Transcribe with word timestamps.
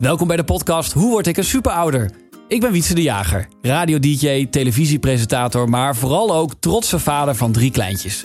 Welkom 0.00 0.26
bij 0.26 0.36
de 0.36 0.44
podcast 0.44 0.92
Hoe 0.92 1.10
word 1.10 1.26
ik 1.26 1.36
een 1.36 1.44
superouder? 1.44 2.10
Ik 2.48 2.60
ben 2.60 2.72
Wietse 2.72 2.94
de 2.94 3.02
Jager, 3.02 3.48
radio-dj, 3.62 4.46
televisiepresentator, 4.50 5.68
maar 5.68 5.96
vooral 5.96 6.34
ook 6.34 6.54
trotse 6.60 6.98
vader 6.98 7.34
van 7.34 7.52
drie 7.52 7.70
kleintjes. 7.70 8.24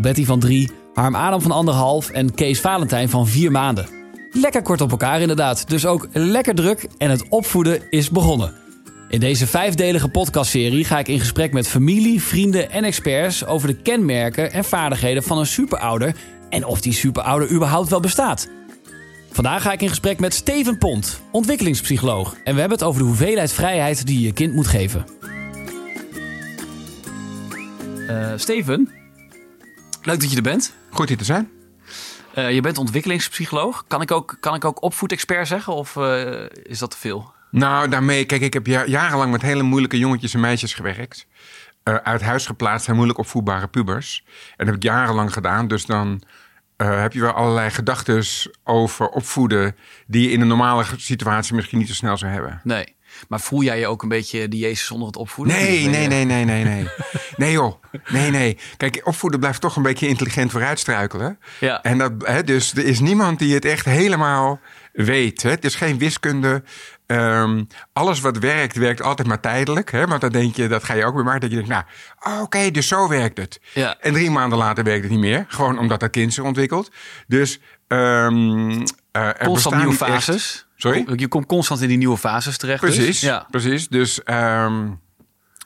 Betty 0.00 0.24
van 0.24 0.40
drie, 0.40 0.70
Harm 0.94 1.14
Adam 1.14 1.40
van 1.40 1.50
anderhalf 1.50 2.10
en 2.10 2.34
Kees 2.34 2.60
Valentijn 2.60 3.08
van 3.08 3.26
vier 3.26 3.50
maanden. 3.50 3.88
Lekker 4.30 4.62
kort 4.62 4.80
op 4.80 4.90
elkaar 4.90 5.20
inderdaad, 5.20 5.68
dus 5.68 5.86
ook 5.86 6.08
lekker 6.12 6.54
druk 6.54 6.88
en 6.98 7.10
het 7.10 7.28
opvoeden 7.28 7.90
is 7.90 8.10
begonnen. 8.10 8.54
In 9.08 9.20
deze 9.20 9.46
vijfdelige 9.46 10.08
podcastserie 10.08 10.84
ga 10.84 10.98
ik 10.98 11.08
in 11.08 11.20
gesprek 11.20 11.52
met 11.52 11.68
familie, 11.68 12.22
vrienden 12.22 12.70
en 12.70 12.84
experts 12.84 13.46
over 13.46 13.68
de 13.68 13.76
kenmerken 13.82 14.52
en 14.52 14.64
vaardigheden 14.64 15.22
van 15.22 15.38
een 15.38 15.46
superouder 15.46 16.14
en 16.50 16.64
of 16.64 16.80
die 16.80 16.92
superouder 16.92 17.50
überhaupt 17.50 17.88
wel 17.88 18.00
bestaat. 18.00 18.48
Vandaag 19.30 19.62
ga 19.62 19.72
ik 19.72 19.82
in 19.82 19.88
gesprek 19.88 20.18
met 20.20 20.34
Steven 20.34 20.78
Pont, 20.78 21.20
ontwikkelingspsycholoog. 21.30 22.36
En 22.44 22.54
we 22.54 22.60
hebben 22.60 22.78
het 22.78 22.86
over 22.86 23.00
de 23.00 23.06
hoeveelheid 23.06 23.52
vrijheid 23.52 24.06
die 24.06 24.20
je 24.20 24.26
je 24.26 24.32
kind 24.32 24.54
moet 24.54 24.66
geven. 24.66 25.06
Uh, 28.10 28.32
Steven, 28.36 28.92
leuk 30.02 30.20
dat 30.20 30.30
je 30.30 30.36
er 30.36 30.42
bent. 30.42 30.74
Goed 30.90 31.08
hier 31.08 31.16
te 31.16 31.24
zijn. 31.24 31.50
Uh, 32.34 32.52
je 32.52 32.60
bent 32.60 32.78
ontwikkelingspsycholoog. 32.78 33.84
Kan 33.86 34.00
ik 34.00 34.10
ook, 34.10 34.36
kan 34.40 34.54
ik 34.54 34.64
ook 34.64 34.82
opvoedexpert 34.82 35.48
zeggen 35.48 35.74
of 35.74 35.96
uh, 35.96 36.44
is 36.62 36.78
dat 36.78 36.90
te 36.90 36.96
veel? 36.96 37.32
Nou, 37.50 37.88
daarmee, 37.88 38.24
kijk, 38.24 38.42
ik 38.42 38.52
heb 38.52 38.66
jarenlang 38.66 39.30
met 39.30 39.42
hele 39.42 39.62
moeilijke 39.62 39.98
jongetjes 39.98 40.34
en 40.34 40.40
meisjes 40.40 40.74
gewerkt. 40.74 41.26
uit 41.82 42.22
huis 42.22 42.46
geplaatst 42.46 42.84
zijn 42.84 42.96
moeilijk 42.96 43.18
opvoedbare 43.18 43.66
pubers. 43.66 44.24
En 44.26 44.56
dat 44.56 44.66
heb 44.66 44.76
ik 44.76 44.82
jarenlang 44.82 45.32
gedaan. 45.32 45.68
Dus 45.68 45.86
dan 45.86 46.22
uh, 46.82 47.00
heb 47.00 47.12
je 47.12 47.20
wel 47.20 47.32
allerlei 47.32 47.70
gedachten 47.70 48.24
over 48.64 49.08
opvoeden 49.08 49.76
die 50.06 50.22
je 50.22 50.30
in 50.30 50.40
een 50.40 50.48
normale 50.48 50.84
situatie 50.96 51.54
misschien 51.54 51.78
niet 51.78 51.88
zo 51.88 51.94
snel 51.94 52.18
zou 52.18 52.32
hebben. 52.32 52.60
Nee. 52.64 52.96
Maar 53.28 53.40
voel 53.40 53.62
jij 53.62 53.78
je 53.78 53.86
ook 53.86 54.02
een 54.02 54.08
beetje 54.08 54.48
die 54.48 54.60
Jezus 54.60 54.90
onder 54.90 55.06
het 55.06 55.16
opvoeden? 55.16 55.54
Nee, 55.54 55.86
nee, 55.86 56.06
nee, 56.06 56.24
nee, 56.24 56.44
nee, 56.44 56.64
nee. 56.64 56.88
Nee 57.36 57.52
joh, 57.52 57.82
nee, 58.08 58.30
nee. 58.30 58.58
Kijk, 58.76 59.00
opvoeden 59.04 59.40
blijft 59.40 59.60
toch 59.60 59.76
een 59.76 59.82
beetje 59.82 60.08
intelligent 60.08 60.50
vooruitstruikelen. 60.50 61.38
Ja. 61.60 61.82
En 61.82 61.98
dat, 61.98 62.12
hè, 62.18 62.44
dus 62.44 62.72
er 62.72 62.84
is 62.84 63.00
niemand 63.00 63.38
die 63.38 63.54
het 63.54 63.64
echt 63.64 63.84
helemaal 63.84 64.60
weet. 65.04 65.42
Hè? 65.42 65.50
Het 65.50 65.64
is 65.64 65.74
geen 65.74 65.98
wiskunde. 65.98 66.62
Um, 67.06 67.66
alles 67.92 68.20
wat 68.20 68.38
werkt, 68.38 68.76
werkt 68.76 69.02
altijd 69.02 69.28
maar 69.28 69.40
tijdelijk. 69.40 69.90
Hè? 69.90 70.06
Want 70.06 70.20
dan 70.20 70.30
denk 70.30 70.56
je, 70.56 70.68
dat 70.68 70.84
ga 70.84 70.94
je 70.94 71.04
ook 71.04 71.14
weer 71.14 71.24
maken. 71.24 71.40
Dat 71.40 71.50
je 71.50 71.56
denkt, 71.56 71.70
nou, 71.70 71.84
oké, 72.18 72.42
okay, 72.42 72.70
dus 72.70 72.88
zo 72.88 73.08
werkt 73.08 73.38
het. 73.38 73.60
Ja. 73.74 73.96
En 74.00 74.12
drie 74.12 74.30
maanden 74.30 74.58
later 74.58 74.84
werkt 74.84 75.02
het 75.02 75.10
niet 75.10 75.20
meer. 75.20 75.44
Gewoon 75.48 75.78
omdat 75.78 76.00
dat 76.00 76.10
kind 76.10 76.34
zich 76.34 76.44
ontwikkelt. 76.44 76.90
Dus 77.26 77.60
um, 77.88 78.70
uh, 78.70 78.82
er 79.12 79.44
constant 79.44 79.76
nieuwe 79.76 79.94
fases. 79.94 80.66
Sorry? 80.76 81.04
Je 81.16 81.28
komt 81.28 81.46
constant 81.46 81.80
in 81.80 81.88
die 81.88 81.98
nieuwe 81.98 82.18
fases 82.18 82.56
terecht. 82.56 82.80
Precies, 82.80 83.06
dus. 83.06 83.20
ja. 83.20 83.46
precies. 83.50 83.88
Dus 83.88 84.20
um, 84.24 85.00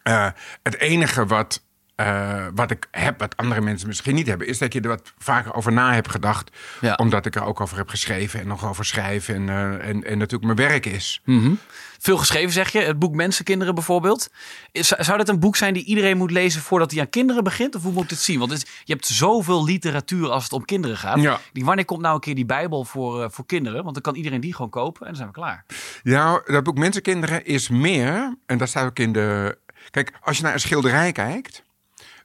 uh, 0.05 0.28
het 0.62 0.78
enige 0.78 1.27
wat 1.27 1.62
uh, 2.03 2.47
wat 2.55 2.70
ik 2.70 2.86
heb, 2.91 3.19
wat 3.19 3.36
andere 3.36 3.61
mensen 3.61 3.89
misschien 3.89 4.14
niet 4.14 4.27
hebben, 4.27 4.47
is 4.47 4.58
dat 4.58 4.72
je 4.72 4.81
er 4.81 4.89
wat 4.89 5.12
vaker 5.19 5.55
over 5.55 5.72
na 5.72 5.95
hebt 5.95 6.11
gedacht. 6.11 6.50
Ja. 6.81 6.94
Omdat 6.94 7.27
ik 7.27 7.34
er 7.34 7.44
ook 7.44 7.61
over 7.61 7.77
heb 7.77 7.89
geschreven 7.89 8.41
en 8.41 8.47
nog 8.47 8.67
over 8.69 8.84
schrijven. 8.84 9.34
En, 9.34 9.42
uh, 9.42 9.89
en, 9.89 10.05
en 10.05 10.19
natuurlijk 10.19 10.56
mijn 10.56 10.69
werk 10.69 10.86
is. 10.86 11.20
Mm 11.25 11.42
-hmm. 11.42 11.59
Veel 12.03 12.17
geschreven, 12.17 12.53
zeg 12.53 12.72
je. 12.72 12.78
Het 12.78 12.98
boek 12.98 13.14
Mensenkinderen 13.14 13.75
bijvoorbeeld. 13.75 14.28
Zou 14.72 15.19
dat 15.19 15.28
een 15.28 15.41
boek 15.41 15.56
zijn 15.56 15.75
die 15.75 15.84
iedereen 15.84 16.17
moet 16.17 16.31
lezen 16.31 16.61
voordat 16.61 16.91
hij 16.91 17.00
aan 17.00 17.09
kinderen 17.09 17.44
begint? 17.44 17.75
Of 17.75 17.83
hoe 17.83 17.92
moet 17.92 18.11
het 18.11 18.19
zien? 18.19 18.39
Want 18.39 18.50
het, 18.50 18.69
je 18.84 18.92
hebt 18.92 19.06
zoveel 19.06 19.64
literatuur 19.64 20.31
als 20.31 20.42
het 20.42 20.53
om 20.53 20.64
kinderen 20.64 20.97
gaat. 20.97 21.20
Ja. 21.20 21.41
Die, 21.53 21.64
wanneer 21.64 21.84
komt 21.84 22.00
nou 22.00 22.14
een 22.14 22.20
keer 22.20 22.34
die 22.34 22.47
Bijbel 22.47 22.84
voor, 22.84 23.22
uh, 23.22 23.27
voor 23.31 23.47
kinderen? 23.47 23.83
Want 23.83 23.94
dan 23.94 24.03
kan 24.03 24.14
iedereen 24.14 24.41
die 24.41 24.55
gewoon 24.55 24.70
kopen 24.70 25.00
en 25.00 25.06
dan 25.06 25.16
zijn 25.16 25.28
we 25.28 25.34
klaar. 25.34 25.64
Ja, 26.03 26.42
dat 26.44 26.64
boek 26.64 26.78
Mensenkinderen 26.78 27.44
is 27.44 27.69
meer. 27.69 28.37
En 28.47 28.59
dat 28.59 28.69
staat 28.69 28.87
ook 28.87 28.98
in 28.98 29.12
de. 29.12 29.59
Kijk, 29.91 30.12
als 30.20 30.37
je 30.37 30.42
naar 30.42 30.53
een 30.53 30.61
schilderij 30.61 31.12
kijkt 31.12 31.62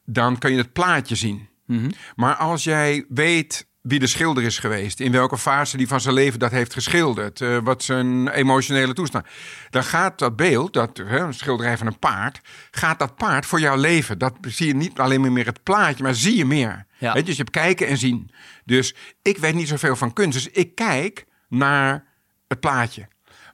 dan 0.09 0.37
kan 0.37 0.51
je 0.51 0.57
het 0.57 0.73
plaatje 0.73 1.15
zien. 1.15 1.49
Mhm. 1.65 1.89
Maar 2.15 2.35
als 2.35 2.63
jij 2.63 3.05
weet 3.09 3.67
wie 3.81 3.99
de 3.99 4.07
schilder 4.07 4.43
is 4.43 4.59
geweest, 4.59 4.99
in 4.99 5.11
welke 5.11 5.37
fase 5.37 5.77
die 5.77 5.87
van 5.87 6.01
zijn 6.01 6.13
leven 6.13 6.39
dat 6.39 6.51
heeft 6.51 6.73
geschilderd, 6.73 7.39
uh, 7.39 7.57
wat 7.63 7.83
zijn 7.83 8.27
emotionele 8.27 8.93
toestand, 8.93 9.25
dan 9.69 9.83
gaat 9.83 10.19
dat 10.19 10.35
beeld, 10.35 10.73
dat 10.73 10.99
een 10.99 11.33
schilderij 11.33 11.77
van 11.77 11.87
een 11.87 11.99
paard, 11.99 12.41
gaat 12.71 12.99
dat 12.99 13.15
paard 13.15 13.45
voor 13.45 13.59
jouw 13.59 13.75
leven. 13.75 14.17
Dat 14.17 14.33
zie 14.41 14.67
je 14.67 14.75
niet 14.75 14.99
alleen 14.99 15.33
meer 15.33 15.45
het 15.45 15.63
plaatje, 15.63 16.03
maar 16.03 16.15
zie 16.15 16.35
je 16.35 16.45
meer. 16.45 16.85
Ja. 16.97 17.13
Weet 17.13 17.21
je, 17.21 17.27
dus 17.27 17.35
je 17.35 17.43
hebt 17.43 17.55
kijken 17.55 17.87
en 17.87 17.97
zien. 17.97 18.31
Dus 18.65 18.95
ik 19.21 19.37
weet 19.37 19.53
niet 19.53 19.67
zoveel 19.67 19.95
van 19.95 20.13
kunst, 20.13 20.33
dus 20.33 20.49
ik 20.49 20.75
kijk 20.75 21.25
naar 21.49 22.03
het 22.47 22.59
plaatje. 22.59 23.07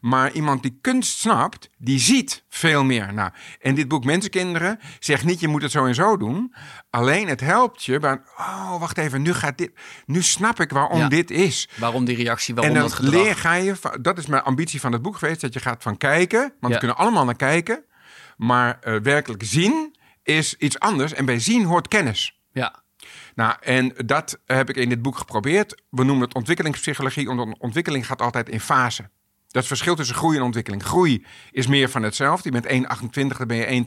Maar 0.03 0.31
iemand 0.31 0.62
die 0.62 0.78
kunst 0.81 1.19
snapt, 1.19 1.69
die 1.78 2.00
ziet 2.00 2.44
veel 2.50 2.84
meer. 2.84 3.14
Nou, 3.14 3.31
en 3.59 3.75
dit 3.75 3.88
boek 3.88 4.03
Mensenkinderen 4.03 4.80
zegt 5.00 5.24
niet 5.24 5.40
je 5.40 5.47
moet 5.47 5.62
het 5.62 5.72
zo 5.72 5.86
en 5.86 5.96
zo 5.96 6.18
doen. 6.18 6.53
Alleen 6.90 7.28
het 7.28 7.40
helpt 7.40 7.84
je 7.84 8.00
bij, 8.00 8.22
oh 8.38 8.80
wacht 8.80 8.97
even, 8.97 9.22
nu 9.22 9.34
gaat 9.34 9.58
dit, 9.58 9.72
nu 10.06 10.22
snap 10.22 10.59
ik 10.59 10.72
waarom 10.72 11.09
dit 11.09 11.31
is. 11.31 11.69
Waarom 11.75 12.06
die 12.06 12.16
reactie, 12.16 12.56
waarom 12.56 12.75
en 12.75 12.81
dat 12.81 12.94
gedrag. 12.94 13.14
leer 13.14 13.36
ga 13.36 13.53
je, 13.53 13.75
dat 14.02 14.18
is 14.18 14.25
mijn 14.25 14.44
ambitie 14.44 14.80
van 14.80 14.91
het 14.91 15.02
boek 15.02 15.18
geweest, 15.18 15.41
dat 15.41 15.53
je 15.53 15.59
gaat 15.59 15.84
van 15.84 15.97
kijken, 15.97 16.53
want 16.59 16.74
we 16.74 16.80
kunnen 16.80 16.97
allemaal 16.97 17.25
naar 17.25 17.35
kijken. 17.35 17.84
Maar 18.38 18.80
uh, 18.84 19.00
werkelijk 19.00 19.44
zien 19.46 19.96
is 20.24 20.56
iets 20.56 20.80
anders 20.80 21.14
en 21.14 21.25
bij 21.25 21.40
zien 21.40 21.66
hoort 21.66 21.88
kennis. 21.88 22.40
Ja. 22.52 22.84
Nou, 23.35 23.56
en 23.59 23.94
dat 24.06 24.40
heb 24.46 24.70
ik 24.70 24.75
in 24.75 24.90
dit 24.90 25.02
boek 25.02 25.18
geprobeerd. 25.18 25.84
We 25.90 26.03
noemen 26.03 26.25
het 26.25 26.35
ontwikkelingspsychologie, 26.35 27.30
omdat 27.30 27.56
ontwikkeling 27.59 28.06
gaat 28.06 28.22
altijd 28.22 28.50
in 28.50 28.59
fase. 28.59 29.09
Dat 29.53 29.66
verschil 29.66 29.96
tussen 29.96 30.16
groei 30.16 30.38
en 30.38 30.44
ontwikkeling. 30.44 30.84
Groei 30.84 31.25
is 31.52 31.68
meer 31.68 31.90
van 31.90 32.03
hetzelfde. 32.03 32.52
Je 32.52 32.62
bent 32.62 32.86
1,28, 33.34 33.38
dan 33.38 33.47
ben 33.47 33.58
je 33.58 33.84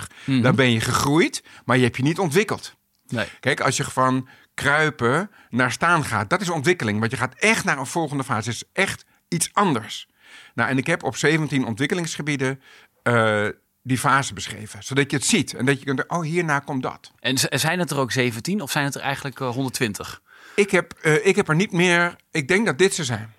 1,32. 0.00 0.06
Mm 0.24 0.42
Dan 0.42 0.54
ben 0.54 0.70
je 0.70 0.80
gegroeid, 0.80 1.42
maar 1.64 1.76
je 1.76 1.82
hebt 1.82 1.96
je 1.96 2.02
niet 2.02 2.18
ontwikkeld. 2.18 2.74
Nee. 3.06 3.26
Kijk, 3.40 3.60
als 3.60 3.76
je 3.76 3.84
van 3.84 4.28
kruipen 4.54 5.30
naar 5.50 5.72
staan 5.72 6.04
gaat, 6.04 6.30
dat 6.30 6.40
is 6.40 6.48
ontwikkeling. 6.48 6.98
Want 6.98 7.10
je 7.10 7.16
gaat 7.16 7.34
echt 7.34 7.64
naar 7.64 7.78
een 7.78 7.86
volgende 7.86 8.24
fase. 8.24 8.48
Het 8.48 8.62
is 8.62 8.68
echt 8.72 9.04
iets 9.28 9.50
anders. 9.52 10.08
Nou, 10.54 10.70
en 10.70 10.78
ik 10.78 10.86
heb 10.86 11.02
op 11.02 11.16
17 11.16 11.66
ontwikkelingsgebieden 11.66 12.60
uh, 13.02 13.48
die 13.82 13.98
fase 13.98 14.34
beschreven. 14.34 14.82
Zodat 14.82 15.10
je 15.10 15.16
het 15.16 15.26
ziet. 15.26 15.54
En 15.54 15.64
dat 15.64 15.78
je 15.78 15.84
kunt, 15.84 16.08
oh, 16.08 16.22
hierna 16.22 16.58
komt 16.58 16.82
dat. 16.82 17.12
En 17.20 17.38
zijn 17.38 17.78
het 17.78 17.90
er 17.90 17.98
ook 17.98 18.12
17 18.12 18.60
of 18.60 18.70
zijn 18.70 18.84
het 18.84 18.94
er 18.94 19.00
eigenlijk 19.00 19.38
120? 19.38 20.22
Eh, 20.54 20.64
ik 20.64 20.70
heb, 20.70 20.94
uh, 21.02 21.26
ik 21.26 21.36
heb 21.36 21.48
er 21.48 21.54
niet 21.54 21.72
meer. 21.72 22.16
Ik 22.30 22.48
denk 22.48 22.66
dat 22.66 22.78
dit 22.78 22.94
ze 22.94 23.04
zijn. 23.04 23.34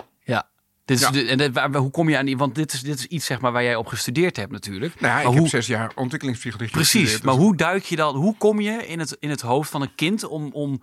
Dit 0.89 1.13
is 1.13 1.29
en 1.29 1.53
waar, 1.53 1.75
hoe 1.75 1.91
kom 1.91 2.09
je 2.09 2.17
aan 2.17 2.25
die? 2.25 2.38
Want 2.38 2.55
dit 2.55 2.73
is, 2.73 2.81
dit 2.81 3.00
is 3.00 3.05
iets 3.05 3.25
zeg 3.25 3.41
maar, 3.41 3.51
waar 3.51 3.63
jij 3.63 3.75
op 3.75 3.88
gestudeerd 3.88 4.35
hebt 4.35 4.51
natuurlijk. 4.51 5.00
Nou 5.00 5.22
ja, 5.22 5.29
ik 5.29 5.35
heb 5.35 5.47
zes 5.47 5.67
jaar 5.67 5.91
ontwikkelingspsychologie 5.95 6.73
Precies, 6.73 7.22
maar 7.22 7.33
dus- 7.33 7.44
hoe 7.44 7.55
duik 7.55 7.83
je 7.83 7.95
dan? 7.95 8.16
Hoe 8.16 8.35
kom 8.38 8.59
je 8.59 8.88
in 8.88 8.99
het, 8.99 9.17
in 9.19 9.29
het 9.29 9.41
hoofd 9.41 9.69
van 9.69 9.81
een 9.81 9.95
kind 9.95 10.23
om, 10.23 10.51
om 10.51 10.81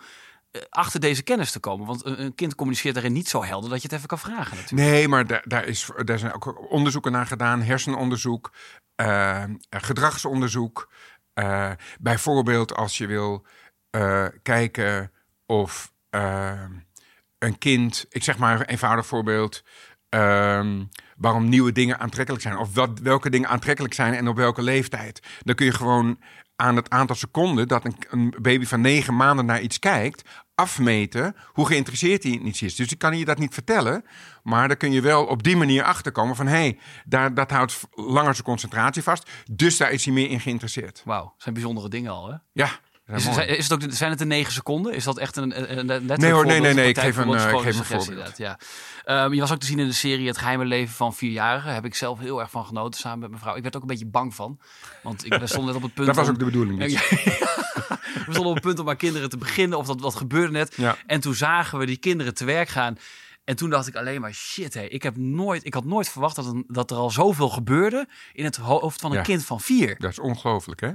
eh, 0.50 0.62
achter 0.68 1.00
deze 1.00 1.22
kennis 1.22 1.50
te 1.50 1.60
komen? 1.60 1.86
Want 1.86 2.04
een, 2.04 2.34
kind 2.34 2.54
communiceert 2.54 2.94
daarin 2.94 3.12
niet 3.12 3.28
zo 3.28 3.44
helder 3.44 3.70
dat 3.70 3.82
je 3.82 3.88
het 3.88 3.96
even 3.96 4.08
kan 4.08 4.18
vragen 4.18 4.56
natuurlijk. 4.56 4.90
Nee, 4.90 5.08
maar 5.08 5.26
daar, 5.26 5.42
daar, 5.44 5.64
is, 5.64 5.90
daar 6.04 6.18
zijn 6.18 6.34
ook 6.34 6.70
onderzoeken 6.70 7.12
naar 7.12 7.26
gedaan. 7.26 7.62
Hersenonderzoek, 7.62 8.52
uh, 9.00 9.44
gedragsonderzoek. 9.70 10.92
Uh, 11.34 11.70
bijvoorbeeld 12.00 12.74
als 12.74 12.98
je 12.98 13.06
wil 13.06 13.46
kijken 14.42 15.12
of 15.46 15.92
een 17.38 17.58
kind... 17.58 18.06
Ik 18.08 18.22
zeg 18.22 18.38
maar 18.38 18.60
een 18.60 18.66
eenvoudig 18.66 19.06
voorbeeld... 19.06 19.62
Ehm, 20.16 20.84
waarom 21.16 21.48
nieuwe 21.48 21.72
dingen 21.72 21.98
aantrekkelijk 21.98 22.42
zijn. 22.42 22.56
Of 22.56 22.74
wat, 22.74 22.98
welke 23.02 23.30
dingen 23.30 23.48
aantrekkelijk 23.48 23.94
zijn 23.94 24.14
en 24.14 24.28
op 24.28 24.36
welke 24.36 24.62
leeftijd. 24.62 25.22
Dan 25.42 25.54
kun 25.54 25.66
je 25.66 25.72
gewoon 25.72 26.18
aan 26.56 26.76
het 26.76 26.90
aantal 26.90 27.16
seconden 27.16 27.68
dat 27.68 27.84
een, 27.84 27.96
een 28.10 28.34
baby 28.42 28.64
van 28.64 28.80
negen 28.80 29.16
maanden 29.16 29.46
naar 29.46 29.60
iets 29.60 29.78
kijkt, 29.78 30.28
afmeten 30.54 31.36
hoe 31.46 31.66
geïnteresseerd 31.66 32.22
hij 32.22 32.32
in 32.32 32.46
iets 32.46 32.62
is. 32.62 32.74
Dus 32.74 32.92
ik 32.92 32.98
kan 32.98 33.18
je 33.18 33.24
dat 33.24 33.38
niet 33.38 33.54
vertellen, 33.54 34.04
maar 34.42 34.68
dan 34.68 34.76
kun 34.76 34.92
je 34.92 35.00
wel 35.00 35.24
op 35.24 35.42
die 35.42 35.56
manier 35.56 35.82
achterkomen 35.82 36.36
van 36.36 36.46
hé, 36.46 36.52
hey, 36.52 36.78
daar, 37.04 37.34
dat 37.34 37.50
houdt 37.50 37.80
langer 37.90 38.32
zijn 38.32 38.46
concentratie 38.46 39.02
vast, 39.02 39.30
dus 39.50 39.76
daar 39.76 39.90
is 39.92 40.04
hij 40.04 40.14
meer 40.14 40.30
in 40.30 40.40
geïnteresseerd. 40.40 41.02
Wauw, 41.04 41.34
zijn 41.36 41.54
bijzondere 41.54 41.88
dingen 41.88 42.12
al 42.12 42.30
hè? 42.30 42.36
Ja, 42.52 42.70
is, 43.14 43.26
is, 43.36 43.68
het 43.68 43.72
ook, 43.72 43.92
zijn 43.92 44.10
het 44.10 44.18
de 44.18 44.24
negen 44.24 44.52
seconden? 44.52 44.94
Is 44.94 45.04
dat 45.04 45.18
echt 45.18 45.36
een, 45.36 45.78
een, 45.78 45.88
een 45.88 46.18
Nee 46.20 46.32
hoor, 46.32 46.46
nee, 46.46 46.60
nee, 46.60 46.74
nee. 46.74 46.88
Ik 46.88 46.98
geef 46.98 47.16
een, 47.16 47.28
ik 47.28 47.40
geef 47.40 47.78
een 47.78 47.84
voorbeeld. 47.84 48.38
Ja. 48.38 48.58
Um, 49.24 49.34
je 49.34 49.40
was 49.40 49.52
ook 49.52 49.58
te 49.58 49.66
zien 49.66 49.78
in 49.78 49.86
de 49.86 49.92
serie 49.92 50.26
Het 50.26 50.38
geheime 50.38 50.64
leven 50.64 50.94
van 50.94 51.14
vierjarigen. 51.14 51.74
Heb 51.74 51.84
ik 51.84 51.94
zelf 51.94 52.18
heel 52.18 52.40
erg 52.40 52.50
van 52.50 52.66
genoten 52.66 53.00
samen 53.00 53.18
met 53.18 53.28
mijn 53.28 53.40
vrouw. 53.40 53.56
Ik 53.56 53.62
werd 53.62 53.76
ook 53.76 53.82
een 53.82 53.88
beetje 53.88 54.06
bang 54.06 54.34
van. 54.34 54.58
Want 55.02 55.24
ik 55.24 55.40
stond 55.44 55.66
net 55.66 55.74
op 55.74 55.82
het 55.82 55.94
punt... 55.94 56.06
dat 56.06 56.16
was 56.16 56.28
ook 56.28 56.38
de 56.38 56.44
bedoeling 56.44 56.78
We 58.26 58.32
stonden 58.32 58.46
op 58.46 58.54
het 58.54 58.64
punt 58.64 58.78
om 58.78 58.88
aan 58.88 58.96
kinderen 58.96 59.28
te 59.28 59.36
beginnen. 59.36 59.78
Of 59.78 59.86
dat 59.86 60.00
wat 60.00 60.14
gebeurde 60.14 60.52
net. 60.52 60.74
Ja. 60.76 60.96
En 61.06 61.20
toen 61.20 61.34
zagen 61.34 61.78
we 61.78 61.86
die 61.86 61.96
kinderen 61.96 62.34
te 62.34 62.44
werk 62.44 62.68
gaan. 62.68 62.98
En 63.44 63.56
toen 63.56 63.70
dacht 63.70 63.86
ik 63.86 63.96
alleen 63.96 64.20
maar, 64.20 64.32
shit, 64.32 64.74
hé, 64.74 64.82
ik, 64.82 65.02
heb 65.02 65.16
nooit, 65.16 65.64
ik 65.64 65.74
had 65.74 65.84
nooit 65.84 66.08
verwacht 66.08 66.36
dat, 66.36 66.46
een, 66.46 66.64
dat 66.68 66.90
er 66.90 66.96
al 66.96 67.10
zoveel 67.10 67.48
gebeurde 67.48 68.08
in 68.32 68.44
het 68.44 68.56
hoofd 68.56 69.00
van 69.00 69.16
een 69.16 69.22
kind 69.22 69.44
van 69.44 69.60
vier. 69.60 69.96
Dat 69.98 70.10
is 70.10 70.18
ongelooflijk, 70.18 70.80
hè? 70.80 70.90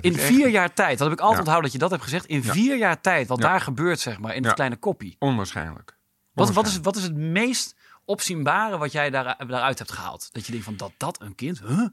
In 0.00 0.14
vier 0.14 0.48
jaar 0.48 0.72
tijd, 0.72 0.98
dat 0.98 1.08
heb 1.08 1.16
ik 1.16 1.22
altijd 1.22 1.38
onthouden 1.38 1.70
dat 1.70 1.72
je 1.72 1.78
dat 1.78 1.90
hebt 1.90 2.02
gezegd. 2.02 2.26
In 2.26 2.42
vier 2.42 2.76
jaar 2.76 3.00
tijd, 3.00 3.28
wat 3.28 3.40
daar 3.40 3.60
gebeurt, 3.60 4.00
zeg 4.00 4.18
maar, 4.18 4.34
in 4.34 4.44
het 4.44 4.54
kleine 4.54 4.76
koppie. 4.76 5.16
Onwaarschijnlijk. 5.18 5.96
Wat, 6.32 6.52
wat, 6.52 6.66
is, 6.66 6.80
wat 6.80 6.96
is 6.96 7.02
het 7.02 7.14
meest 7.14 7.76
opzienbare 8.04 8.78
wat 8.78 8.92
jij 8.92 9.10
daar, 9.10 9.46
daaruit 9.46 9.78
hebt 9.78 9.92
gehaald? 9.92 10.28
Dat 10.32 10.44
je 10.44 10.50
denkt 10.50 10.66
van 10.66 10.76
dat 10.76 10.92
dat 10.96 11.20
een 11.20 11.34
kind, 11.34 11.60
huh? 11.60 11.86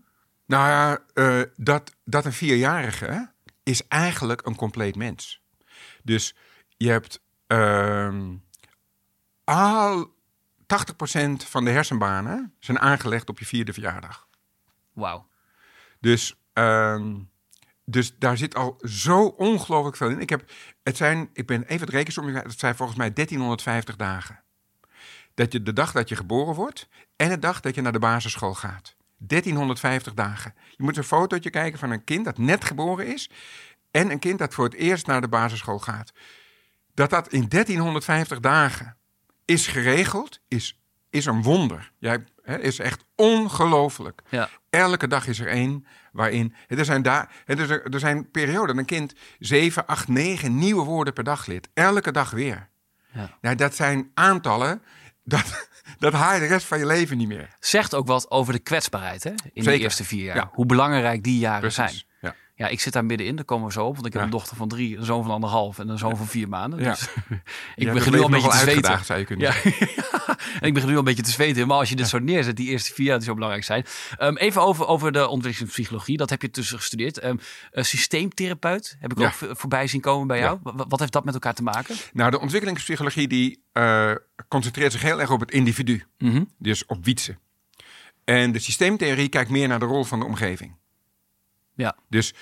Nou 0.45 0.69
ja, 0.69 0.99
eh, 1.13 1.41
dat, 1.55 1.95
dat 2.05 2.25
een 2.25 2.33
vierjarige 2.33 3.31
is 3.63 3.87
eigenlijk 3.87 4.45
een 4.45 4.55
compleet 4.55 4.95
mens. 4.95 5.41
Dus 6.03 6.35
je 6.77 6.89
hebt 6.89 7.21
ehm, 7.47 8.35
al 9.43 10.13
80% 10.61 11.47
van 11.47 11.65
de 11.65 11.71
hersenbanen 11.71 12.53
zijn 12.59 12.79
aangelegd 12.79 13.29
op 13.29 13.39
je 13.39 13.45
vierde 13.45 13.73
verjaardag. 13.73 14.27
Wauw. 14.93 15.29
Dus, 15.99 16.35
ehm, 16.53 17.19
dus 17.91 18.15
daar 18.17 18.37
zit 18.37 18.55
al 18.55 18.77
zo 18.81 19.23
ongelooflijk 19.25 19.95
veel 19.97 20.09
in. 20.09 20.19
Ik, 20.19 20.29
heb, 20.29 20.51
het 20.83 20.97
zijn, 20.97 21.29
ik 21.33 21.45
ben 21.47 21.63
even 21.63 21.85
het 21.85 21.95
rekensom, 21.95 22.27
het 22.27 22.59
zijn 22.59 22.75
volgens 22.75 22.97
mij 22.97 23.13
1350 23.13 23.95
dagen. 23.95 24.43
Dat 25.33 25.51
je 25.51 25.63
de 25.63 25.73
dag 25.73 25.91
dat 25.91 26.09
je 26.09 26.15
geboren 26.15 26.55
wordt 26.55 26.87
en 27.15 27.29
de 27.29 27.39
dag 27.39 27.59
dat 27.59 27.75
je 27.75 27.81
naar 27.81 27.91
de 27.91 27.99
basisschool 27.99 28.53
gaat. 28.53 28.95
1350 29.17 30.13
dagen. 30.13 30.53
Je 30.69 30.83
moet 30.83 30.97
een 30.97 31.03
fotootje 31.03 31.49
kijken 31.49 31.79
van 31.79 31.91
een 31.91 32.03
kind 32.03 32.25
dat 32.25 32.37
net 32.37 32.65
geboren 32.65 33.07
is 33.07 33.29
en 33.91 34.11
een 34.11 34.19
kind 34.19 34.39
dat 34.39 34.53
voor 34.53 34.65
het 34.65 34.73
eerst 34.73 35.07
naar 35.07 35.21
de 35.21 35.27
basisschool 35.27 35.79
gaat. 35.79 36.11
Dat 36.93 37.09
dat 37.09 37.27
in 37.27 37.45
1350 37.47 38.39
dagen 38.39 38.97
is 39.45 39.67
geregeld, 39.67 40.39
is, 40.47 40.80
is 41.11 41.25
een 41.25 41.43
wonder. 41.43 41.91
Jij 41.97 42.23
hè, 42.43 42.59
is 42.59 42.79
echt 42.79 43.05
ongelooflijk. 43.15 44.21
Ja. 44.29 44.49
Elke 44.69 45.07
dag 45.07 45.27
is 45.27 45.39
er 45.39 45.47
één 45.47 45.85
waarin. 46.11 46.53
Er 46.67 46.85
zijn, 46.85 47.01
daar, 47.01 47.31
er, 47.45 47.65
zijn, 47.65 47.83
er 47.83 47.99
zijn 47.99 48.31
perioden 48.31 48.67
dat 48.67 48.77
een 48.77 48.85
kind 48.85 49.13
7, 49.39 49.85
8, 49.85 50.07
9 50.07 50.57
nieuwe 50.57 50.83
woorden 50.83 51.13
per 51.13 51.23
dag 51.23 51.45
leert. 51.45 51.67
Elke 51.73 52.11
dag 52.11 52.31
weer. 52.31 52.69
Ja. 53.13 53.37
Nou, 53.41 53.55
dat 53.55 53.75
zijn 53.75 54.11
aantallen. 54.13 54.81
Dat, 55.23 55.67
dat 55.99 56.13
haal 56.13 56.33
je 56.33 56.39
de 56.39 56.45
rest 56.45 56.65
van 56.65 56.79
je 56.79 56.85
leven 56.85 57.17
niet 57.17 57.27
meer. 57.27 57.55
Zegt 57.59 57.95
ook 57.95 58.07
wat 58.07 58.29
over 58.29 58.53
de 58.53 58.59
kwetsbaarheid 58.59 59.23
hè? 59.23 59.33
in 59.53 59.63
de 59.63 59.79
eerste 59.79 60.03
vier 60.03 60.23
jaar. 60.23 60.35
Ja. 60.35 60.49
Hoe 60.53 60.65
belangrijk 60.65 61.23
die 61.23 61.39
jaren 61.39 61.59
Precies. 61.59 61.75
zijn. 61.75 62.10
Ja. 62.61 62.67
Ik 62.67 62.79
zit 62.79 62.93
daar 62.93 63.05
middenin, 63.05 63.35
daar 63.35 63.45
komen 63.45 63.67
we 63.67 63.73
zo 63.73 63.85
op. 63.85 63.93
Want 63.93 64.05
ik 64.05 64.11
heb 64.13 64.21
Ja. 64.21 64.27
een 64.27 64.33
dochter 64.33 64.57
van 64.57 64.67
drie, 64.67 64.97
een 64.97 65.05
zoon 65.05 65.23
van 65.23 65.31
anderhalf 65.31 65.79
en 65.79 65.89
een 65.89 65.97
zoon 65.97 66.17
van 66.17 66.27
vier 66.27 66.49
maanden. 66.49 66.79
Dus 66.79 67.07
ik 67.75 67.93
begin 67.93 68.11
nu 68.11 68.19
al 68.19 68.25
een 68.25 68.31
beetje 68.31 68.49
te 68.49 68.57
zweten. 68.57 69.05
zou 69.05 69.19
je 69.19 69.25
kunnen 69.25 69.45
Ja. 69.45 69.51
zeggen. 69.51 69.87
en 70.61 70.67
ik 70.67 70.73
begin 70.73 70.87
nu 70.89 70.93
al 70.93 70.99
een 70.99 71.05
beetje 71.05 71.23
te 71.23 71.31
zweten. 71.31 71.67
Maar 71.67 71.77
als 71.77 71.89
je 71.89 71.95
dit 71.95 72.07
zo 72.07 72.19
neerzet, 72.19 72.55
die 72.55 72.69
eerste 72.69 72.93
vier 72.93 73.05
jaar 73.05 73.17
die 73.17 73.27
zo 73.27 73.33
belangrijk 73.33 73.63
zijn. 73.63 73.85
Ehm, 74.17 74.35
even 74.35 74.61
over, 74.61 74.87
over 74.87 75.11
de 75.11 75.27
ontwikkelingspsychologie. 75.27 76.17
Dat 76.17 76.29
heb 76.29 76.41
je 76.41 76.49
tussen 76.49 76.77
gestudeerd. 76.77 77.17
Ehm, 77.19 77.35
systeemtherapeut 77.71 78.97
heb 78.99 79.11
ik 79.11 79.19
ook 79.19 79.33
voorbij 79.57 79.87
zien 79.87 80.01
komen 80.01 80.27
bij 80.27 80.39
jou. 80.39 80.59
Wa- 80.63 80.85
Wat 80.87 80.99
heeft 80.99 81.11
dat 81.11 81.25
met 81.25 81.33
elkaar 81.33 81.53
te 81.53 81.63
maken? 81.63 81.95
Nou, 82.13 82.31
de 82.31 82.39
ontwikkelingspsychologie 82.39 83.27
die 83.27 83.63
eh, 83.71 84.11
concentreert 84.47 84.91
zich 84.91 85.01
heel 85.01 85.19
erg 85.21 85.29
op 85.31 85.39
het 85.39 85.51
individu. 85.51 86.03
Mhm. 86.17 86.43
Dus 86.57 86.85
op 86.85 87.05
wietsen. 87.05 87.39
En 88.23 88.51
de 88.51 88.59
systeemtheorie 88.59 89.29
kijkt 89.29 89.49
meer 89.49 89.67
naar 89.67 89.79
de 89.79 89.85
rol 89.85 90.03
van 90.03 90.19
de 90.19 90.25
omgeving. 90.25 90.75
Ja. 91.81 91.95
Dus 92.09 92.33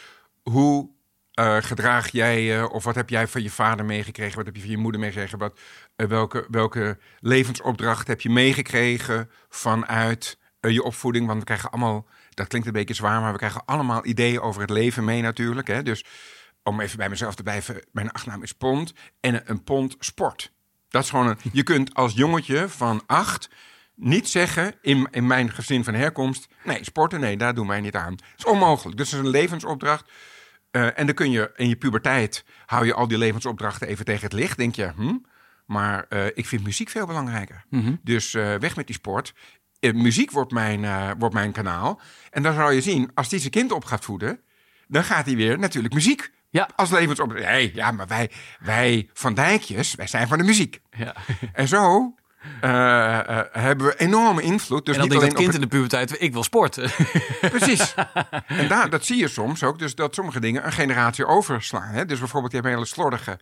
hoe 0.44 0.90
eh, 1.34 1.58
gedraag 1.60 2.12
jij 2.12 2.44
je, 2.44 2.70
of 2.70 2.84
wat 2.84 2.96
heb 2.96 3.10
jij 3.10 3.28
van 3.28 3.42
je 3.42 3.50
vader 3.50 3.86
meegekregen, 3.86 4.36
wat 4.36 4.46
heb 4.46 4.56
je 4.56 4.62
van 4.62 4.70
je 4.70 4.78
moeder 4.78 5.02
meegekregen, 5.02 5.38
wat, 5.38 5.60
eh, 5.96 6.08
welke, 6.08 6.46
welke 6.50 6.98
levensopdracht 7.20 8.08
heb 8.08 8.22
je 8.22 8.30
meegekregen 8.30 9.30
vanuit 9.50 10.38
eh, 10.60 10.72
je 10.72 10.84
opvoeding? 10.84 11.28
Want 11.28 11.40
we 11.40 11.46
krijgen 11.46 11.70
allemaal, 11.70 12.06
dat 12.34 12.48
klinkt 12.48 12.68
een 12.68 12.74
beetje 12.74 12.94
zwaar, 12.94 13.22
maar 13.22 13.32
we 13.32 13.38
krijgen 13.38 13.66
allemaal 13.66 14.06
ideeën 14.06 14.40
over 14.40 14.62
het 14.62 14.70
leven 14.70 15.04
mee 15.04 15.22
natuurlijk. 15.22 15.68
Hè? 15.68 15.84
Dus 15.84 16.06
om 16.64 16.80
even 16.80 16.98
bij 16.98 17.10
mezelf 17.10 17.36
te 17.36 17.44
blijven, 17.44 17.84
mijn 17.92 18.12
achternaam 18.12 18.44
is 18.44 18.54
Pond 18.54 18.94
en 19.20 19.42
een 19.46 19.64
Pond 19.64 19.96
sport. 20.00 20.52
Dat 20.90 21.04
is 21.04 21.10
gewoon 21.10 21.38
je 21.52 21.64
kunt 21.64 21.94
als 21.94 22.14
jongetje 22.14 22.70
van 22.70 23.04
acht 23.06 23.50
niet 24.00 24.30
zeggen 24.30 24.74
in, 24.82 25.08
in 25.12 25.28
mijn 25.28 25.52
gezin 25.52 25.84
van 25.84 25.94
herkomst, 25.94 26.48
nee, 26.64 26.84
sporten, 26.84 27.20
nee, 27.20 27.38
daar 27.38 27.54
doen 27.54 27.68
wij 27.68 27.82
niet 27.82 27.96
aan. 27.96 28.16
Dat 28.16 28.26
is 28.38 28.46
onmogelijk. 28.46 28.98
Dus 28.98 29.12
het 29.12 29.20
is 29.20 29.26
een 29.26 29.32
levensopdracht. 29.32 30.12
Eh, 30.72 31.00
en 31.00 31.06
dan 31.06 31.16
kun 31.16 31.32
je 31.32 31.52
in 31.56 31.70
je 31.70 31.76
puberteit, 31.76 32.46
hou 32.66 32.86
je 32.86 32.94
al 32.94 33.08
die 33.08 33.18
levensopdrachten 33.18 33.88
even 33.88 34.06
tegen 34.06 34.24
het 34.24 34.34
licht. 34.34 34.58
Denk 34.58 34.76
je, 34.76 34.92
hm, 34.96 35.18
maar 35.66 36.06
eh, 36.10 36.26
ik 36.26 36.46
vind 36.46 36.64
muziek 36.64 36.90
veel 36.90 37.06
belangrijker. 37.06 37.66
Dus 38.04 38.34
eh, 38.34 38.56
weg 38.56 38.76
met 38.76 38.88
die 38.88 38.96
sport. 38.96 39.34
Muziek 39.80 40.32
wordt 40.32 40.52
mijn, 40.52 41.18
wordt 41.18 41.34
mijn 41.36 41.52
kanaal. 41.52 42.02
En 42.30 42.44
dan 42.44 42.54
zal 42.54 42.72
je 42.72 42.82
zien, 42.82 43.12
als 43.14 43.30
die 43.30 43.40
zijn 43.40 43.52
kind 43.52 43.72
op 43.72 43.86
gaat 43.86 44.06
voeden, 44.06 44.40
dan 44.88 45.04
gaat 45.04 45.26
hij 45.26 45.36
weer 45.36 45.60
natuurlijk 45.60 45.94
muziek. 45.94 46.32
Ja. 46.50 46.70
Als 46.76 46.90
levensopdracht. 46.90 47.46
Nee, 47.46 47.72
ja, 47.76 47.92
maar 47.92 48.08
wij, 48.08 48.32
wij 48.60 49.10
van 49.14 49.34
Dijkjes, 49.34 49.96
wij 49.96 50.08
zijn 50.08 50.28
van 50.28 50.38
de 50.38 50.44
muziek. 50.44 50.80
ja. 50.90 51.16
En 51.54 51.68
zo 51.68 52.14
eh, 52.62 53.42
hebben 53.52 53.88
we 53.88 53.96
enorme 53.98 54.42
invloed. 54.42 54.86
Dus 54.86 54.96
en 54.96 55.02
dan 55.02 55.10
niet 55.10 55.18
alleen 55.18 55.34
dat 55.34 55.40
kind 55.40 55.54
in 55.54 55.62
de 55.62 55.68
puberteit, 55.68 56.22
ik 56.22 56.34
wil 56.34 56.44
sporten. 56.44 56.92
Precies. 57.42 57.94
en 58.48 58.68
daar, 58.68 58.90
dat 58.96 59.06
zie 59.06 59.18
je 59.18 59.28
soms 59.28 59.64
ook. 59.64 59.80
Dus 59.80 59.96
dat 59.96 60.16
sommige 60.16 60.40
dingen 60.40 60.66
een 60.66 60.72
generatie 60.72 61.26
overslaan. 61.26 61.94
Hè? 61.94 62.06
Dus 62.06 62.20
bijvoorbeeld, 62.20 62.52
je 62.52 62.58
hebt 62.58 62.70
een 62.70 62.76
hele 62.78 62.90
slordige 62.90 63.40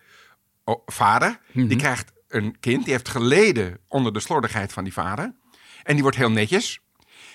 vader. 0.86 1.40
Mhm. 1.52 1.68
Die 1.68 1.78
krijgt 1.78 2.12
een 2.28 2.60
kind. 2.60 2.84
Die 2.84 2.94
heeft 2.94 3.10
geleden 3.10 3.80
onder 3.88 4.14
de 4.14 4.20
slordigheid 4.20 4.74
van 4.74 4.84
die 4.84 4.94
vader. 4.94 5.36
En 5.84 5.94
die 5.94 6.02
wordt 6.02 6.18
heel 6.18 6.32
netjes. 6.32 6.80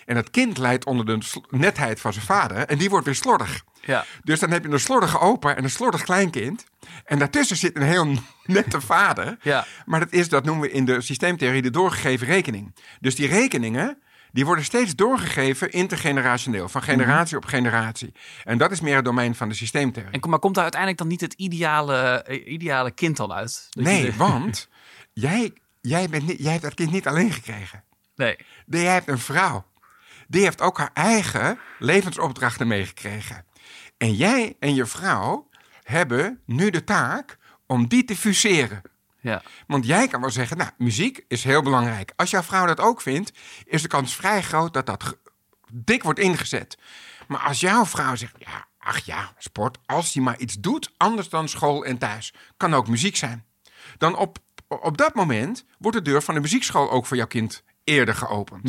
En 0.05 0.15
dat 0.15 0.31
kind 0.31 0.59
leidt 0.59 0.85
onder 0.85 1.07
de 1.07 1.19
netheid 1.51 2.01
van 2.01 2.13
zijn 2.13 2.25
vader. 2.25 2.57
En 2.57 2.79
die 2.79 2.91
wordt 2.91 3.05
weer 3.05 3.15
slordig. 3.15 3.65
ja. 3.81 4.05
Dus 4.25 4.41
dan 4.41 4.51
heb 4.51 4.65
je 4.65 4.71
een 4.71 4.81
slordige 4.81 5.19
opa 5.19 5.55
en 5.57 5.65
een 5.65 5.71
slordig 5.71 6.03
kleinkind. 6.03 6.65
En 7.05 7.19
daartussen 7.19 7.57
zit 7.57 7.77
een 7.77 7.83
heel 7.83 8.07
nette 8.45 8.81
vader. 8.81 9.37
Ja. 9.43 9.67
Maar 9.87 10.01
dat 10.01 10.13
is, 10.13 10.29
dat 10.29 10.45
noemen 10.45 10.69
we 10.69 10.73
in 10.73 10.85
de 10.85 11.01
systeemtheorie 11.01 11.63
de 11.63 11.71
doorgegeven 11.71 12.27
rekening. 12.27 12.75
Dus 13.01 13.15
die 13.15 13.29
rekeningen, 13.29 13.99
die 14.33 14.45
worden 14.45 14.65
steeds 14.65 14.95
doorgegeven 14.95 15.71
intergenerationeel. 15.71 16.69
Van 16.69 16.83
generatie 16.83 17.37
op 17.37 17.45
generatie. 17.45 18.13
En 18.45 18.59
dat 18.59 18.71
is 18.71 18.81
meer 18.81 18.97
het 18.97 19.05
domein 19.05 19.35
van 19.35 19.49
de 19.49 19.55
systeemtheorie. 19.55 20.21
En, 20.21 20.31
maar 20.31 20.39
komt 20.39 20.55
daar 20.55 20.63
uiteindelijk 20.63 21.01
dan 21.01 21.11
niet 21.11 21.21
het 21.21 21.33
ideale, 21.33 22.23
eh, 22.23 22.53
ideale 22.53 22.91
kind 22.91 23.17
dan 23.17 23.33
uit? 23.33 23.67
Dat 23.71 23.85
Nee, 23.85 24.13
want 24.13 24.69
jij, 25.13 25.53
jij, 25.81 26.09
bent 26.09 26.27
niet, 26.27 26.39
jij 26.39 26.51
hebt 26.51 26.63
dat 26.63 26.75
kind 26.75 26.91
niet 26.91 27.07
alleen 27.07 27.33
gekregen. 27.33 27.85
Nee, 28.17 28.37
Jij 28.67 28.93
hebt 28.93 29.09
een 29.09 29.19
vrouw. 29.19 29.65
Die 30.33 30.43
heeft 30.43 30.61
ook 30.61 30.79
haar 30.79 30.91
eigen 30.93 31.59
levensopdrachten 31.79 32.67
meegekregen. 32.67 33.45
En 33.97 34.15
jij 34.15 34.57
en 34.59 34.75
je 34.75 34.87
vrouw 34.87 35.49
hebben 35.83 36.41
nu 36.47 36.71
de 36.71 36.85
taak 36.85 37.39
om 37.67 37.89
die 37.89 38.05
te 38.05 38.17
fuseren. 38.17 38.83
Ja. 39.21 39.43
Want 39.67 39.87
jij 39.87 40.09
kan 40.09 40.21
wel 40.21 40.31
zeggen, 40.31 40.57
nou, 40.57 40.71
muziek 40.79 41.25
is 41.29 41.45
heel 41.45 41.63
belangrijk. 41.63 42.13
Als 42.17 42.31
jouw 42.31 42.43
vrouw 42.43 42.67
dat 42.67 42.81
ook 42.81 43.01
vindt, 43.01 43.33
is 43.65 43.83
de 43.83 43.89
kans 43.89 44.17
vrij 44.17 44.43
groot 44.43 44.75
dat 44.75 44.87
dat 44.87 45.17
dik 45.73 46.03
wordt 46.03 46.19
ingezet. 46.19 46.79
Maar 47.29 47.41
als 47.41 47.61
jouw 47.61 47.87
vrouw 47.87 48.17
zegt, 48.17 48.35
ja, 48.39 48.67
ach 48.79 48.99
ja, 48.99 49.33
sport, 49.39 49.79
als 49.87 50.15
hij 50.15 50.23
maar 50.23 50.39
iets 50.39 50.55
doet 50.55 50.93
anders 50.97 51.29
dan 51.29 51.49
school 51.49 51.85
en 51.85 51.99
thuis, 51.99 52.35
kan 52.57 52.75
ook 52.75 52.89
muziek 52.89 53.17
zijn. 53.17 53.45
Dan 53.99 54.17
op, 54.17 54.39
op 54.69 54.97
dat 54.97 55.15
moment 55.15 55.65
wordt 55.79 55.97
de 55.97 56.03
deur 56.03 56.23
van 56.23 56.35
de 56.35 56.41
muziekschool 56.41 56.91
ook 56.91 57.07
voor 57.07 57.17
jouw 57.17 57.27
kind 57.27 57.63
eerder 57.85 58.15
geopend. 58.15 58.69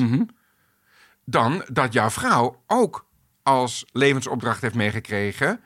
Dan 1.25 1.63
dat 1.71 1.93
jouw 1.93 2.09
vrouw 2.09 2.63
ook 2.67 3.05
als 3.43 3.85
levensopdracht 3.91 4.61
heeft 4.61 4.75
meegekregen, 4.75 5.59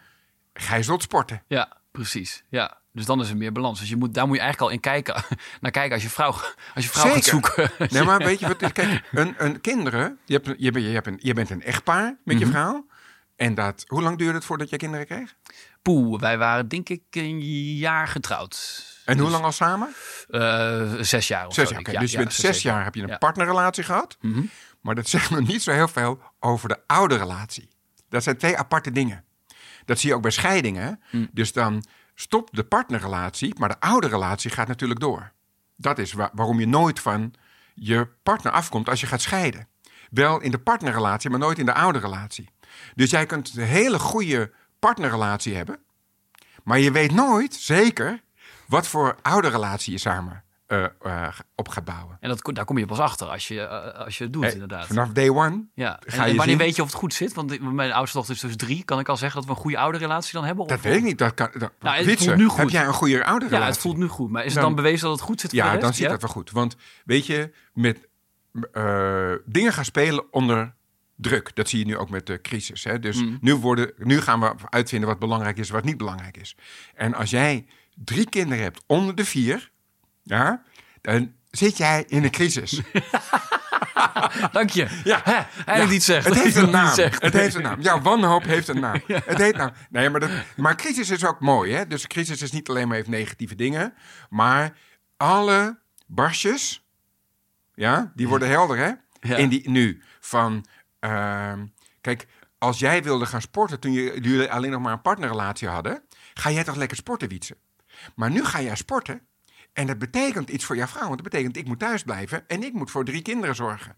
gij 0.54 0.84
zult 0.84 1.02
sporten. 1.02 1.44
Ja, 1.48 1.78
precies. 1.92 2.44
Ja. 2.50 2.78
Dus 2.92 3.06
dan 3.06 3.22
is 3.22 3.30
er 3.30 3.38
meer 3.38 3.52
balans. 3.52 3.80
Dus 3.80 3.90
je 3.90 3.96
moet, 3.96 4.14
daar 4.14 4.28
moet 4.28 4.36
je 4.36 4.42
eigenlijk 4.42 4.72
al 4.72 4.76
in 4.78 4.82
kijken, 4.84 5.24
naar 5.62 5.72
kijken 5.72 5.94
als 5.94 6.04
je 6.04 6.10
vrouw, 6.10 6.32
als 6.76 6.84
je 6.86 6.90
vrouw 6.90 7.14
gaat 7.14 7.24
zoeken. 7.24 7.72
Nee, 7.90 8.04
maar 8.04 8.18
weet 8.18 8.40
je 8.40 8.48
wat? 8.48 8.58
Kijk, 8.58 9.02
een, 9.12 9.36
een 9.38 9.62
kinderen. 9.62 10.18
Je, 10.26 10.34
hebt, 10.34 10.46
je, 10.58 10.72
bent- 10.72 10.86
je, 10.86 10.92
hebt 10.92 11.08
een, 11.08 11.20
je 11.22 11.34
bent 11.34 11.50
een 11.50 11.64
echtpaar 11.64 12.18
met 12.24 12.40
je 12.40 12.46
vrouw. 12.48 12.86
En 13.36 13.56
dat, 13.56 13.84
hoe 13.88 14.02
lang 14.02 14.18
duurde 14.18 14.34
het 14.34 14.46
voordat 14.46 14.70
je 14.70 14.78
kinderen 14.78 15.06
kreeg? 15.06 15.36
Poeh, 15.82 16.20
wij 16.20 16.38
waren 16.38 16.68
denk 16.68 16.90
ik 16.90 17.02
een 17.12 17.40
jaar 17.76 18.08
getrouwd. 18.08 18.86
En 19.06 19.20
hoe 19.20 19.30
lang 19.30 19.44
al 19.44 19.52
samen? 19.52 19.90
Eh, 20.30 20.94
zes 21.00 21.28
jaar 21.28 21.48
of 21.48 21.54
Zes 21.54 21.68
zo, 21.68 21.74
jaar. 21.74 21.92
Ja, 21.92 22.00
dus 22.00 22.12
je 22.12 22.18
ja, 22.18 22.24
bent 22.24 22.36
zes, 22.36 22.62
jaar 22.62 22.84
heb 22.84 22.96
je 22.96 23.02
een 23.02 23.18
partnerrelatie 23.18 23.84
gehad. 23.84 24.18
Mhm. 24.22 24.42
Maar 24.88 24.96
dat 24.96 25.08
zegt 25.08 25.30
nog 25.30 25.48
niet 25.48 25.62
zo 25.62 25.72
heel 25.72 25.88
veel 25.88 26.22
over 26.40 26.70
de 26.70 26.80
oude 26.86 27.16
relatie. 27.16 27.70
Dat 28.10 28.24
zijn 28.24 28.38
twee 28.38 28.58
aparte 28.58 28.92
dingen. 28.92 29.24
Dat 29.86 30.00
zie 30.00 30.10
je 30.10 30.16
ook 30.16 30.22
bij 30.22 30.32
scheidingen. 30.32 31.02
Mm. 31.12 31.30
Dus 31.32 31.54
dan 31.54 31.84
stopt 32.16 32.56
de 32.56 32.64
partnerrelatie, 32.64 33.56
maar 33.60 33.70
de 33.70 33.80
oude 33.80 34.08
relatie 34.08 34.52
gaat 34.52 34.68
natuurlijk 34.68 35.00
door. 35.00 35.32
Dat 35.76 35.98
is 35.98 36.14
wa- 36.14 36.32
waarom 36.34 36.60
je 36.60 36.68
nooit 36.68 37.00
van 37.00 37.34
je 37.74 38.08
partner 38.24 38.52
afkomt 38.52 38.90
als 38.90 39.00
je 39.02 39.08
gaat 39.08 39.22
scheiden. 39.22 39.68
Wel 40.10 40.42
in 40.42 40.52
de 40.52 40.60
partnerrelatie, 40.60 41.30
maar 41.30 41.40
nooit 41.40 41.60
in 41.60 41.66
de 41.66 41.74
oude 41.74 42.00
relatie. 42.00 42.50
Dus 42.96 43.10
jij 43.10 43.26
kunt 43.26 43.58
een 43.58 43.64
hele 43.64 44.00
goede 44.00 44.54
partnerrelatie 44.80 45.56
hebben, 45.56 45.80
maar 46.64 46.80
je 46.80 46.92
weet 46.92 47.12
nooit 47.12 47.54
zeker 47.54 48.22
wat 48.68 48.88
voor 48.88 49.18
oude 49.22 49.48
relatie 49.48 49.92
je 49.92 49.98
samen 50.00 50.44
eh, 50.68 50.84
eh, 51.02 51.28
op 51.56 51.68
gaat 51.68 51.86
bouwen. 51.86 52.18
En 52.20 52.30
dat, 52.30 52.50
daar 52.56 52.66
kom 52.66 52.78
je 52.78 52.86
pas 52.86 53.00
achter 53.00 53.28
als 53.28 53.48
je, 53.48 53.62
eh, 53.62 54.00
als 54.06 54.18
je 54.18 54.24
het 54.24 54.34
doet, 54.34 54.54
inderdaad. 54.54 54.86
Vanaf 54.88 55.10
day 55.10 55.30
one 55.30 55.66
Ja. 55.74 56.00
ga 56.06 56.24
En, 56.24 56.30
je 56.30 56.36
wanneer 56.36 56.56
zien- 56.56 56.58
weet 56.58 56.76
je 56.76 56.82
of 56.82 56.88
het 56.88 56.98
goed 56.98 57.14
zit? 57.14 57.34
Want 57.34 57.62
mijn 57.74 57.92
oudste 57.92 58.18
dochter 58.18 58.36
is 58.36 58.42
dus 58.42 58.56
drie. 58.56 58.84
Kan 58.84 59.00
ik 59.00 59.10
al 59.10 59.18
zeggen 59.18 59.40
dat 59.40 59.50
we 59.50 59.56
een 59.56 59.62
goede 59.62 59.78
oude 59.78 59.98
relatie 59.98 60.34
dan 60.34 60.44
hebben? 60.44 60.68
Dat 60.68 60.78
Of- 60.78 60.84
weet 60.84 60.96
ik 60.98 61.04
niet. 61.04 61.18
Dat 61.18 61.34
kan, 61.34 61.50
dat, 61.58 61.72
Nou, 61.80 61.96
het 62.06 62.24
voelt 62.24 62.36
nu 62.38 62.48
goed. 62.48 62.58
Heb 62.60 62.70
jij 62.70 62.86
een 62.86 62.94
goede 62.94 63.26
oude 63.26 63.48
Ja, 63.50 63.66
het 63.66 63.78
voelt 63.78 63.98
nu 63.98 64.08
goed. 64.08 64.30
Maar 64.32 64.46
is 64.46 64.54
het 64.54 64.64
Dan- 64.64 64.76
bewezen 64.76 65.08
dat 65.08 65.18
het 65.18 65.26
goed 65.28 65.42
zit 65.42 65.50
voor 65.50 65.60
Ja, 65.60 65.74
de 65.74 65.78
dan 65.80 65.94
zit 65.94 66.10
dat 66.10 66.22
wel 66.22 66.32
goed. 66.32 66.52
Want 66.52 66.76
weet 67.06 67.26
je, 67.26 67.52
met, 67.74 68.08
dingen 69.46 69.74
gaan 69.74 69.86
spelen 69.86 70.34
onder 70.34 70.76
druk. 71.16 71.56
Dat 71.56 71.70
zie 71.70 71.80
je 71.80 71.86
nu 71.86 71.98
ook 71.98 72.10
met 72.10 72.26
de 72.26 72.42
crisis. 72.42 72.84
Hè? 72.84 73.00
Dus 73.00 73.24
nu, 73.42 73.56
worden, 73.56 73.92
nu 73.98 74.22
gaan 74.22 74.40
we 74.40 74.54
uitvinden 74.70 75.10
wat 75.10 75.20
belangrijk 75.20 75.58
is 75.58 75.68
en 75.68 75.74
wat 75.76 75.84
niet 75.84 75.98
belangrijk 75.98 76.38
is. 76.38 76.56
En 76.96 77.14
als 77.14 77.30
jij 77.30 77.66
drie 77.96 78.30
kinderen 78.30 78.64
hebt 78.64 78.84
onder 78.88 79.16
de 79.16 79.26
vier, 79.26 79.72
ja, 80.28 80.64
dan 81.02 81.34
zit 81.52 81.78
jij 81.78 82.04
in 82.08 82.24
een 82.24 82.32
crisis. 82.32 82.82
Dank 84.52 84.70
je. 84.70 84.88
Ja. 85.04 85.22
Hè, 85.24 85.34
eigenlijk 85.56 85.90
niet 85.90 86.04
zeggen. 86.04 86.34
Het 86.34 86.44
heeft 86.44 86.56
een 86.56 86.70
naam. 86.70 86.98
Het 86.98 87.34
heeft 87.34 87.56
een 87.56 87.62
naam. 87.62 87.82
Ja, 87.82 88.02
wanhoop 88.02 88.44
heeft 88.44 88.68
een 88.68 88.80
naam. 88.80 89.02
Het 89.08 89.38
heet 89.38 89.58
nou. 89.58 89.72
Nee, 89.90 90.10
maar, 90.10 90.20
dat, 90.20 90.30
maar 90.56 90.76
crisis 90.76 91.10
is 91.10 91.26
ook 91.26 91.40
mooi, 91.40 91.74
hè? 91.74 91.88
Dus 91.88 92.08
crisis 92.08 92.42
is 92.42 92.52
niet 92.52 92.70
alleen 92.70 92.88
maar 92.88 92.96
heeft 92.96 93.08
negatieve 93.08 93.56
dingen, 93.56 93.94
maar 94.30 94.78
alle 95.18 95.80
barstjes, 96.06 96.86
ja, 97.74 98.12
die 98.16 98.28
worden 98.28 98.50
helder, 98.50 98.78
hè? 98.78 98.92
Ja. 99.20 99.36
In 99.36 99.50
die 99.50 99.70
nu 99.70 100.02
van, 100.20 100.66
ehm, 101.00 101.66
kijk, 102.02 102.28
als 102.58 102.80
jij 102.80 103.04
wilde 103.04 103.26
gaan 103.26 103.42
sporten 103.42 103.80
toen 103.80 103.92
je, 103.92 104.20
jullie 104.22 104.52
alleen 104.52 104.72
nog 104.72 104.82
maar 104.82 104.94
een 104.94 105.02
partnerrelatie 105.02 105.68
hadden, 105.68 106.04
ga 106.34 106.52
jij 106.52 106.64
toch 106.64 106.76
lekker 106.76 106.98
sporten, 106.98 107.28
Wietse? 107.28 107.58
Maar 108.16 108.32
nu 108.32 108.46
ga 108.46 108.62
jij 108.62 108.76
sporten. 108.76 109.27
En 109.78 109.88
dat 109.88 109.98
betekent 109.98 110.50
iets 110.50 110.66
voor 110.66 110.76
jouw 110.76 110.88
vrouw. 110.88 111.08
Want 111.08 111.22
dat 111.24 111.32
betekent, 111.32 111.58
ik 111.58 111.66
moet 111.68 111.80
thuis 111.80 112.04
blijven 112.04 112.48
en 112.48 112.64
ik 112.64 112.74
moet 112.74 112.92
voor 112.92 113.06
drie 113.06 113.22
kinderen 113.22 113.56
zorgen. 113.56 113.96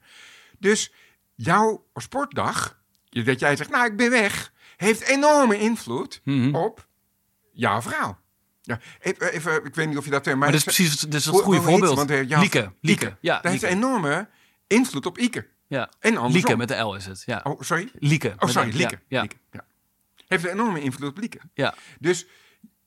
Dus 0.58 0.94
jouw 1.36 1.86
sportdag, 1.96 2.80
dat 3.10 3.40
jij 3.40 3.56
zegt, 3.56 3.70
nou, 3.70 3.86
ik 3.86 3.98
ben 3.98 4.10
weg, 4.10 4.54
heeft 4.78 5.02
enorme 5.02 5.58
invloed 5.60 6.22
Mhm. 6.24 6.56
op 6.56 6.88
jouw 7.52 7.82
vrouw. 7.82 8.18
Ja, 8.62 8.80
even, 9.00 9.32
even, 9.34 9.66
ik 9.66 9.76
weet 9.76 9.88
niet 9.88 9.98
of 9.98 10.06
je 10.06 10.12
dat... 10.12 10.26
Maar, 10.26 10.38
Maar 10.38 10.48
dit 10.52 10.58
is 10.58 10.64
precies 10.64 11.00
dit 11.00 11.14
is 11.14 11.26
Hoe- 11.26 11.42
goede 11.42 11.60
hoe 11.60 11.68
voorbeeld. 11.70 11.96
Want, 11.96 12.10
Lieke. 12.10 12.72
Lieke. 12.82 13.18
Ja, 13.22 13.40
Dat 13.42 13.52
heeft 13.52 13.64
enorme 13.64 14.28
invloed 14.68 15.06
op 15.06 15.18
Ike. 15.18 15.48
Ja. 15.68 15.90
En 16.00 16.10
andersom. 16.10 16.32
Lieke 16.32 16.58
met 16.58 16.68
de 16.68 16.76
L 16.76 16.96
is 16.96 17.06
het. 17.06 17.24
Ja. 17.26 17.42
Oh, 17.44 17.62
sorry? 17.62 17.90
Lieke. 18.00 18.34
Oh, 18.40 18.50
sorry, 18.50 18.70
een- 18.70 18.76
Lieke. 18.76 19.00
Ja. 19.08 19.22
Lieke, 19.22 19.36
ja. 19.52 19.66
Heeft 20.28 20.44
een 20.44 20.50
enorme 20.52 20.82
invloed 20.82 21.10
op 21.10 21.18
Lieke. 21.18 21.40
ja. 21.54 21.76
Dus 22.00 22.26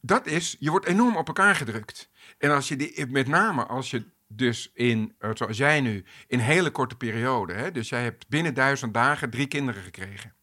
dat 0.04 0.26
is, 0.26 0.56
je 0.58 0.70
wordt 0.70 0.86
enorm 0.86 1.16
op 1.16 1.26
elkaar 1.26 1.54
gedrukt. 1.54 2.10
En 2.38 2.50
als 2.50 2.68
je 2.68 2.76
die, 2.76 3.06
met 3.06 3.26
name 3.28 3.66
als 3.66 3.90
je 3.90 4.04
dus 4.28 4.70
in, 4.74 5.14
eh, 5.18 5.30
zoals 5.34 5.56
jij 5.56 5.80
nu, 5.80 6.04
in 6.26 6.38
hele 6.38 6.70
korte 6.70 6.94
periode, 6.94 7.52
hè, 7.52 7.72
dus 7.72 7.88
jij 7.88 8.02
hebt 8.02 8.28
binnen 8.28 8.54
duizend 8.54 8.94
dagen 8.94 9.30
drie 9.30 9.46
kinderen 9.46 9.82
gekregen. 9.82 10.34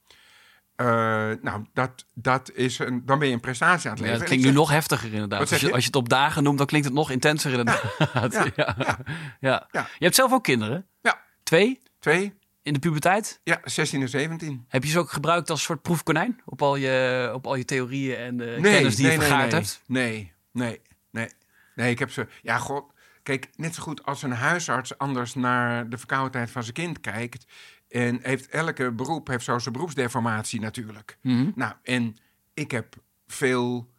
Eh, 0.75 0.85
nou, 1.41 1.65
dat, 1.73 2.05
dat 2.13 2.51
is 2.53 2.79
een, 2.79 3.05
dan 3.05 3.19
ben 3.19 3.27
je 3.27 3.33
een 3.33 3.39
prestatie 3.39 3.89
aan 3.89 3.95
het 3.95 4.05
Ja, 4.05 4.11
leveren. 4.11 4.11
het 4.11 4.21
En 4.21 4.25
klinkt 4.27 4.43
nu 4.45 4.49
zeg- 4.51 4.59
nog 4.59 4.69
heftiger 4.69 5.13
inderdaad. 5.13 5.39
Als 5.39 5.59
je, 5.59 5.65
je? 5.67 5.71
als 5.73 5.81
je 5.81 5.87
het 5.87 5.95
op 5.95 6.09
dagen 6.09 6.43
noemt, 6.43 6.57
dan 6.57 6.67
klinkt 6.67 6.87
het 6.87 6.95
nog 6.95 7.11
intenser 7.11 7.49
inderdaad. 7.51 8.33
Ja, 8.33 8.45
ja, 8.55 8.75
ja. 8.77 8.97
Ja. 9.39 9.67
Ja. 9.71 9.87
Je 9.97 10.03
hebt 10.05 10.15
zelf 10.15 10.31
ook 10.33 10.43
kinderen? 10.43 10.87
Ja, 11.01 11.21
Twee? 11.43 11.81
twee, 11.99 12.33
In 12.69 12.75
de 12.75 12.81
puberteit? 12.81 13.39
ja, 13.43 13.59
16 13.63 14.01
en 14.01 14.09
17. 14.09 14.65
Heb 14.67 14.83
je 14.83 14.89
ze 14.89 14.99
ook 14.99 15.11
gebruikt 15.11 15.49
als 15.49 15.63
soort 15.63 15.81
proefkonijn? 15.81 16.41
Op 16.45 16.61
al 16.61 16.75
je, 16.75 17.31
op 17.33 17.47
al 17.47 17.55
je 17.55 17.65
theorieën 17.65 18.15
en 18.15 18.37
de 18.37 18.59
kennis 18.61 18.95
die 18.95 19.05
je 19.05 19.11
vergaard 19.11 19.51
nee, 19.51 19.59
hebt? 19.59 19.81
Nee, 19.85 20.33
nee, 20.51 20.81
nee. 21.11 21.29
Nee, 21.75 21.91
ik 21.91 21.99
heb 21.99 22.11
ze... 22.11 22.27
Ja, 22.41 22.57
god. 22.57 22.93
Kijk, 23.23 23.49
net 23.55 23.75
zo 23.75 23.81
goed 23.81 24.05
als 24.05 24.23
een 24.23 24.31
huisarts 24.31 24.97
anders 24.97 25.33
naar 25.33 25.89
de 25.89 25.97
verkoudheid 25.97 26.51
van 26.51 26.63
zijn 26.63 26.73
kind 26.73 26.99
kijkt. 26.99 27.45
En 27.87 28.19
heeft 28.21 28.47
elke 28.47 28.91
beroep 28.91 29.27
heeft 29.27 29.43
zo 29.43 29.59
zijn 29.59 29.73
beroepsdeformatie 29.73 30.59
natuurlijk. 30.59 31.17
Mhm. 31.21 31.51
Nou, 31.55 31.73
en 31.83 32.17
ik 32.53 32.71
heb 32.71 32.95
veel 33.27 33.89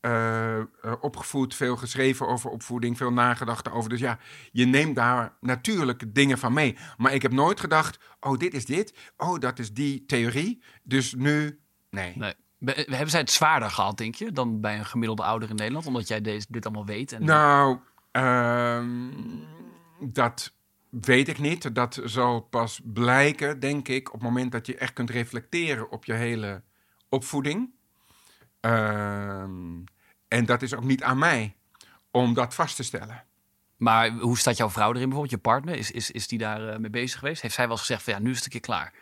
eh, 0.00 0.58
eh, 0.58 0.64
opgevoed, 1.00 1.54
veel 1.54 1.76
geschreven 1.76 2.28
over 2.28 2.50
opvoeding, 2.50 2.96
veel 2.96 3.12
nagedacht 3.12 3.70
over. 3.70 3.90
Dus 3.90 4.00
ja, 4.00 4.18
je 4.52 4.66
neemt 4.66 4.94
daar 4.96 5.36
natuurlijk 5.40 6.14
dingen 6.14 6.38
van 6.38 6.52
mee. 6.52 6.76
Maar 6.96 7.14
ik 7.14 7.22
heb 7.22 7.32
nooit 7.32 7.60
gedacht, 7.60 7.98
oh, 8.20 8.38
dit 8.38 8.54
is 8.54 8.64
dit. 8.66 8.94
Oh, 9.16 9.38
dat 9.38 9.58
is 9.58 9.72
die 9.72 10.04
theorie. 10.06 10.62
Dus 10.82 11.14
nu, 11.14 11.60
nee. 11.90 12.12
Nee. 12.16 12.34
Be- 12.58 12.84
Hebben 12.88 13.10
zij 13.10 13.20
het 13.20 13.30
zwaarder 13.30 13.70
gehad, 13.70 13.98
denk 13.98 14.14
je, 14.14 14.32
dan 14.32 14.60
bij 14.60 14.78
een 14.78 14.86
gemiddelde 14.86 15.22
ouder 15.22 15.48
in 15.50 15.54
Nederland? 15.56 15.86
Omdat 15.86 16.08
jij 16.08 16.20
deze, 16.20 16.46
dit 16.48 16.64
allemaal 16.64 16.86
weet? 16.86 17.12
En 17.12 17.24
Nou, 17.24 17.78
ehm, 18.10 19.08
dat 20.00 20.52
weet 20.90 21.28
ik 21.28 21.38
niet. 21.38 21.74
Dat 21.74 22.00
zal 22.04 22.40
pas 22.40 22.80
blijken, 22.84 23.60
denk 23.60 23.88
ik, 23.88 24.08
op 24.08 24.14
het 24.14 24.22
moment 24.22 24.52
dat 24.52 24.66
je 24.66 24.76
echt 24.76 24.92
kunt 24.92 25.10
reflecteren 25.10 25.90
op 25.90 26.04
je 26.04 26.12
hele 26.12 26.62
opvoeding. 27.08 27.70
Ehm, 28.60 29.78
en 30.28 30.44
dat 30.44 30.62
is 30.62 30.74
ook 30.74 30.84
niet 30.84 31.02
aan 31.02 31.18
mij 31.18 31.56
om 32.10 32.34
dat 32.34 32.54
vast 32.54 32.76
te 32.76 32.82
stellen. 32.82 33.24
Maar 33.76 34.10
hoe 34.10 34.38
staat 34.38 34.56
jouw 34.56 34.70
vrouw 34.70 34.88
erin 34.88 35.08
bijvoorbeeld? 35.08 35.30
Je 35.30 35.38
partner, 35.38 35.76
is, 35.76 35.90
is, 35.90 36.10
is 36.10 36.28
die 36.28 36.38
daar 36.38 36.68
eh, 36.68 36.78
mee 36.78 36.90
bezig 36.90 37.18
geweest? 37.18 37.42
Heeft 37.42 37.54
zij 37.54 37.64
wel 37.64 37.72
eens 37.72 37.86
gezegd 37.86 38.02
van 38.02 38.12
ja, 38.12 38.18
nu 38.18 38.30
is 38.30 38.36
het 38.36 38.44
een 38.44 38.50
keer 38.50 38.60
klaar? 38.60 38.92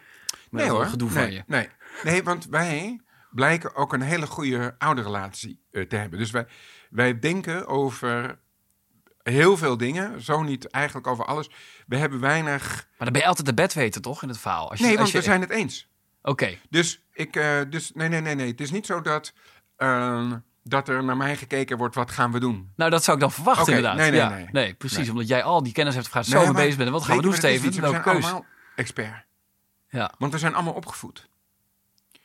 Met 0.50 0.62
Nee 0.62 0.70
hoor. 0.70 0.86
gedoe 0.86 1.10
nee, 1.10 1.22
van 1.22 1.32
je. 1.32 1.42
Nee. 1.46 1.68
nee, 2.02 2.22
want 2.22 2.46
wij 2.46 3.00
blijken 3.30 3.74
ook 3.74 3.92
een 3.92 4.02
hele 4.02 4.26
goede 4.26 4.74
ouderrelatie 4.78 5.62
eh, 5.70 5.82
te 5.82 5.96
hebben. 5.96 6.18
Dus 6.18 6.30
wij, 6.30 6.46
wij 6.90 7.18
denken 7.18 7.66
over 7.66 8.38
heel 9.22 9.56
veel 9.56 9.76
dingen. 9.76 10.22
Zo 10.22 10.42
niet 10.42 10.66
eigenlijk 10.66 11.06
over 11.06 11.24
alles. 11.24 11.50
We 11.86 11.96
hebben 11.96 12.20
weinig... 12.20 12.74
Maar 12.74 12.86
dan 12.98 13.12
ben 13.12 13.20
je 13.22 13.28
altijd 13.28 13.46
de 13.46 13.54
bedweter 13.54 14.00
toch 14.00 14.22
in 14.22 14.28
het 14.28 14.38
verhaal? 14.38 14.70
Als 14.70 14.78
je, 14.78 14.84
Nee, 14.84 14.98
als 14.98 15.00
want 15.00 15.12
je, 15.12 15.18
we 15.18 15.24
zijn 15.24 15.40
het 15.40 15.50
eens. 15.50 15.88
Oké, 16.22 16.58
Dus 16.70 17.02
ik, 17.12 17.36
eh, 17.36 17.60
dus 17.70 17.92
nee, 17.94 18.08
nee, 18.08 18.20
nee, 18.20 18.34
nee. 18.34 18.50
Het 18.50 18.60
is 18.60 18.70
niet 18.70 18.86
zo 18.86 19.00
dat, 19.00 19.32
ehm, 19.76 20.36
dat 20.62 20.88
er 20.88 21.04
naar 21.04 21.16
mij 21.16 21.36
gekeken 21.36 21.76
wordt, 21.76 21.94
wat 21.94 22.10
gaan 22.10 22.32
we 22.32 22.40
doen? 22.40 22.72
nou 22.76 22.90
dat 22.90 23.04
zou 23.04 23.16
ik 23.16 23.22
dan 23.22 23.32
verwachten 23.32 23.66
inderdaad. 23.66 23.96
nee, 23.96 24.10
nee, 24.10 24.20
ja, 24.20 24.48
nee. 24.52 24.74
precies, 24.74 24.98
Nee. 24.98 25.10
omdat 25.10 25.28
jij 25.28 25.42
al 25.42 25.62
die 25.62 25.72
kennis 25.72 25.94
hebt 25.94 26.06
gehad, 26.08 26.26
zo 26.26 26.44
mee 26.44 26.52
bezig 26.52 26.76
bent. 26.76 26.86
En 26.88 26.92
wat 26.94 27.04
gaan 27.04 27.16
we 27.16 27.22
doen, 27.22 27.32
Steven? 27.34 27.66
We 27.70 27.72
zijn 27.88 28.02
keus? 28.02 28.24
allemaal 28.24 28.44
expert. 28.76 29.24
Ja. 29.88 30.12
Want 30.18 30.32
we 30.32 30.38
zijn 30.38 30.54
allemaal 30.54 30.72
opgevoed. 30.74 31.28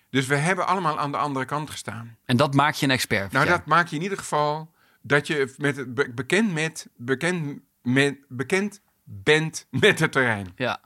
Dus 0.09 0.25
we 0.25 0.35
hebben 0.35 0.67
allemaal 0.67 0.99
aan 0.99 1.11
de 1.11 1.17
andere 1.17 1.45
kant 1.45 1.69
gestaan. 1.69 2.17
En 2.25 2.37
dat 2.37 2.53
maakt 2.53 2.79
je 2.79 2.85
een 2.85 2.91
expert. 2.91 3.31
Nou, 3.31 3.45
ja. 3.45 3.51
dat 3.51 3.65
maakt 3.65 3.89
je 3.89 3.95
in 3.95 4.01
ieder 4.01 4.17
geval 4.17 4.71
dat 5.01 5.27
je 5.27 5.53
met, 5.57 5.93
be- 5.93 6.11
bekend, 6.13 6.53
met, 6.53 6.87
bekend, 6.95 7.59
met, 7.81 8.15
bekend 8.27 8.81
bent 9.03 9.67
met 9.69 9.99
het 9.99 10.11
terrein. 10.11 10.51
Ja. 10.55 10.79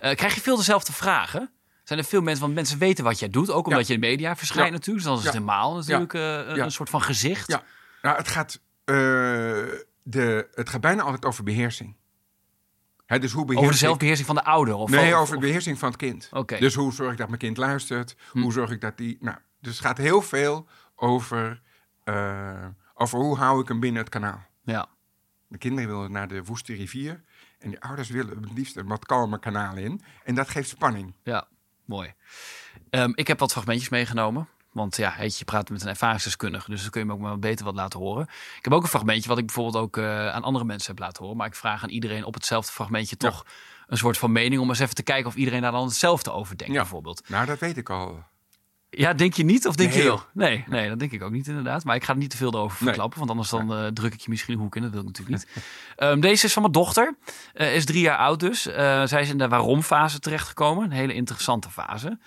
Eh, 0.00 0.14
krijg 0.16 0.34
je 0.34 0.40
veel 0.40 0.56
dezelfde 0.56 0.92
vragen? 0.92 1.50
Zijn 1.88 2.00
er 2.00 2.06
veel 2.06 2.22
mensen, 2.22 2.42
want 2.42 2.54
mensen 2.54 2.78
weten 2.78 3.04
wat 3.04 3.18
jij 3.18 3.28
doet, 3.28 3.50
ook 3.50 3.66
omdat 3.66 3.86
je 3.86 3.94
in 3.94 4.00
de 4.00 4.06
media 4.06 4.36
verschijnt 4.36 4.72
natuurlijk. 4.72 4.96
Dus 4.96 5.04
dan 5.04 5.18
is 5.18 5.24
het 5.24 5.32
helemaal 5.32 5.74
natuurlijk 5.74 6.14
eh, 6.14 6.56
een, 6.56 6.70
soort 6.70 6.90
van 6.90 7.02
gezicht. 7.02 7.48
Ja, 7.50 7.62
nou, 8.02 8.16
het 8.16 8.28
gaat, 8.28 8.60
eh, 8.84 8.94
de, 10.02 10.48
het 10.54 10.68
gaat 10.68 10.80
bijna 10.80 11.02
altijd 11.02 11.24
over 11.24 11.44
beheersing. 11.44 11.96
Hè, 13.06 13.18
dus 13.18 13.32
hoe 13.32 13.44
beheers 13.44 13.62
Over 13.62 13.78
de 13.78 13.84
zelfbeheersing 13.84 14.26
van 14.26 14.36
de 14.36 14.44
ouder? 14.44 14.74
Of 14.74 14.90
Nee, 14.90 15.14
over 15.14 15.34
de 15.34 15.40
beheersing 15.40 15.78
van 15.78 15.88
het 15.88 15.98
kind. 15.98 16.28
Oké. 16.32 16.54
Hm. 16.54 16.60
Dus 16.60 16.74
hoe 16.74 16.92
zorg 16.92 17.12
ik 17.12 17.18
dat 17.18 17.26
mijn 17.26 17.38
kind 17.38 17.56
luistert? 17.56 18.16
Hoe 18.30 18.52
zorg 18.52 18.70
ik 18.70 18.80
dat 18.80 18.96
die... 18.96 19.16
Nou, 19.20 19.36
dus 19.60 19.72
het 19.72 19.86
gaat 19.86 19.98
heel 19.98 20.22
veel 20.22 20.66
over, 20.96 21.62
eh, 22.04 22.66
over 22.94 23.18
hoe 23.18 23.36
hou 23.36 23.60
ik 23.60 23.68
hem 23.68 23.80
binnen 23.80 24.00
het 24.00 24.10
kanaal. 24.10 24.46
Ja. 24.62 24.88
De 25.46 25.58
kinderen 25.58 25.90
willen 25.90 26.12
naar 26.12 26.28
de 26.28 26.44
woeste 26.44 26.74
rivier. 26.74 27.22
En 27.58 27.70
de 27.70 27.80
ouders 27.80 28.08
willen 28.08 28.42
het 28.42 28.52
liefst 28.52 28.76
een 28.76 28.86
wat 28.86 29.06
kalmer 29.06 29.38
kanaal 29.38 29.76
in. 29.76 30.00
En 30.24 30.34
dat 30.34 30.48
geeft 30.48 30.68
spanning. 30.68 31.14
Ja, 31.22 31.48
mooi. 31.88 32.14
Ehm, 32.90 33.12
ik 33.14 33.26
heb 33.26 33.38
wat 33.38 33.52
fragmentjes 33.52 33.88
meegenomen. 33.88 34.48
Want 34.72 34.96
ja, 34.96 35.22
je, 35.22 35.44
praat 35.44 35.70
met 35.70 35.82
een 35.82 35.88
ervaringsdeskundige, 35.88 36.70
dus 36.70 36.80
dan 36.82 36.90
kun 36.90 37.00
je 37.00 37.06
me 37.06 37.12
ook 37.12 37.20
maar 37.20 37.38
beter 37.38 37.64
wat 37.64 37.74
laten 37.74 37.98
horen. 38.00 38.22
Ik 38.58 38.64
heb 38.64 38.72
ook 38.72 38.82
een 38.82 38.88
fragmentje 38.88 39.28
wat 39.28 39.38
ik 39.38 39.46
bijvoorbeeld 39.46 39.84
ook 39.84 39.96
eh, 39.96 40.28
aan 40.28 40.42
andere 40.42 40.64
mensen 40.64 40.90
heb 40.90 40.98
laten 41.00 41.22
horen. 41.22 41.36
Maar 41.38 41.46
ik 41.46 41.54
vraag 41.54 41.82
aan 41.82 41.88
iedereen 41.88 42.24
op 42.24 42.34
hetzelfde 42.34 42.72
fragmentje 42.72 43.16
toch 43.16 43.46
een 43.86 43.96
soort 43.96 44.18
van 44.18 44.32
mening 44.32 44.60
om 44.60 44.68
eens 44.68 44.78
even 44.78 44.94
te 44.94 45.02
kijken 45.02 45.26
of 45.26 45.34
iedereen 45.34 45.60
daar 45.62 45.72
dan 45.72 45.84
hetzelfde 45.86 46.32
over 46.32 46.56
denkt, 46.56 46.74
Ja. 46.74 46.80
bijvoorbeeld. 46.80 47.28
Nou, 47.28 47.46
dat 47.46 47.58
weet 47.58 47.76
ik 47.76 47.90
al. 47.90 48.24
Ja, 48.90 49.12
denk 49.14 49.34
je 49.34 49.44
niet 49.44 49.66
of 49.66 49.74
denk 49.76 49.90
Nee, 49.90 49.98
je 49.98 50.04
wel? 50.04 50.22
Nee, 50.32 50.64
nee, 50.68 50.88
dat 50.88 50.98
denk 50.98 51.12
ik 51.12 51.22
ook 51.22 51.30
niet 51.30 51.46
inderdaad. 51.46 51.84
Maar 51.84 51.96
ik 51.96 52.04
ga 52.04 52.12
er 52.12 52.18
niet 52.18 52.30
te 52.30 52.36
veel 52.36 52.52
over 52.52 52.76
Nee. 52.78 52.88
verklappen, 52.88 53.18
want 53.18 53.30
anders 53.30 53.48
dan 53.48 53.74
eh, 53.74 53.86
druk 53.86 54.12
ik 54.14 54.20
je 54.20 54.30
misschien 54.30 54.54
een 54.54 54.60
hoek 54.60 54.76
in. 54.76 54.82
Dat 54.82 54.90
wil 54.90 55.00
ik 55.00 55.06
natuurlijk 55.06 55.36
niet. 55.38 55.48
Ehm, 55.96 56.20
deze 56.20 56.46
is 56.46 56.52
van 56.52 56.62
mijn 56.62 56.74
dochter. 56.74 57.16
Eh, 57.52 57.74
is 57.74 57.84
drie 57.84 58.00
jaar 58.00 58.18
oud 58.18 58.40
dus. 58.40 58.66
Eh, 58.66 59.06
zij 59.06 59.20
is 59.20 59.28
in 59.28 59.38
de 59.38 59.48
waarom-fase 59.48 60.18
terechtgekomen. 60.18 60.84
Een 60.84 60.90
hele 60.90 61.14
interessante 61.14 61.70
fase. 61.70 62.18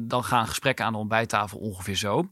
Dan 0.00 0.24
gaan 0.24 0.46
gesprekken 0.48 0.84
aan 0.84 0.92
de 0.92 0.98
ontbijttafel 0.98 1.58
ongeveer 1.58 1.96
zo. 1.96 2.30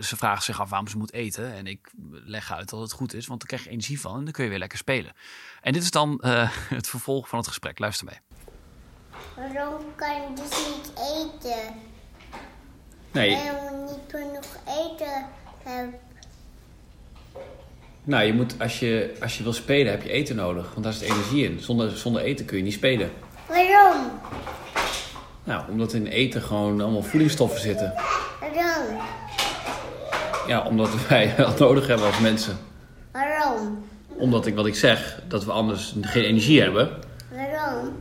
Ze 0.00 0.16
vragen 0.16 0.42
zich 0.42 0.60
af 0.60 0.68
waarom 0.70 0.88
ze 0.88 0.96
moet 0.96 1.12
eten. 1.12 1.52
En 1.54 1.66
ik 1.66 1.92
leg 2.10 2.52
uit 2.52 2.68
dat 2.68 2.80
het 2.80 2.92
goed 2.92 3.14
is, 3.14 3.26
want 3.26 3.38
dan 3.38 3.48
krijg 3.48 3.64
je 3.64 3.70
energie 3.70 4.00
van 4.00 4.18
en 4.18 4.24
dan 4.24 4.32
kun 4.32 4.44
je 4.44 4.50
weer 4.50 4.58
lekker 4.58 4.78
spelen. 4.78 5.12
En 5.60 5.72
dit 5.72 5.82
is 5.82 5.90
dan 5.90 6.22
het 6.78 6.88
vervolg 6.88 7.28
van 7.28 7.38
het 7.38 7.48
gesprek. 7.48 7.78
Luister 7.78 8.06
mee. 8.06 8.29
Waarom 9.36 9.80
kan 9.96 10.14
je 10.14 10.28
dus 10.34 10.66
niet 10.66 10.92
eten? 10.96 11.74
Nee, 13.12 13.30
Waarom 13.30 13.84
niet 13.84 13.98
genoeg 14.08 14.56
eten 14.66 15.26
hebben? 15.62 15.94
Nou, 18.04 18.24
je 18.24 18.32
moet, 18.32 18.54
als, 18.60 18.78
je, 18.78 19.14
als 19.20 19.36
je 19.36 19.42
wil 19.42 19.52
spelen 19.52 19.92
heb 19.92 20.02
je 20.02 20.10
eten 20.10 20.36
nodig. 20.36 20.70
Want 20.72 20.84
daar 20.84 20.92
zit 20.92 21.10
energie 21.10 21.44
in. 21.44 21.60
Zonder, 21.60 21.90
zonder 21.96 22.22
eten 22.22 22.44
kun 22.44 22.56
je 22.56 22.62
niet 22.62 22.72
spelen. 22.72 23.10
Waarom? 23.48 24.10
Nou, 25.44 25.62
omdat 25.70 25.92
in 25.92 26.06
eten 26.06 26.42
gewoon 26.42 26.80
allemaal 26.80 27.02
voedingsstoffen 27.02 27.60
zitten. 27.60 27.94
Waarom? 28.40 29.00
Ja, 30.46 30.62
omdat 30.62 30.90
wij 31.08 31.34
dat 31.36 31.58
nodig 31.58 31.86
hebben 31.86 32.06
als 32.06 32.18
mensen. 32.20 32.58
Waarom? 33.12 33.84
Omdat 34.06 34.46
ik 34.46 34.54
wat 34.54 34.66
ik 34.66 34.74
zeg, 34.74 35.22
dat 35.28 35.44
we 35.44 35.52
anders 35.52 35.94
geen 36.00 36.24
energie 36.24 36.60
hebben. 36.60 36.90
Waarom? 37.30 37.98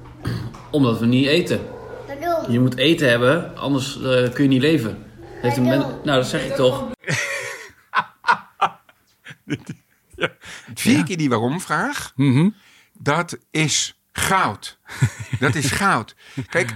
Omdat 0.71 0.99
we 0.99 1.05
niet 1.05 1.27
eten. 1.27 1.67
Waarom? 2.07 2.51
Je 2.51 2.59
moet 2.59 2.75
eten 2.77 3.09
hebben, 3.09 3.57
anders 3.57 4.01
eh, 4.01 4.33
kun 4.33 4.43
je 4.43 4.49
niet 4.49 4.61
leven. 4.61 5.03
Heeft 5.21 5.57
een 5.57 5.63
men... 5.63 5.79
Nou, 5.79 6.03
dat 6.03 6.27
zeg 6.27 6.45
ik 6.45 6.55
toch. 6.55 6.87
Vier 10.73 11.03
keer 11.03 11.17
die 11.17 11.29
waarom-vraag, 11.29 12.13
dat 12.93 13.37
is 13.51 13.99
goud. 14.11 14.79
dat 15.39 15.55
is 15.55 15.71
goud. 15.71 16.15
Kijk, 16.49 16.75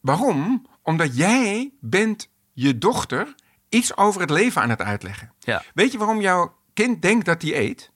waarom? 0.00 0.66
Omdat 0.82 1.16
jij 1.16 1.72
bent 1.80 2.28
je 2.52 2.78
dochter 2.78 3.34
iets 3.68 3.96
over 3.96 4.20
het 4.20 4.30
leven 4.30 4.62
aan 4.62 4.70
het 4.70 4.82
uitleggen. 4.82 5.32
Ja. 5.38 5.62
Weet 5.74 5.92
je 5.92 5.98
waarom 5.98 6.20
jouw 6.20 6.56
kind 6.72 7.02
denkt 7.02 7.24
dat 7.24 7.42
hij 7.42 7.56
eet? 7.56 7.90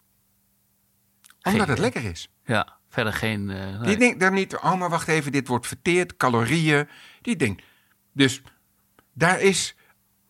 Omdat 1.42 1.68
het 1.68 1.78
idee. 1.78 1.90
lekker 1.90 2.10
is. 2.10 2.28
Ja, 2.44 2.75
verder 2.96 3.12
geen... 3.12 3.50
eh, 3.50 3.56
nee. 3.56 3.88
Die 3.88 3.96
denkt 3.96 4.20
dan 4.20 4.34
niet, 4.34 4.56
oh 4.56 4.74
maar 4.74 4.90
wacht 4.90 5.08
even, 5.08 5.32
dit 5.32 5.48
wordt 5.48 5.66
verteerd, 5.66 6.16
calorieën. 6.16 6.88
Die 7.22 7.36
denkt, 7.36 7.62
dus 8.12 8.42
daar 9.12 9.40
is 9.40 9.74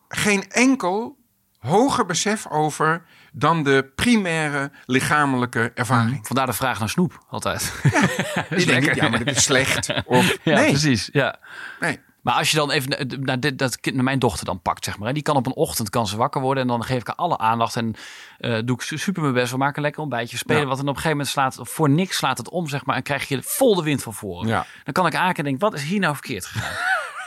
geen 0.08 0.50
enkel 0.50 1.18
hoger 1.58 2.06
besef 2.06 2.46
over 2.50 3.04
dan 3.32 3.62
de 3.62 3.92
primaire 3.94 4.70
lichamelijke 4.84 5.72
ervaring. 5.74 6.26
Vandaar 6.26 6.46
de 6.46 6.52
vraag 6.52 6.78
naar 6.78 6.88
snoep, 6.88 7.24
altijd. 7.28 7.72
Die 8.56 8.66
denkt 8.66 8.86
niet, 8.86 8.94
ja, 8.94 9.08
maar 9.08 9.24
dit 9.24 9.36
is 9.36 9.42
slecht. 9.42 9.92
Of, 10.04 10.36
Ja, 10.44 10.54
nee, 10.54 10.70
precies. 10.70 11.08
Ja. 11.12 11.38
nee. 11.80 12.00
Maar 12.26 12.34
als 12.34 12.50
je 12.50 12.56
dan 12.56 12.70
even 12.70 13.06
naar 13.24 13.40
dit, 13.40 13.58
dat 13.58 13.80
kind, 13.80 13.94
naar 13.94 14.04
mijn 14.04 14.18
dochter 14.18 14.44
dan 14.44 14.60
pakt, 14.60 14.84
zeg 14.84 14.98
maar. 14.98 15.08
hè, 15.08 15.14
Die 15.14 15.22
kan 15.22 15.36
op 15.36 15.46
een 15.46 15.54
ochtend 15.54 15.90
kan 15.90 16.06
ze 16.06 16.16
wakker 16.16 16.40
worden 16.40 16.62
en 16.62 16.68
dan 16.68 16.84
geef 16.84 17.00
ik 17.00 17.06
haar 17.06 17.16
alle 17.16 17.38
aandacht 17.38 17.76
en 17.76 17.94
eh, 18.38 18.58
doe 18.64 18.76
ik 18.76 18.82
su- 18.82 18.96
super 18.96 19.22
mijn 19.22 19.34
best. 19.34 19.50
We 19.50 19.56
maken 19.58 19.76
een 19.76 19.82
lekker 19.82 20.00
ontbijtje, 20.02 20.36
spelen 20.36 20.62
Ja. 20.62 20.68
wat. 20.68 20.76
En 20.78 20.82
op 20.82 20.88
een 20.88 20.94
gegeven 20.94 21.10
moment 21.16 21.28
slaat 21.28 21.58
voor 21.60 21.90
niks 21.90 22.16
slaat 22.16 22.38
het 22.38 22.48
om, 22.48 22.68
zeg 22.68 22.84
maar. 22.84 22.96
En 22.96 23.02
krijg 23.02 23.28
je 23.28 23.42
vol 23.42 23.74
de 23.74 23.82
wind 23.82 24.02
van 24.02 24.14
voren. 24.14 24.48
Ja. 24.48 24.66
Dan 24.84 24.92
kan 24.92 25.06
ik 25.06 25.14
aankijken 25.14 25.44
en 25.44 25.50
denk, 25.50 25.60
wat 25.60 25.74
is 25.74 25.82
hier 25.82 26.00
nou 26.00 26.12
verkeerd 26.14 26.44
gegaan? 26.46 26.74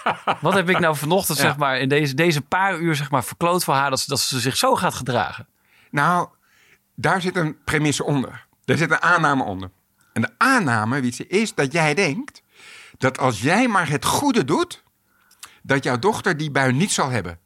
wat 0.41 0.53
heb 0.53 0.69
ik 0.69 0.79
nou 0.79 0.95
vanochtend, 0.95 1.37
Ja. 1.37 1.43
zeg 1.43 1.57
maar, 1.57 1.79
in 1.79 1.89
deze, 1.89 2.13
deze 2.13 2.41
paar 2.41 2.77
uur, 2.77 2.95
zeg 2.95 3.11
maar, 3.11 3.23
verkloot 3.23 3.63
voor 3.63 3.73
haar 3.73 3.89
dat 3.89 3.99
ze, 3.99 4.09
dat 4.09 4.19
ze 4.19 4.39
zich 4.39 4.57
zo 4.57 4.75
gaat 4.75 4.93
gedragen? 4.93 5.47
Nou, 5.91 6.27
daar 6.95 7.21
zit 7.21 7.35
een 7.35 7.57
premisse 7.63 8.03
onder. 8.03 8.45
Daar 8.65 8.77
zit 8.77 8.91
een 8.91 9.01
aanname 9.01 9.43
onder. 9.43 9.69
En 10.13 10.21
de 10.21 10.29
aanname, 10.37 10.99
Wietse, 11.01 11.27
is 11.27 11.53
dat 11.55 11.71
jij 11.71 11.93
denkt 11.93 12.41
dat 12.97 13.17
als 13.19 13.41
jij 13.41 13.67
maar 13.67 13.89
het 13.89 14.05
goede 14.05 14.45
doet, 14.45 14.83
dat 15.63 15.83
jouw 15.83 15.99
dochter 15.99 16.37
die 16.37 16.51
bui 16.51 16.73
niet 16.73 16.91
zal 16.91 17.09
hebben. 17.09 17.39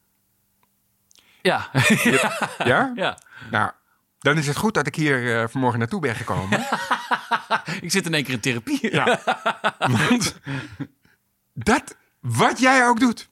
Ja, 1.41 1.69
Ja? 2.57 2.91
ja. 2.95 3.17
Nou, 3.51 3.71
dan 4.19 4.37
is 4.37 4.47
het 4.47 4.57
goed 4.57 4.73
dat 4.73 4.87
ik 4.87 4.95
hier 4.95 5.41
eh, 5.41 5.47
vanmorgen 5.47 5.79
naartoe 5.79 6.01
ben 6.01 6.15
gekomen. 6.15 6.59
Ik 7.81 7.91
zit 7.91 8.05
in 8.05 8.13
één 8.13 8.23
keer 8.23 8.33
in 8.33 8.39
therapie. 8.39 8.91
Ja. 8.91 9.19
Want 9.97 10.35
dat, 11.53 11.95
wat 12.19 12.59
jij 12.59 12.87
ook 12.87 12.99
doet, 12.99 13.29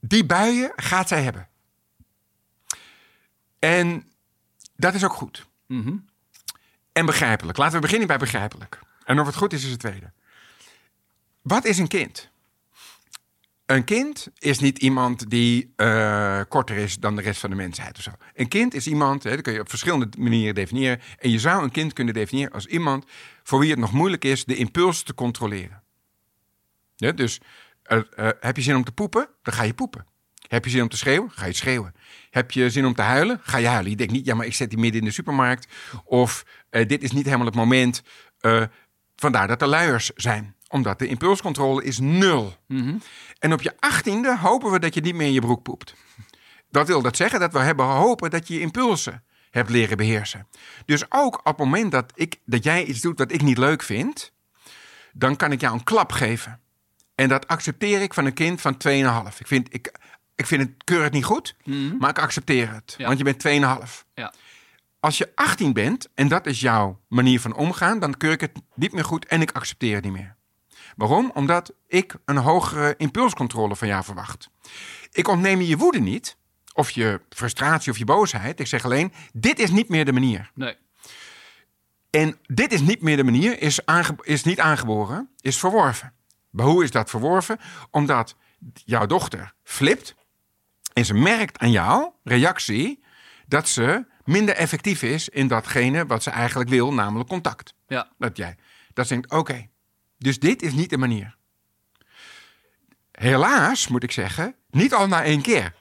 die 0.00 0.24
buien 0.26 0.72
gaat 0.76 1.08
zij 1.08 1.22
hebben. 1.22 1.48
En 3.58 4.12
dat 4.76 4.94
is 4.94 5.04
ook 5.04 5.12
goed. 5.12 5.46
En 6.92 7.06
begrijpelijk. 7.06 7.58
Laten 7.58 7.74
we 7.74 7.80
beginnen 7.80 8.08
bij 8.08 8.18
begrijpelijk. 8.18 8.78
En 9.04 9.20
of 9.20 9.26
het 9.26 9.36
goed 9.36 9.52
is, 9.52 9.64
is 9.64 9.70
het 9.70 9.80
tweede. 9.80 10.12
Wat 11.42 11.64
is 11.64 11.78
een 11.78 11.88
kind? 11.88 12.30
Een 13.72 13.84
kind 13.84 14.28
is 14.38 14.58
niet 14.58 14.78
iemand 14.78 15.30
die 15.30 15.72
eh, 15.76 16.40
korter 16.48 16.76
is 16.76 16.98
dan 16.98 17.16
de 17.16 17.22
rest 17.22 17.40
van 17.40 17.50
de 17.50 17.56
mensheid 17.56 17.96
of 17.96 18.02
zo. 18.02 18.10
Een 18.34 18.48
kind 18.48 18.74
is 18.74 18.86
iemand, 18.86 19.22
hè, 19.22 19.30
dat 19.30 19.40
kun 19.40 19.52
je 19.52 19.60
op 19.60 19.68
verschillende 19.68 20.08
manieren 20.18 20.54
definiëren. 20.54 21.00
En 21.18 21.30
je 21.30 21.38
zou 21.38 21.62
een 21.62 21.70
kind 21.70 21.92
kunnen 21.92 22.14
definiëren 22.14 22.52
als 22.52 22.66
iemand 22.66 23.04
voor 23.42 23.58
wie 23.58 23.70
het 23.70 23.78
nog 23.78 23.92
moeilijk 23.92 24.24
is 24.24 24.44
de 24.44 24.56
impuls 24.56 25.02
te 25.02 25.14
controleren. 25.14 25.82
Ja, 26.96 27.12
dus 27.12 27.40
eh, 27.82 27.98
eh, 28.16 28.28
heb 28.40 28.56
je 28.56 28.62
zin 28.62 28.76
om 28.76 28.84
te 28.84 28.92
poepen, 28.92 29.28
dan 29.42 29.54
ga 29.54 29.62
je 29.62 29.74
poepen. 29.74 30.06
Heb 30.48 30.64
je 30.64 30.70
zin 30.70 30.82
om 30.82 30.88
te 30.88 30.96
schreeuwen, 30.96 31.30
ga 31.30 31.46
je 31.46 31.52
schreeuwen. 31.52 31.94
Heb 32.30 32.50
je 32.50 32.70
zin 32.70 32.86
om 32.86 32.94
te 32.94 33.02
huilen, 33.02 33.40
ga 33.42 33.58
je 33.58 33.66
huilen. 33.66 33.90
Je 33.90 33.96
denkt 33.96 34.12
niet, 34.12 34.26
ja, 34.26 34.34
maar 34.34 34.46
ik 34.46 34.54
zet 34.54 34.70
die 34.70 34.78
midden 34.78 35.00
in 35.00 35.06
de 35.06 35.12
supermarkt. 35.12 35.66
Of 36.04 36.44
dit 36.70 37.02
is 37.02 37.12
niet 37.12 37.24
helemaal 37.24 37.46
het 37.46 37.54
moment. 37.54 38.02
Vandaar 39.16 39.48
dat 39.48 39.62
er 39.62 39.68
luiers 39.68 40.10
zijn. 40.14 40.54
Omdat 40.72 40.98
de 40.98 41.06
impulscontrole 41.06 41.84
is 41.84 41.98
nul. 41.98 42.54
En 43.38 43.52
op 43.52 43.62
je 43.62 43.74
achttiende 43.78 44.38
hopen 44.38 44.70
we 44.70 44.78
dat 44.78 44.94
je 44.94 45.00
niet 45.00 45.14
meer 45.14 45.26
in 45.26 45.32
je 45.32 45.40
broek 45.40 45.62
poept. 45.62 45.94
Dat 46.70 46.86
wil 46.86 47.02
dat 47.02 47.16
zeggen 47.16 47.40
dat 47.40 47.52
we 47.52 47.58
hebben 47.58 47.86
hopen 47.86 48.30
dat 48.30 48.48
je 48.48 48.54
je 48.54 48.60
impulsen 48.60 49.24
hebt 49.50 49.70
leren 49.70 49.96
beheersen. 49.96 50.46
Dus 50.84 51.04
ook 51.08 51.38
op 51.38 51.44
het 51.44 51.56
moment 51.56 51.92
dat, 51.92 52.12
ik, 52.14 52.40
dat 52.44 52.64
jij 52.64 52.84
iets 52.84 53.00
doet 53.00 53.18
wat 53.18 53.32
ik 53.32 53.42
niet 53.42 53.58
leuk 53.58 53.82
vind, 53.82 54.32
dan 55.12 55.36
kan 55.36 55.52
ik 55.52 55.60
jou 55.60 55.74
een 55.74 55.84
klap 55.84 56.12
geven. 56.12 56.60
En 57.14 57.28
dat 57.28 57.46
accepteer 57.48 58.02
ik 58.02 58.14
van 58.14 58.26
een 58.26 58.34
kind 58.34 58.60
van 58.60 58.74
2,5. 58.88 59.38
Ik 59.38 59.46
vind, 59.46 59.74
ik, 59.74 59.92
ik 60.34 60.46
vind 60.46 60.62
het 60.62 60.84
keurig 60.84 61.10
niet 61.10 61.24
goed, 61.24 61.56
maar 61.98 62.10
ik 62.10 62.18
accepteer 62.18 62.72
het. 62.72 62.94
Ja. 62.96 63.06
Want 63.06 63.18
je 63.18 63.24
bent 63.24 63.46
2,5. 63.86 64.04
Ja. 64.14 64.32
Als 65.00 65.18
je 65.18 65.32
18 65.34 65.72
bent 65.72 66.08
en 66.14 66.28
dat 66.28 66.46
is 66.46 66.60
jouw 66.60 67.00
manier 67.08 67.40
van 67.40 67.54
omgaan, 67.54 67.98
dan 67.98 68.16
keur 68.16 68.32
ik 68.32 68.40
het 68.40 68.52
niet 68.74 68.92
meer 68.92 69.04
goed 69.04 69.26
en 69.26 69.40
ik 69.40 69.52
accepteer 69.52 69.94
het 69.94 70.04
niet 70.04 70.12
meer. 70.12 70.36
Waarom? 70.96 71.30
Omdat 71.34 71.72
ik 71.86 72.14
een 72.24 72.36
hogere 72.36 72.94
impulscontrole 72.96 73.76
van 73.76 73.88
jou 73.88 74.04
verwacht. 74.04 74.48
Ik 75.10 75.28
ontneem 75.28 75.60
je 75.60 75.76
woede 75.76 76.00
niet, 76.00 76.36
of 76.74 76.90
je 76.90 77.20
frustratie 77.28 77.92
of 77.92 77.98
je 77.98 78.04
boosheid. 78.04 78.60
Ik 78.60 78.66
zeg 78.66 78.84
alleen, 78.84 79.12
dit 79.32 79.58
is 79.58 79.70
niet 79.70 79.88
meer 79.88 80.04
de 80.04 80.12
manier. 80.12 80.50
Nee. 80.54 80.76
En 82.10 82.38
dit 82.42 82.72
is 82.72 82.80
niet 82.80 83.02
meer 83.02 83.16
de 83.16 83.24
manier, 83.24 83.62
is, 83.62 83.86
aange- 83.86 84.16
is 84.22 84.44
niet 84.44 84.60
aangeboren, 84.60 85.30
is 85.40 85.58
verworven. 85.58 86.12
Maar 86.50 86.66
hoe 86.66 86.84
is 86.84 86.90
dat 86.90 87.10
verworven? 87.10 87.58
Omdat 87.90 88.36
jouw 88.84 89.06
dochter 89.06 89.52
flipt 89.64 90.14
en 90.92 91.04
ze 91.04 91.14
merkt 91.14 91.58
aan 91.58 91.70
jouw 91.70 92.18
reactie 92.24 93.04
dat 93.46 93.68
ze 93.68 94.04
minder 94.24 94.54
effectief 94.54 95.02
is 95.02 95.28
in 95.28 95.48
datgene 95.48 96.06
wat 96.06 96.22
ze 96.22 96.30
eigenlijk 96.30 96.70
wil, 96.70 96.92
namelijk 96.92 97.28
contact. 97.28 97.74
Ja. 97.86 98.08
Dat 98.18 98.36
jij. 98.36 98.56
Dat 98.92 99.06
ze 99.06 99.12
denkt, 99.12 99.30
oké, 99.30 99.68
dus 100.22 100.38
dit 100.38 100.62
is 100.62 100.72
niet 100.72 100.90
de 100.90 100.98
manier. 100.98 101.36
Helaas, 103.12 103.88
moet 103.88 104.02
ik 104.02 104.12
zeggen, 104.12 104.54
niet 104.70 104.94
al 104.94 105.08
na 105.08 105.22
één 105.24 105.42
keer. 105.42 105.74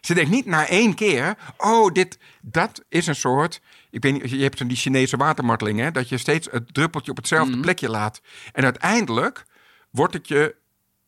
Ze 0.00 0.14
denkt 0.14 0.30
niet 0.30 0.46
na 0.46 0.66
één 0.66 0.94
keer, 0.94 1.36
oh, 1.56 1.92
dit, 1.92 2.18
dat 2.40 2.84
is 2.88 3.06
een 3.06 3.14
soort... 3.14 3.60
Ik 3.90 4.02
weet 4.02 4.12
niet, 4.12 4.30
je 4.30 4.42
hebt 4.42 4.58
zo'n 4.58 4.68
die 4.68 4.76
Chinese 4.76 5.16
watermarteling, 5.16 5.78
hè? 5.78 5.90
Dat 5.90 6.08
je 6.08 6.18
steeds 6.18 6.48
het 6.50 6.74
druppeltje 6.74 7.10
op 7.10 7.16
hetzelfde 7.16 7.60
plekje 7.60 7.88
laat. 7.88 8.20
En 8.52 8.64
uiteindelijk 8.64 9.44
wordt 9.90 10.14
het 10.14 10.28
je... 10.28 10.56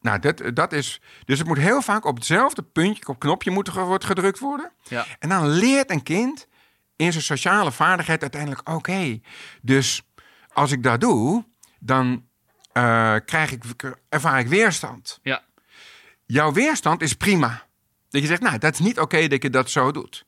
Nou, 0.00 0.18
dat, 0.18 0.42
dat 0.55 0.72
is... 0.72 1.00
Dus 1.24 1.38
het 1.38 1.46
moet 1.46 1.59
heel 1.59 1.83
vaak 1.83 2.05
op 2.05 2.16
hetzelfde 2.16 2.62
puntje, 2.62 3.07
op 3.07 3.18
knopje 3.18 3.50
moet 3.50 3.68
wordt 3.72 4.05
gedrukt 4.05 4.38
worden. 4.38 4.72
Ja. 4.88 5.07
En 5.18 5.29
dan 5.29 5.48
leert 5.48 5.90
een 5.90 6.03
kind 6.03 6.48
in 6.96 7.12
zijn 7.12 7.24
sociale 7.24 7.72
vaardigheid 7.72 8.22
uiteindelijk... 8.22 8.68
Oké, 8.68 9.20
dus 9.62 10.03
als 10.53 10.72
ik 10.72 10.83
dat 10.83 11.00
doe, 11.00 11.44
dan 11.79 12.29
eh, 12.72 13.14
krijg 13.24 13.50
ik, 13.50 13.64
ervaar 14.09 14.38
ik 14.40 14.46
weerstand 14.48 15.18
Ja. 15.22 15.42
jouw 16.26 16.52
weerstand 16.52 17.02
is 17.02 17.14
prima. 17.14 17.66
Dat 18.11 18.20
je 18.20 18.26
zegt, 18.26 18.40
nou, 18.42 18.59
dat 18.59 18.72
is 18.72 18.78
niet 18.78 19.00
oké 19.00 19.28
dat 19.28 19.42
je 19.42 19.50
dat 19.50 19.70
zo 19.70 19.90
doet. 19.90 20.24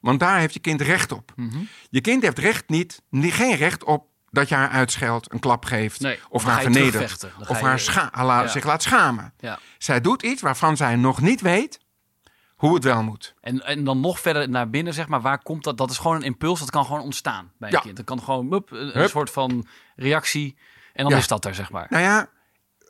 Want 0.00 0.20
daar 0.20 0.38
heeft 0.38 0.54
je 0.54 0.60
kind 0.60 0.80
recht 0.80 1.12
op. 1.12 1.32
Mhm. 1.36 1.58
Je 1.90 2.00
kind 2.00 2.22
heeft 2.22 2.38
recht 2.38 2.68
niet, 2.68 3.02
niet, 3.08 3.32
geen 3.32 3.56
recht 3.56 3.84
op 3.84 4.06
dat 4.30 4.48
je 4.48 4.54
haar 4.54 4.68
uitscheldt, 4.68 5.32
een 5.32 5.38
klap 5.38 5.64
geeft. 5.64 6.00
Nee, 6.00 6.18
of 6.28 6.44
haar 6.44 6.60
vernedert. 6.62 7.26
Of 7.48 7.60
haar 7.60 7.80
Ja. 8.14 8.46
zich 8.46 8.64
laat 8.64 8.82
schamen. 8.82 9.32
Ja. 9.38 9.58
Zij 9.78 10.00
doet 10.00 10.22
iets 10.22 10.42
waarvan 10.42 10.76
zij 10.76 10.96
nog 10.96 11.20
niet 11.20 11.40
weet 11.40 11.80
hoe 12.56 12.74
het 12.74 12.84
wel 12.84 13.02
moet. 13.02 13.34
En, 13.40 13.64
en 13.64 13.84
dan 13.84 14.00
nog 14.00 14.20
verder 14.20 14.48
naar 14.48 14.70
binnen, 14.70 14.94
zeg 14.94 15.08
maar, 15.08 15.20
waar 15.20 15.42
komt 15.42 15.64
dat? 15.64 15.76
Dat 15.78 15.90
is 15.90 15.98
gewoon 15.98 16.16
een 16.16 16.22
impuls, 16.22 16.60
dat 16.60 16.70
kan 16.70 16.84
gewoon 16.84 17.00
ontstaan 17.00 17.52
bij 17.58 17.72
een 17.72 17.80
kind. 17.80 17.96
Dat 17.96 18.04
kan 18.04 18.22
gewoon 18.22 18.48
mup, 18.48 18.70
een, 18.70 19.08
soort 19.08 19.30
van 19.30 19.66
reactie 19.96 20.56
en 20.98 21.04
dan 21.04 21.12
Ja. 21.12 21.18
is 21.18 21.28
dat 21.28 21.44
er, 21.44 21.54
zeg 21.54 21.70
maar. 21.70 21.86
Nou 21.90 22.02
ja, 22.02 22.28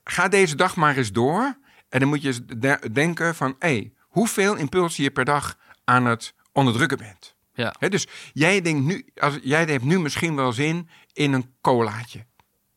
ga 0.05 0.29
deze 0.29 0.57
dag 0.57 0.77
maar 0.77 0.97
eens 0.97 1.13
door. 1.13 1.57
En 1.89 2.01
dan 2.01 2.09
moet 2.09 2.23
je 2.23 2.29
eens 2.29 2.41
de- 2.47 2.89
denken 2.93 3.35
van, 3.35 3.57
hé, 3.59 3.93
hoeveel 4.01 4.55
impulsen 4.55 5.03
je 5.03 5.11
per 5.11 5.25
dag 5.25 5.57
aan 5.85 6.05
het 6.07 6.35
onderdrukken 6.53 6.99
bent. 6.99 7.35
Ja. 7.53 7.75
Dus 7.89 8.07
jij 8.33 8.61
denkt 8.61 8.85
nu, 8.85 9.07
als, 9.15 9.39
jij 9.43 9.65
hebt 9.65 9.85
nu 9.85 9.99
misschien 10.01 10.37
wel 10.37 10.53
zin 10.53 10.89
in 11.13 11.33
een 11.33 11.55
colaatje. 11.61 12.27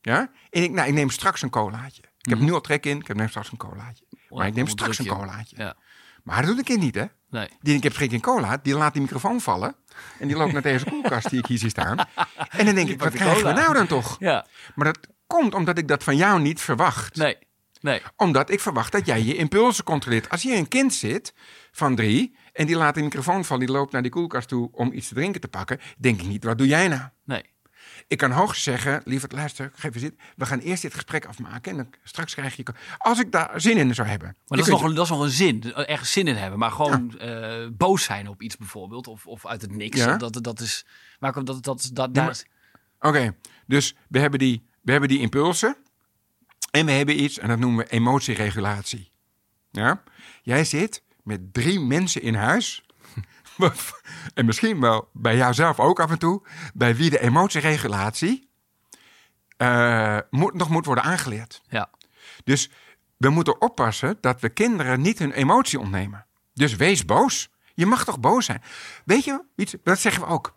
Ja? 0.02 0.32
En 0.50 0.64
ik, 0.64 0.72
nou, 0.72 0.88
ik 0.88 0.94
neem 0.94 1.10
straks 1.10 1.42
een 1.42 1.50
colaatje. 1.50 2.02
Ik 2.22 2.30
heb 2.30 2.40
nu 2.40 2.54
al 2.54 2.62
trek 2.62 2.86
in, 2.86 2.98
ik 2.98 3.16
neem 3.16 3.30
straks 3.30 3.52
een 3.52 3.58
colaatje. 3.58 4.06
Maar 4.30 4.48
ik 4.48 4.54
neem 4.54 4.68
straks 4.68 5.00
een 5.00 5.06
colaatje. 5.06 5.56
Ja. 5.58 5.76
Maar 6.24 6.38
dat 6.38 6.46
doet 6.46 6.58
een 6.58 6.64
kind 6.64 6.80
niet, 6.80 6.96
hè? 6.96 7.06
Nee. 7.30 7.48
Die 7.60 7.76
ik 7.76 7.84
heb 7.84 7.94
trek 7.94 8.12
in 8.12 8.22
cola, 8.22 8.58
die 8.58 8.76
laat 8.76 8.94
die 8.94 9.02
microfoon 9.02 9.42
vallen. 9.42 9.76
En 10.20 10.28
die 10.28 10.38
loopt 10.38 10.54
naar 10.54 10.62
deze 10.62 10.86
koelkast 10.86 11.30
die 11.30 11.40
ik 11.40 11.46
hier 11.46 11.58
zie 11.58 11.70
staan. 11.70 11.98
En 12.50 12.66
dan 12.66 12.76
denk 12.76 12.90
ik, 12.90 13.00
wat 13.00 13.14
krijgen 13.14 13.36
we 13.38 13.42
cola. 13.44 13.54
nou 13.62 13.74
dan 13.74 13.88
toch? 13.88 14.16
Ja. 14.20 14.46
Maar 14.76 14.86
dat 14.86 15.00
komt 15.32 15.54
omdat 15.54 15.78
ik 15.78 15.88
dat 15.88 16.04
van 16.04 16.16
jou 16.16 16.42
niet 16.42 16.62
verwacht 16.62 17.16
Nee. 17.16 17.38
Nee. 17.82 18.02
omdat 18.16 18.50
ik 18.50 18.60
verwacht 18.60 18.92
dat 18.92 19.06
jij 19.06 19.24
je 19.24 19.36
impulsen 19.36 19.84
controleert. 19.84 20.30
Als 20.30 20.44
hier 20.44 20.58
een 20.58 20.68
kind 20.68 20.94
zit 20.94 21.34
van 21.72 21.96
drie 21.96 22.36
en 22.54 22.66
die 22.66 22.76
laat 22.76 22.96
de 22.96 23.02
microfoon 23.02 23.46
vallen, 23.46 23.66
die 23.66 23.76
loopt 23.76 23.92
naar 23.92 24.02
die 24.02 24.12
koelkast 24.12 24.48
toe 24.48 24.70
om 24.72 24.92
iets 24.94 25.08
te 25.08 25.14
drinken 25.14 25.42
te 25.42 25.48
pakken, 25.48 25.80
denk 25.98 26.22
ik 26.22 26.28
niet, 26.28 26.44
wat 26.44 26.58
doe 26.58 26.68
jij 26.68 26.88
nou? 26.88 27.02
Nee. 27.26 27.44
Ik 28.08 28.18
kan 28.18 28.32
hoogst 28.32 28.64
zeggen, 28.64 29.02
lieverd, 29.06 29.32
luister, 29.32 29.72
geef 29.76 29.94
eens 29.94 30.04
dit. 30.04 30.14
We 30.36 30.46
gaan 30.46 30.60
eerst 30.60 30.82
dit 30.82 30.94
gesprek 30.94 31.26
afmaken 31.26 31.72
en 31.72 31.78
dan 31.78 31.90
straks 32.04 32.34
krijg 32.34 32.56
je... 32.56 32.66
Als 32.98 33.20
ik 33.20 33.32
daar 33.32 33.62
zin 33.62 33.78
in 33.78 33.96
zou 33.96 34.08
hebben. 34.08 34.28
Maar 34.48 34.58
dat 34.58 34.68
is, 34.68 34.74
nog, 34.74 34.84
een- 34.84 34.96
dat 34.96 35.04
is 35.04 35.10
nog 35.10 35.22
een 35.22 35.30
zin. 35.30 35.74
Ergens 35.74 36.12
zin 36.12 36.28
in 36.28 36.36
hebben. 36.36 36.60
Maar 36.60 36.72
gewoon 36.72 37.20
eh, 37.20 37.68
boos 37.72 38.04
zijn 38.04 38.28
op 38.28 38.42
iets 38.42 38.58
bijvoorbeeld. 38.58 39.08
Of, 39.08 39.28
of 39.28 39.46
uit 39.46 39.62
het 39.62 39.72
niks. 39.76 39.98
Ja. 39.98 40.18
Dat, 40.18 40.44
dat 40.44 40.60
is. 40.60 40.86
Maar 41.20 41.34
dat, 41.34 41.46
dat, 41.46 41.64
dat, 41.64 41.90
dat, 41.94 42.10
Ja, 42.14 42.34
Oké, 43.10 43.36
dus 43.68 43.96
we 44.10 44.20
hebben, 44.20 44.40
die, 44.40 44.70
we 44.82 44.92
hebben 44.92 45.10
die 45.10 45.20
impulsen. 45.20 45.76
En 46.72 46.86
we 46.86 46.92
hebben 46.92 47.24
iets, 47.24 47.38
en 47.38 47.48
dat 47.48 47.60
noemen 47.60 47.86
we 47.86 47.92
emotieregulatie. 47.92 49.12
Ja? 49.72 50.04
Jij 50.42 50.64
zit 50.64 51.04
met 51.24 51.54
drie 51.54 51.80
mensen 51.80 52.22
in 52.22 52.36
huis. 52.36 52.86
en 54.34 54.46
misschien 54.46 54.80
wel 54.80 55.10
bij 55.14 55.38
jouzelf 55.38 55.80
ook 55.80 56.00
af 56.00 56.12
en 56.12 56.20
toe. 56.20 56.48
Bij 56.74 56.96
wie 56.96 57.10
de 57.10 57.20
emotieregulatie 57.20 58.50
eh, 59.58 60.18
moet, 60.30 60.54
nog 60.54 60.70
moet 60.70 60.86
worden 60.86 61.04
aangeleerd. 61.04 61.62
ja. 61.70 61.90
Dus 62.44 62.70
we 63.18 63.30
moeten 63.30 63.62
oppassen 63.62 64.18
dat 64.22 64.42
we 64.42 64.50
kinderen 64.50 65.02
niet 65.02 65.20
hun 65.20 65.32
emotie 65.32 65.80
ontnemen. 65.80 66.26
Dus 66.54 66.76
wees 66.76 67.06
boos. 67.06 67.50
Je 67.74 67.86
mag 67.86 68.06
toch 68.06 68.20
boos 68.20 68.46
zijn? 68.46 68.62
Weet 69.06 69.24
je, 69.24 69.44
iets, 69.56 69.76
dat 69.84 70.00
zeggen 70.00 70.22
we 70.22 70.28
ook. 70.28 70.56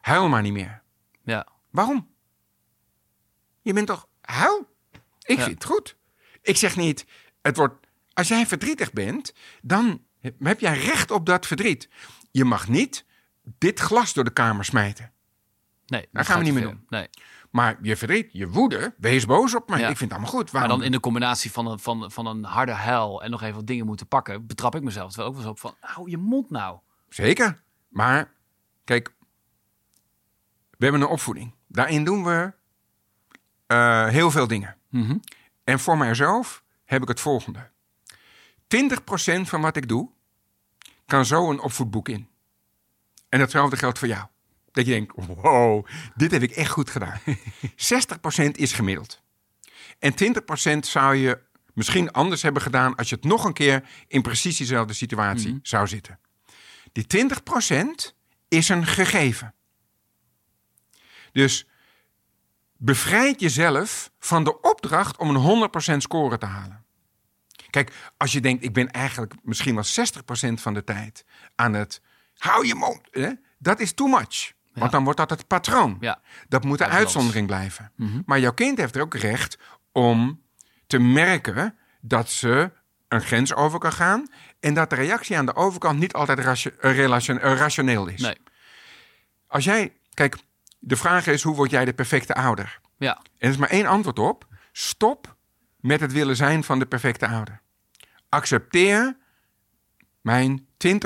Huil 0.00 0.28
maar 0.28 0.42
niet 0.42 0.52
meer. 0.52 0.82
Ja. 1.24 1.46
Waarom? 1.70 2.11
Je 3.62 3.72
bent 3.72 3.86
toch 3.86 4.08
huil? 4.20 4.68
Ik 5.22 5.36
Ja. 5.38 5.44
vind 5.44 5.54
het 5.54 5.64
goed. 5.64 5.96
Ik 6.42 6.56
zeg 6.56 6.76
niet, 6.76 7.06
het 7.42 7.56
wordt, 7.56 7.86
als 8.12 8.28
jij 8.28 8.46
verdrietig 8.46 8.92
bent, 8.92 9.34
dan 9.62 10.02
heb 10.38 10.60
jij 10.60 10.78
recht 10.78 11.10
op 11.10 11.26
dat 11.26 11.46
verdriet. 11.46 11.88
Je 12.30 12.44
mag 12.44 12.68
niet 12.68 13.04
dit 13.58 13.80
glas 13.80 14.12
door 14.12 14.24
de 14.24 14.32
kamer 14.32 14.64
smijten. 14.64 15.12
Nee. 15.86 16.08
Dat 16.12 16.26
gaan 16.26 16.38
we 16.38 16.44
niet 16.44 16.54
meer 16.54 16.62
doen. 16.62 16.84
Nee. 16.88 17.08
Maar 17.50 17.78
je 17.82 17.96
verdriet, 17.96 18.28
je 18.32 18.48
woede, 18.48 18.94
wees 18.98 19.26
boos 19.26 19.54
op 19.54 19.68
mij. 19.68 19.78
Ja. 19.80 19.88
Ik 19.88 19.96
vind 19.96 20.10
het 20.10 20.18
allemaal 20.20 20.38
goed. 20.40 20.52
Maar 20.52 20.68
dan 20.68 20.82
in 20.82 20.92
de 20.92 21.00
combinatie 21.00 21.52
van 21.52 21.66
een, 21.66 21.78
van, 21.78 22.10
van 22.10 22.26
een 22.26 22.44
harde 22.44 22.72
huil 22.72 23.22
en 23.22 23.30
nog 23.30 23.42
even 23.42 23.54
wat 23.54 23.66
dingen 23.66 23.86
moeten 23.86 24.06
pakken, 24.08 24.46
betrap 24.46 24.74
ik 24.74 24.82
mezelf 24.82 25.16
wel 25.16 25.26
ook 25.26 25.32
wel 25.32 25.40
eens 25.42 25.50
op 25.50 25.58
van, 25.58 25.74
hou 25.80 26.10
je 26.10 26.16
mond 26.16 26.50
nou. 26.50 26.78
Zeker. 27.08 27.62
Maar 27.88 28.32
kijk, 28.84 29.14
we 30.70 30.84
hebben 30.84 31.00
een 31.00 31.08
opvoeding. 31.08 31.54
Daarin 31.68 32.04
doen 32.04 32.24
we 32.24 32.52
eh, 33.72 34.08
heel 34.08 34.30
veel 34.30 34.46
dingen. 34.46 34.76
Mhm. 34.88 35.16
En 35.64 35.80
voor 35.80 35.98
mijzelf 35.98 36.62
heb 36.84 37.02
ik 37.02 37.08
het 37.08 37.20
volgende. 37.20 37.70
20% 38.66 39.48
van 39.48 39.60
wat 39.60 39.76
ik 39.76 39.88
doe, 39.88 40.10
kan 41.06 41.24
zo 41.24 41.50
een 41.50 41.60
opvoedboek 41.60 42.08
in. 42.08 42.28
En 43.28 43.38
datzelfde 43.38 43.76
geldt 43.76 43.98
voor 43.98 44.08
jou. 44.08 44.26
Dat 44.72 44.86
je 44.86 44.92
denkt, 44.92 45.12
wow, 45.16 45.86
dit 46.14 46.30
heb 46.30 46.42
ik 46.42 46.50
echt 46.50 46.70
goed 46.70 46.90
gedaan. 46.90 47.20
60% 48.44 48.50
is 48.52 48.72
gemiddeld. 48.72 49.22
En 49.98 50.14
20% 50.74 50.78
zou 50.78 51.14
je 51.14 51.40
misschien 51.74 52.12
anders 52.12 52.42
hebben 52.42 52.62
gedaan... 52.62 52.94
als 52.94 53.08
je 53.08 53.14
het 53.14 53.24
nog 53.24 53.44
een 53.44 53.52
keer 53.52 53.88
in 54.08 54.22
precies 54.22 54.56
diezelfde 54.56 54.92
situatie 54.92 55.58
zou 55.62 55.88
zitten. 55.88 56.18
Die 56.92 57.06
20% 58.12 58.16
is 58.48 58.68
een 58.68 58.86
gegeven. 58.86 59.54
Dus 61.32 61.66
bevrijd 62.84 63.40
jezelf 63.40 64.10
van 64.18 64.44
de 64.44 64.60
opdracht 64.60 65.16
om 65.16 65.36
een 65.36 65.70
100% 65.94 65.96
score 65.96 66.38
te 66.38 66.46
halen. 66.46 66.84
Kijk, 67.70 67.92
als 68.16 68.32
je 68.32 68.40
denkt, 68.40 68.64
ik 68.64 68.72
ben 68.72 68.90
eigenlijk 68.90 69.34
misschien 69.42 69.74
wel 69.74 69.84
60% 69.84 70.52
van 70.54 70.74
de 70.74 70.84
tijd 70.84 71.24
aan 71.54 71.72
het 71.72 72.02
hou 72.36 72.66
je 72.66 72.74
mond, 72.74 73.00
hè? 73.10 73.30
dat 73.58 73.80
is 73.80 73.92
too 73.92 74.06
much. 74.06 74.52
Want 74.72 74.92
dan 74.92 75.04
wordt 75.04 75.18
dat 75.18 75.30
het 75.30 75.46
patroon. 75.46 75.96
Ja. 76.00 76.20
Dat 76.48 76.64
moet 76.64 76.78
de 76.78 76.84
Dat 76.84 76.92
uitzondering 76.92 77.46
blijven. 77.46 77.92
Maar 78.26 78.40
jouw 78.40 78.52
kind 78.52 78.78
heeft 78.78 78.96
er 78.96 79.02
ook 79.02 79.14
recht 79.14 79.58
om 79.92 80.42
te 80.86 80.98
merken 80.98 81.76
dat 82.00 82.30
ze 82.30 82.72
een 83.08 83.22
grens 83.22 83.54
over 83.54 83.78
kan 83.78 83.92
gaan. 83.92 84.28
En 84.60 84.74
dat 84.74 84.90
de 84.90 84.96
reactie 84.96 85.36
aan 85.36 85.46
de 85.46 85.54
overkant 85.54 85.98
niet 85.98 86.12
altijd 86.12 86.38
eh, 86.38 87.04
eh, 87.04 87.56
rationeel 87.56 88.06
is. 88.06 88.20
Nee. 88.20 88.36
Als 89.46 89.64
jij, 89.64 89.92
kijk, 90.14 90.36
de 90.84 90.96
vraag 90.96 91.26
is: 91.26 91.42
hoe 91.42 91.54
word 91.54 91.70
jij 91.70 91.84
de 91.84 91.92
perfecte 91.92 92.34
ouder? 92.34 92.80
Ja. 92.96 93.16
En 93.16 93.22
er 93.38 93.48
is 93.48 93.56
maar 93.56 93.68
één 93.68 93.86
antwoord 93.86 94.18
op. 94.18 94.46
Stop 94.72 95.36
met 95.80 96.00
het 96.00 96.12
willen 96.12 96.36
zijn 96.36 96.64
van 96.64 96.78
de 96.78 96.86
perfecte 96.86 97.26
ouder. 97.26 97.60
Accepteer 98.28 99.16
mijn 100.20 100.66
20-60-20 100.86 100.98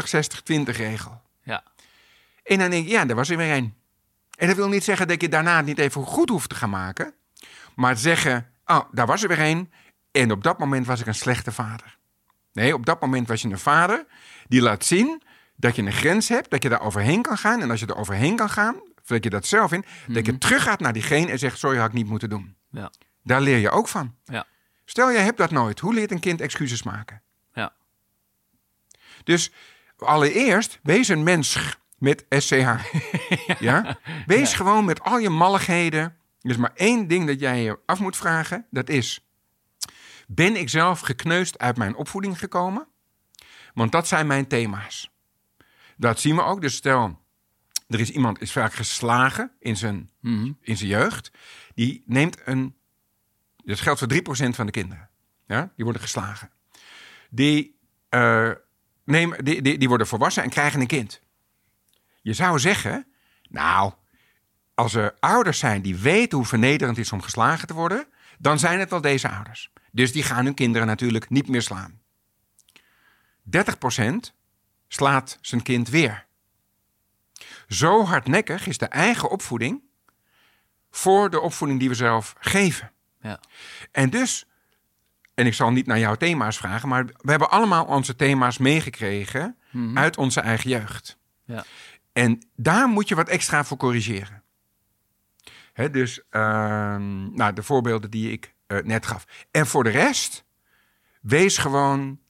regel. 0.64 1.22
Ja. 1.42 1.62
En 2.42 2.58
dan 2.58 2.70
denk 2.70 2.84
ik, 2.84 2.90
ja, 2.90 3.04
daar 3.04 3.16
was 3.16 3.28
er 3.28 3.36
weer 3.36 3.50
één. 3.50 3.74
En 4.36 4.46
dat 4.46 4.56
wil 4.56 4.68
niet 4.68 4.84
zeggen 4.84 5.08
dat 5.08 5.20
je 5.20 5.28
daarna 5.28 5.56
het 5.56 5.66
niet 5.66 5.78
even 5.78 6.04
goed 6.04 6.28
hoeft 6.28 6.48
te 6.48 6.54
gaan 6.54 6.70
maken. 6.70 7.14
Maar 7.74 7.96
zeggen, 7.96 8.50
oh, 8.64 8.80
daar 8.92 9.06
was 9.06 9.22
er 9.22 9.28
weer 9.28 9.40
één. 9.40 9.72
En 10.10 10.30
op 10.30 10.42
dat 10.42 10.58
moment 10.58 10.86
was 10.86 11.00
ik 11.00 11.06
een 11.06 11.14
slechte 11.14 11.52
vader. 11.52 11.98
Nee, 12.52 12.74
op 12.74 12.86
dat 12.86 13.00
moment 13.00 13.28
was 13.28 13.42
je 13.42 13.48
een 13.48 13.58
vader 13.58 14.06
die 14.48 14.62
laat 14.62 14.84
zien 14.84 15.22
dat 15.56 15.76
je 15.76 15.82
een 15.82 15.92
grens 15.92 16.28
hebt, 16.28 16.50
dat 16.50 16.62
je 16.62 16.68
daar 16.68 16.80
overheen 16.80 17.22
kan 17.22 17.38
gaan. 17.38 17.60
En 17.60 17.70
als 17.70 17.80
je 17.80 17.86
er 17.86 17.96
overheen 17.96 18.36
kan 18.36 18.50
gaan, 18.50 18.74
of 19.06 19.12
dat 19.12 19.24
je 19.24 19.30
dat 19.30 19.46
zelf 19.46 19.72
in, 19.72 19.84
dat 20.08 20.26
je 20.26 20.38
teruggaat 20.38 20.80
naar 20.80 20.92
diegene 20.92 21.30
en 21.30 21.38
zegt, 21.38 21.58
sorry, 21.58 21.78
had 21.78 21.88
ik 21.88 21.92
niet 21.92 22.06
moeten 22.06 22.28
doen. 22.28 22.56
Ja. 22.70 22.90
Daar 23.22 23.40
leer 23.40 23.58
je 23.58 23.70
ook 23.70 23.88
van. 23.88 24.14
Ja. 24.24 24.46
Stel, 24.84 25.12
jij 25.12 25.22
hebt 25.22 25.38
dat 25.38 25.50
nooit. 25.50 25.80
Hoe 25.80 25.94
leert 25.94 26.10
een 26.10 26.20
kind 26.20 26.40
excuses 26.40 26.82
maken? 26.82 27.22
Ja. 27.54 27.72
Dus 29.24 29.52
allereerst, 29.96 30.78
wees 30.82 31.08
een 31.08 31.22
mens 31.22 31.76
met 31.98 32.26
SCH. 32.28 32.68
ja? 33.58 33.98
Wees 34.26 34.54
gewoon 34.54 34.84
met 34.84 35.02
al 35.02 35.18
je 35.18 35.30
malligheden. 35.30 36.02
Er 36.40 36.50
is 36.50 36.56
maar 36.56 36.72
één 36.74 37.08
ding 37.08 37.26
dat 37.26 37.40
jij 37.40 37.62
je 37.62 37.78
af 37.86 38.00
moet 38.00 38.16
vragen. 38.16 38.66
Dat 38.70 38.88
is, 38.88 39.26
ben 40.26 40.56
ik 40.56 40.68
zelf 40.68 41.00
gekneusd 41.00 41.58
uit 41.58 41.76
mijn 41.76 41.96
opvoeding 41.96 42.38
gekomen? 42.38 42.86
Want 43.74 43.92
dat 43.92 44.08
zijn 44.08 44.26
mijn 44.26 44.46
thema's. 44.46 45.10
Dat 45.96 46.20
zien 46.20 46.36
we 46.36 46.42
ook. 46.42 46.60
Dus 46.60 46.74
stel, 46.74 47.20
er 47.86 48.00
is 48.00 48.10
iemand 48.10 48.40
is 48.40 48.52
vaak 48.52 48.72
geslagen 48.72 49.52
in 49.58 49.76
zijn, 49.76 50.10
in 50.60 50.76
zijn 50.76 50.90
jeugd. 50.90 51.30
Die 51.74 52.02
neemt 52.06 52.40
een... 52.44 52.76
Dat 53.56 53.80
geldt 53.80 53.98
voor 53.98 54.12
3% 54.12 54.48
van 54.54 54.66
de 54.66 54.72
kinderen. 54.72 55.08
Ja? 55.46 55.72
Die 55.76 55.84
worden 55.84 56.02
geslagen. 56.02 56.50
Die, 57.30 57.78
eh, 58.08 58.50
nemen, 59.04 59.44
die, 59.44 59.62
die, 59.62 59.78
die 59.78 59.88
worden 59.88 60.06
volwassen 60.06 60.42
en 60.42 60.50
krijgen 60.50 60.80
een 60.80 60.86
kind. 60.86 61.20
Je 62.22 62.32
zou 62.32 62.58
zeggen, 62.58 63.06
nou, 63.48 63.92
als 64.74 64.94
er 64.94 65.14
ouders 65.18 65.58
zijn 65.58 65.82
die 65.82 65.96
weten 65.96 66.38
hoe 66.38 66.46
vernederend 66.46 66.96
het 66.96 67.06
is 67.06 67.12
om 67.12 67.22
geslagen 67.22 67.66
te 67.66 67.74
worden, 67.74 68.06
dan 68.38 68.58
zijn 68.58 68.78
het 68.78 68.90
wel 68.90 69.00
deze 69.00 69.28
ouders. 69.28 69.72
Dus 69.92 70.12
die 70.12 70.22
gaan 70.22 70.44
hun 70.44 70.54
kinderen 70.54 70.86
natuurlijk 70.86 71.30
niet 71.30 71.48
meer 71.48 71.62
slaan. 71.62 72.00
30% 73.50 74.34
slaat 74.88 75.38
zijn 75.40 75.62
kind 75.62 75.88
weer. 75.88 76.25
Zo 77.68 78.04
hardnekkig 78.04 78.66
is 78.66 78.78
de 78.78 78.86
eigen 78.86 79.30
opvoeding 79.30 79.82
voor 80.90 81.30
de 81.30 81.40
opvoeding 81.40 81.80
die 81.80 81.88
we 81.88 81.94
zelf 81.94 82.34
geven. 82.38 82.92
Ja. 83.20 83.40
En 83.92 84.10
dus, 84.10 84.46
en 85.34 85.46
ik 85.46 85.54
zal 85.54 85.70
niet 85.70 85.86
naar 85.86 85.98
jouw 85.98 86.14
thema's 86.14 86.56
vragen, 86.56 86.88
maar 86.88 87.04
we 87.04 87.30
hebben 87.30 87.50
allemaal 87.50 87.84
onze 87.84 88.16
thema's 88.16 88.58
meegekregen 88.58 89.56
uit 89.94 90.16
onze 90.16 90.40
eigen 90.40 90.70
jeugd. 90.70 91.18
Ja. 91.44 91.64
En 92.12 92.42
daar 92.54 92.88
moet 92.88 93.08
je 93.08 93.14
wat 93.14 93.28
extra 93.28 93.64
voor 93.64 93.76
corrigeren. 93.76 94.42
Hè, 95.72 95.90
dus 95.90 96.22
ehm, 96.30 97.34
nou, 97.34 97.52
de 97.52 97.62
voorbeelden 97.62 98.10
die 98.10 98.32
ik 98.32 98.54
eh, 98.66 98.78
net 98.78 99.06
gaf. 99.06 99.26
En 99.50 99.66
voor 99.66 99.84
de 99.84 99.90
rest, 99.90 100.44
wees 101.20 101.58
gewoon 101.58 102.20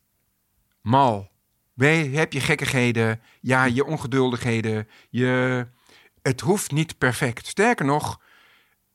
mal. 0.81 1.31
We, 1.77 1.87
heb 1.87 2.33
je 2.33 2.41
gekkigheden, 2.41 3.21
ja, 3.41 3.65
je 3.65 3.85
ongeduldigheden. 3.85 4.89
Je, 5.11 5.67
het 6.23 6.41
hoeft 6.41 6.71
niet 6.71 6.99
perfect. 6.99 7.47
Sterker 7.47 7.87
nog, 7.87 8.21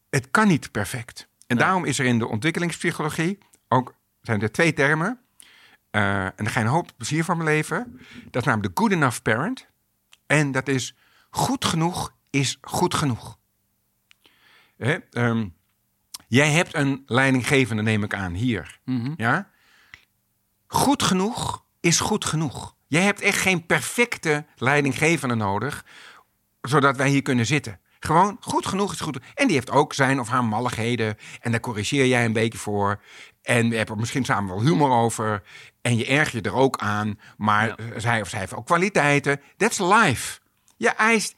het 0.10 0.32
kan 0.32 0.48
niet 0.48 0.72
perfect. 0.72 1.28
En 1.48 1.58
daarom 1.58 1.86
is 1.86 2.00
er 2.00 2.06
in 2.06 2.20
de 2.20 2.28
ontwikkelingspsychologie 2.28 3.38
ook 3.68 3.96
zijn 4.22 4.42
er 4.42 4.52
twee 4.52 4.74
termen. 4.74 5.20
eh, 5.92 6.26
en 6.26 6.34
daar 6.36 6.50
ga 6.50 6.60
je 6.60 6.66
een 6.66 6.72
hoop 6.72 6.92
plezier 6.98 7.24
van 7.24 7.38
beleven. 7.38 8.00
Dat 8.30 8.42
is 8.42 8.48
namelijk 8.48 8.76
de 8.76 8.82
good 8.82 8.92
enough 8.92 9.22
parent. 9.22 9.68
En 10.26 10.52
dat 10.52 10.68
is 10.68 10.96
goed 11.30 11.66
genoeg 11.66 12.14
is 12.30 12.58
goed 12.62 12.94
genoeg. 12.94 13.38
Hè, 14.78 14.94
ehm, 15.12 15.48
jij 16.28 16.52
hebt 16.52 16.74
een 16.76 17.04
leidinggevende, 17.06 17.82
neem 17.82 18.04
ik 18.04 18.14
aan, 18.14 18.34
hier. 18.34 18.80
Ja? 19.18 19.50
Goed 20.68 21.04
genoeg 21.04 21.66
is 21.82 22.00
goed 22.00 22.26
genoeg. 22.26 22.76
Jij 22.88 23.02
hebt 23.02 23.22
echt 23.22 23.38
geen 23.40 23.66
perfecte 23.66 24.46
leidinggevende 24.56 25.36
nodig, 25.36 25.86
zodat 26.62 26.98
wij 26.98 27.10
hier 27.10 27.22
kunnen 27.22 27.46
zitten. 27.46 27.80
Gewoon 28.00 28.38
goed 28.40 28.66
genoeg 28.66 28.94
is 28.94 29.00
goed. 29.00 29.20
En 29.34 29.46
die 29.48 29.56
heeft 29.56 29.70
ook 29.72 29.94
zijn 29.94 30.20
of 30.20 30.28
haar 30.30 30.44
malligheden. 30.46 31.18
En 31.40 31.52
daar 31.52 31.60
corrigeer 31.60 32.06
jij 32.06 32.26
een 32.26 32.34
beetje 32.34 32.58
voor. 32.58 33.02
En 33.42 33.70
we 33.70 33.76
hebben 33.76 33.94
er 33.96 34.00
misschien 34.02 34.26
samen 34.26 34.56
wel 34.56 34.64
humor 34.64 34.90
over. 34.92 35.44
En 35.82 35.98
je 35.98 36.06
erg 36.06 36.32
je 36.32 36.42
er 36.42 36.54
ook 36.54 36.78
aan. 36.78 37.20
Maar 37.38 37.68
Ja. 37.68 37.76
eh, 37.76 37.86
zij 37.98 38.22
of 38.22 38.30
zij 38.30 38.40
heeft 38.40 38.54
ook 38.56 38.66
kwaliteiten. 38.66 39.42
That's 39.58 39.78
life. 39.80 40.40
Je 40.78 40.90
eist... 40.90 41.36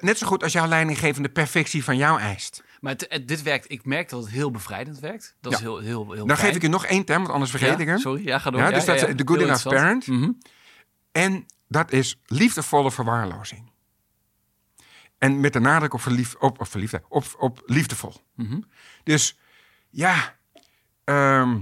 Net 0.00 0.18
zo 0.18 0.26
goed 0.26 0.42
als 0.42 0.52
jouw 0.52 0.66
leidinggevende 0.66 1.28
perfectie 1.28 1.84
van 1.84 1.96
jou 1.96 2.20
eist. 2.20 2.62
Maar 2.82 2.92
het- 2.92 3.06
het- 3.08 3.28
dit 3.28 3.42
werkt, 3.42 3.70
ik 3.70 3.84
merk 3.84 4.08
dat 4.08 4.20
het 4.22 4.30
heel 4.32 4.50
bevrijdend 4.50 4.98
werkt. 4.98 5.36
Dat 5.40 5.52
is 5.52 5.58
heel, 5.60 5.78
heel, 5.78 6.12
heel 6.12 6.26
Dan 6.26 6.36
fijn. 6.36 6.48
geef 6.48 6.56
ik 6.56 6.62
je 6.62 6.68
nog 6.68 6.86
één 6.86 7.04
term, 7.04 7.20
want 7.20 7.32
anders 7.32 7.50
vergeet 7.50 7.78
ik 7.78 7.86
hem. 7.86 7.98
Sorry, 7.98 8.26
ja, 8.26 8.38
ga 8.38 8.50
door. 8.50 8.60
Ja, 8.60 8.70
dus 8.70 8.84
dat 8.84 8.94
is 9.08 9.16
de 9.16 9.22
good 9.26 9.40
enough 9.40 9.62
parent. 9.68 10.06
Mhm. 10.06 10.30
En 11.12 11.46
dat 11.68 11.92
is 11.92 12.20
liefdevolle 12.26 12.90
verwaarlozing. 12.90 13.70
En 15.18 15.40
met 15.40 15.52
de 15.52 15.60
nadruk 15.60 15.94
op, 15.94 16.00
verlief, 16.00 16.34
op, 16.34 16.60
op, 16.60 16.68
verliefdheid, 16.68 17.04
op, 17.08 17.24
op 17.38 17.62
liefdevol. 17.66 18.14
Mhm. 18.34 18.60
Dus 19.02 19.38
ja, 19.90 20.36
ehm, 21.04 21.60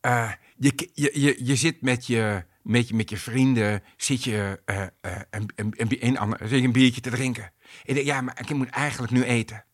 eh, 0.00 0.32
je, 0.56 0.90
je, 0.94 1.20
je, 1.20 1.44
je 1.44 1.56
zit 1.56 1.82
met 1.82 2.06
je, 2.06 2.44
met 2.62 2.88
je, 2.88 2.94
met 2.94 3.10
je 3.10 3.16
vrienden, 3.16 3.82
zit 3.96 4.24
je 4.24 4.60
eh, 4.64 4.82
eh, 4.82 5.20
een, 5.30 5.50
een, 5.54 5.72
een, 5.76 6.06
een, 6.06 6.18
ander- 6.18 6.52
een 6.52 6.72
biertje 6.72 7.00
te 7.00 7.10
drinken. 7.10 7.42
En 7.44 7.52
je 7.84 7.94
denkt, 7.94 8.08
ja, 8.08 8.20
maar 8.20 8.38
ik 8.40 8.54
moet 8.54 8.68
eigenlijk 8.70 9.12
nu 9.12 9.22
eten. 9.22 9.64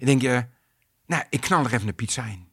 En 0.00 0.06
denk 0.06 0.22
je, 0.22 0.46
nou, 1.06 1.22
ik 1.30 1.40
knal 1.40 1.64
er 1.64 1.74
even 1.74 1.88
een 1.88 1.94
pizza 1.94 2.24
in. 2.24 2.48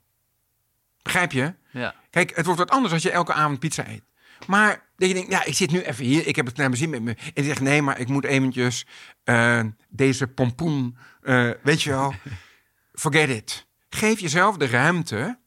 Begrijp 1.01 1.31
je? 1.31 1.53
Ja. 1.71 1.95
Kijk, 2.09 2.35
het 2.35 2.45
wordt 2.45 2.59
wat 2.59 2.69
anders 2.71 2.93
als 2.93 3.03
je 3.03 3.11
elke 3.11 3.33
avond 3.33 3.59
pizza 3.59 3.87
eet. 3.87 4.03
Maar 4.47 4.85
dat 4.95 5.07
je 5.07 5.13
denkt, 5.13 5.31
ja, 5.31 5.43
ik 5.45 5.53
zit 5.55 5.71
nu 5.71 5.81
even 5.81 6.05
hier, 6.05 6.27
ik 6.27 6.35
heb 6.35 6.45
het 6.45 6.57
naar 6.57 6.67
mijn 6.67 6.81
zin 6.81 6.89
met 6.89 7.01
me. 7.01 7.11
En 7.11 7.31
je 7.33 7.43
zegt, 7.43 7.59
nee, 7.61 7.81
maar 7.81 7.99
ik 7.99 8.07
moet 8.07 8.23
eventjes 8.25 8.85
eh, 9.23 9.63
deze 9.89 10.27
pompoen, 10.27 10.97
eh, 11.21 11.49
weet 11.63 11.81
je 11.81 11.89
wel, 11.89 12.13
forget 13.03 13.29
it. 13.29 13.67
Geef 13.89 14.19
jezelf 14.19 14.57
de 14.57 14.67
ruimte 14.67 15.39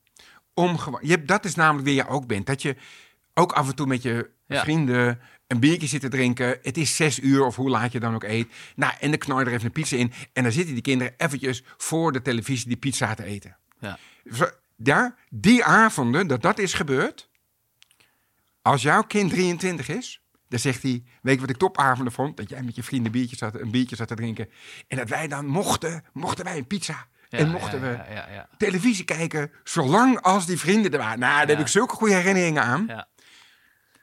om 0.55 0.79
gewoon, 0.79 1.01
je 1.03 1.11
hebt, 1.11 1.29
dat 1.29 1.45
is 1.45 1.55
namelijk 1.55 1.85
wie 1.87 1.95
je 1.95 2.09
ook 2.09 2.27
bent. 2.27 2.47
Dat 2.47 2.63
je 2.63 2.77
ook 3.35 3.53
af 3.53 3.69
en 3.69 3.75
toe 3.75 3.87
met 3.87 4.03
je 4.03 4.31
Ja. 4.47 4.61
vrienden 4.63 5.21
een 5.51 5.61
biertje 5.61 5.87
zit 5.87 6.01
te 6.01 6.09
drinken. 6.09 6.59
Het 6.63 6.77
is 6.77 6.97
zes 6.97 7.19
uur 7.19 7.45
of 7.45 7.57
hoe 7.57 7.71
laat 7.71 7.93
je 7.93 8.01
dan 8.01 8.15
ook 8.15 8.25
eet. 8.25 8.53
Nou, 8.77 8.93
en 9.01 9.11
dan 9.11 9.19
knal 9.19 9.41
je 9.41 9.47
er 9.47 9.53
even 9.53 9.65
een 9.65 9.73
pizza 9.73 9.97
in. 9.97 10.13
En 10.33 10.43
dan 10.43 10.53
zitten 10.53 10.75
die 10.75 10.83
kinderen 10.83 11.15
eventjes 11.17 11.63
voor 11.77 12.13
de 12.13 12.23
televisie 12.23 12.69
die 12.69 12.77
pizza 12.77 13.15
te 13.15 13.25
eten. 13.25 13.57
Ja. 13.79 13.99
Ja, 14.77 15.15
die 15.29 15.65
avonden 15.65 16.27
dat 16.27 16.43
dat 16.43 16.59
is 16.59 16.75
gebeurd. 16.75 17.29
Als 18.63 18.83
jouw 18.83 19.03
kind 19.03 19.31
23 19.31 19.89
is, 19.89 20.23
dan 20.49 20.59
zegt 20.59 20.83
hij: 20.83 21.05
Weet 21.23 21.35
je 21.35 21.41
wat 21.41 21.51
ik 21.51 21.57
topavonden 21.57 22.13
vond? 22.13 22.37
Dat 22.37 22.49
jij 22.49 22.63
met 22.63 22.77
je 22.77 22.83
vrienden 22.83 23.13
biertje 23.13 23.37
zat, 23.37 23.61
een 23.61 23.71
biertje 23.71 23.97
zat 23.97 24.09
te 24.09 24.15
drinken. 24.15 24.49
En 24.89 24.97
dat 24.97 25.09
wij 25.09 25.29
dan 25.29 25.47
mochten, 25.47 26.05
mochten 26.13 26.45
wij 26.45 26.57
een 26.57 26.67
pizza. 26.67 27.07
Ja, 27.29 27.39
en 27.39 27.51
mochten 27.51 27.81
ja, 27.81 28.07
we 28.09 28.57
televisie 28.57 29.05
kijken, 29.05 29.51
zolang 29.65 30.21
als 30.21 30.47
die 30.47 30.59
vrienden 30.59 30.93
er 30.93 30.99
waren. 30.99 31.19
Nou, 31.19 31.39
daar 31.39 31.49
heb 31.49 31.61
ik 31.61 31.69
zulke 31.69 31.95
goede 31.95 32.15
herinneringen 32.15 32.63
aan. 32.63 32.85
Ja. 32.87 33.09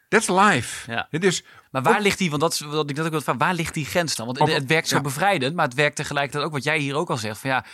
That's 0.08 0.28
life. 0.28 0.91
Ja. 0.91 1.08
Het 1.10 1.24
is, 1.24 1.43
Maar 1.72 1.82
waar 1.82 1.98
Op- 1.98 2.04
ligt 2.04 2.17
die, 2.17 2.30
want 2.30 2.41
dat 2.41 2.54
is 2.54 2.60
wat 2.60 2.89
ik 2.89 2.96
net 2.96 3.06
ook 3.13 3.24
wil 3.24 3.38
waar 3.38 3.54
ligt 3.54 3.74
die 3.74 3.86
grens 3.86 4.15
dan? 4.15 4.26
Want 4.26 4.39
het 4.39 4.65
werkt 4.65 4.88
zo 4.88 4.96
ja. 4.96 5.02
bevrijdend, 5.02 5.56
maar 5.56 5.65
het 5.65 5.74
werkt 5.74 5.96
tegelijkertijd 5.96 6.43
ook 6.46 6.52
wat 6.52 6.63
jij 6.63 6.80
hier 6.80 6.96
ook 6.96 7.10
al 7.10 7.17
zegt. 7.17 7.39
Van 7.39 7.50
ja, 7.50 7.65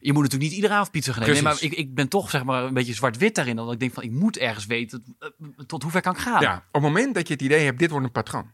je 0.00 0.12
moet 0.12 0.22
natuurlijk 0.22 0.50
niet 0.50 0.60
iedere 0.60 0.74
avond 0.74 0.90
pizza 0.90 1.12
gaan. 1.12 1.30
Nee, 1.30 1.42
maar 1.42 1.56
ik, 1.60 1.72
ik 1.72 1.94
ben 1.94 2.08
toch 2.08 2.30
zeg 2.30 2.44
maar 2.44 2.64
een 2.64 2.74
beetje 2.74 2.94
zwart-wit 2.94 3.34
daarin. 3.34 3.56
Dat 3.56 3.72
ik 3.72 3.80
denk 3.80 3.92
van, 3.92 4.02
ik 4.02 4.10
moet 4.10 4.38
ergens 4.38 4.66
weten 4.66 5.16
eh, 5.18 5.28
tot 5.66 5.82
hoe 5.82 5.90
ver 5.90 6.00
kan 6.00 6.12
ik 6.12 6.18
gaan. 6.18 6.40
Ja, 6.40 6.56
op 6.56 6.72
het 6.72 6.82
moment 6.82 7.14
dat 7.14 7.26
je 7.26 7.32
het 7.32 7.42
idee 7.42 7.64
hebt, 7.64 7.78
dit 7.78 7.90
wordt 7.90 8.06
een 8.06 8.12
patroon. 8.12 8.52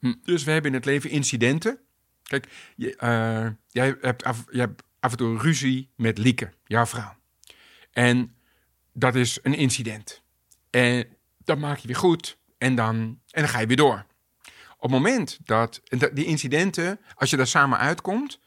Hm. 0.00 0.14
Dus 0.22 0.44
we 0.44 0.50
hebben 0.50 0.70
in 0.70 0.76
het 0.76 0.86
leven 0.86 1.10
incidenten. 1.10 1.78
Kijk, 2.22 2.48
je, 2.76 2.96
eh, 2.96 3.46
jij, 3.68 3.96
hebt 4.00 4.24
af, 4.24 4.44
je 4.50 4.58
hebt 4.58 4.82
af 5.00 5.10
en 5.10 5.16
toe 5.16 5.38
ruzie 5.38 5.90
met 5.96 6.18
Lieke, 6.18 6.52
jouw 6.64 6.86
vrouw. 6.86 7.14
En 7.92 8.34
dat 8.92 9.14
is 9.14 9.38
een 9.42 9.54
incident. 9.54 10.22
En 10.70 11.06
dat 11.44 11.58
maak 11.58 11.78
je 11.78 11.86
weer 11.86 11.96
goed. 11.96 12.38
En 12.58 12.74
dan, 12.74 12.94
en 13.30 13.42
dan 13.42 13.48
ga 13.48 13.58
je 13.58 13.66
weer 13.66 13.76
door. 13.76 14.06
Op 14.76 14.90
het 14.90 14.90
moment 14.90 15.38
dat 15.44 15.80
die 16.12 16.24
incidenten, 16.24 17.00
als 17.14 17.30
je 17.30 17.36
daar 17.36 17.46
samen 17.46 17.78
uitkomt, 17.78 18.40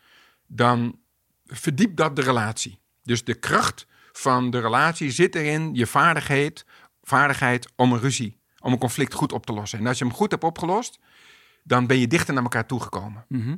dan 0.47 0.99
verdiept 1.45 1.97
dat 1.97 2.15
de 2.15 2.21
relatie. 2.21 2.79
Dus 3.03 3.23
de 3.23 3.33
kracht 3.33 3.87
van 4.11 4.49
de 4.49 4.59
relatie 4.59 5.11
zit 5.11 5.35
erin 5.35 5.75
je 5.75 5.87
vaardigheid, 5.87 6.65
vaardigheid 7.03 7.67
om 7.75 7.93
een 7.93 7.99
ruzie, 7.99 8.39
om 8.59 8.71
een 8.71 8.79
conflict 8.79 9.13
goed 9.13 9.31
op 9.31 9.45
te 9.45 9.53
lossen. 9.53 9.79
En 9.79 9.87
als 9.87 9.97
je 9.97 10.05
hem 10.05 10.13
goed 10.13 10.31
hebt 10.31 10.43
opgelost, 10.43 10.99
dan 11.63 11.87
ben 11.87 11.99
je 11.99 12.07
dichter 12.07 12.33
naar 12.33 12.43
elkaar 12.43 12.65
toegekomen. 12.65 13.25
Mhm. 13.27 13.55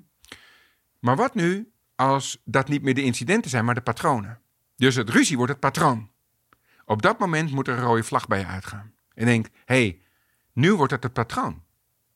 Maar 0.99 1.15
wat 1.15 1.35
nu 1.35 1.71
als 1.95 2.41
dat 2.45 2.67
niet 2.67 2.81
meer 2.81 2.93
de 2.93 3.03
incidenten 3.03 3.49
zijn, 3.49 3.65
maar 3.65 3.75
de 3.75 3.81
patronen? 3.81 4.39
Dus 4.75 4.95
het 4.95 5.09
ruzie 5.09 5.37
wordt 5.37 5.51
het 5.51 5.61
patroon. 5.61 6.09
Op 6.85 7.01
dat 7.01 7.19
moment 7.19 7.51
moet 7.51 7.67
er 7.67 7.77
een 7.77 7.83
rode 7.83 8.03
vlag 8.03 8.27
bij 8.27 8.39
je 8.39 8.45
uitgaan. 8.45 8.93
En 9.19 9.25
denk, 9.25 9.45
hé, 9.45 9.51
hey, 9.65 10.01
nu 10.53 10.73
wordt 10.73 10.91
het 10.91 11.03
het 11.03 11.13
patroon. 11.13 11.63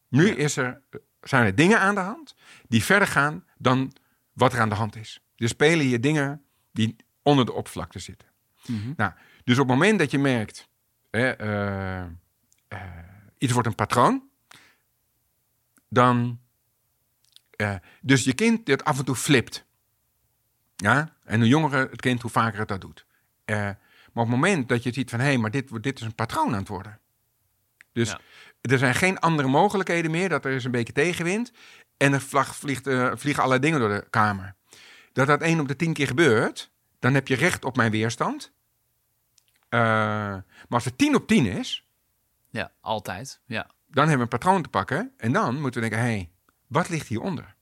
Nu 0.09 0.29
is 0.29 0.57
er, 0.57 0.81
zijn 1.21 1.45
er 1.45 1.55
dingen 1.55 1.79
aan 1.79 1.95
de 1.95 2.01
hand 2.01 2.35
die 2.67 2.83
verder 2.83 3.07
gaan 3.07 3.45
dan 3.57 3.93
wat 4.33 4.53
er 4.53 4.59
aan 4.59 4.69
de 4.69 4.75
hand 4.75 4.95
is. 4.95 5.19
Er 5.35 5.47
spelen 5.47 5.85
hier 5.85 6.01
dingen 6.01 6.43
die 6.71 6.95
onder 7.21 7.45
de 7.45 7.53
oppervlakte 7.53 7.99
zitten. 7.99 8.27
Mhm. 8.65 8.93
Nou, 8.95 9.11
dus 9.43 9.59
op 9.59 9.67
het 9.67 9.77
moment 9.77 9.99
dat 9.99 10.11
je 10.11 10.19
merkt, 10.19 10.67
hè, 11.09 11.29
eh, 11.29 12.01
eh, 12.67 12.79
iets 13.37 13.53
wordt 13.53 13.67
een 13.67 13.75
patroon, 13.75 14.23
dan, 15.89 16.39
eh, 17.55 17.75
dus 18.01 18.23
je 18.23 18.33
kind 18.33 18.65
dat 18.65 18.83
af 18.83 18.99
en 18.99 19.05
toe 19.05 19.15
flipt. 19.15 19.65
Ja, 20.75 21.15
en 21.23 21.39
hoe 21.39 21.49
jonger 21.49 21.89
het 21.89 22.01
kind, 22.01 22.21
hoe 22.21 22.31
vaker 22.31 22.59
het 22.59 22.67
dat 22.67 22.81
doet. 22.81 23.05
Maar 24.13 24.23
op 24.23 24.29
het 24.29 24.39
moment 24.39 24.69
dat 24.69 24.83
je 24.83 24.93
ziet 24.93 25.09
van, 25.09 25.19
hé, 25.19 25.25
hey, 25.25 25.37
maar 25.37 25.51
dit, 25.51 25.83
dit 25.83 25.99
is 25.99 26.05
een 26.05 26.15
patroon 26.15 26.47
aan 26.53 26.59
het 26.59 26.67
worden. 26.67 26.99
Dus 27.91 28.09
Ja. 28.09 28.19
er 28.61 28.77
zijn 28.77 28.95
geen 28.95 29.19
andere 29.19 29.47
mogelijkheden 29.47 30.11
meer, 30.11 30.29
dat 30.29 30.45
er 30.45 30.51
is 30.51 30.63
een 30.63 30.71
beetje 30.71 30.93
tegenwind. 30.93 31.51
En 31.97 32.13
er 32.13 32.21
vlag, 32.21 32.55
vliegt, 32.55 32.87
eh, 32.87 33.11
vliegen 33.15 33.43
allerlei 33.43 33.59
dingen 33.71 33.79
door 33.79 33.99
de 33.99 34.07
kamer. 34.09 34.55
Dat 35.13 35.27
dat 35.27 35.41
één 35.41 35.59
op 35.59 35.67
de 35.67 35.75
tien 35.75 35.93
keer 35.93 36.07
gebeurt, 36.07 36.71
dan 36.99 37.13
heb 37.13 37.27
je 37.27 37.35
recht 37.35 37.65
op 37.65 37.75
mijn 37.75 37.91
weerstand. 37.91 38.51
Eh, 39.69 39.79
maar 39.79 40.43
als 40.67 40.85
het 40.85 40.97
10 40.97 41.15
op 41.15 41.27
10 41.27 41.45
is, 41.45 41.87
Ja, 42.49 42.71
altijd. 42.81 43.41
Ja. 43.45 43.61
dan 43.87 44.07
hebben 44.07 44.15
we 44.27 44.33
een 44.33 44.39
patroon 44.39 44.61
te 44.63 44.69
pakken. 44.69 45.13
En 45.17 45.31
dan 45.31 45.61
moeten 45.61 45.81
we 45.81 45.89
denken, 45.89 46.07
hé, 46.07 46.13
hey, 46.15 46.31
wat 46.67 46.89
ligt 46.89 47.07
hieronder? 47.07 47.52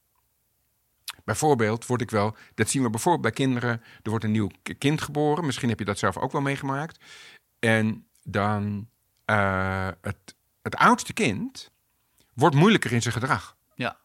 Bijvoorbeeld 1.24 1.86
word 1.86 2.02
ik 2.02 2.10
wel, 2.12 2.36
dat 2.56 2.70
zien 2.70 2.84
we 2.84 2.90
bijvoorbeeld 2.90 3.22
bij 3.24 3.46
kinderen. 3.46 3.82
Er 4.04 4.10
wordt 4.10 4.24
een 4.26 4.32
nieuw 4.32 4.50
kind 4.78 5.02
geboren. 5.02 5.46
Misschien 5.46 5.70
heb 5.70 5.80
je 5.80 5.86
dat 5.86 5.98
zelf 6.00 6.18
ook 6.18 6.32
wel 6.32 6.42
meegemaakt. 6.42 7.04
En 7.60 8.06
dan 8.24 8.88
eh, 9.26 9.88
het, 10.02 10.36
het 10.62 10.76
oudste 10.76 11.14
kind 11.14 11.72
wordt 12.34 12.56
moeilijker 12.56 12.92
in 12.92 13.02
zijn 13.02 13.14
gedrag. 13.14 13.56
Ja. 13.76 14.00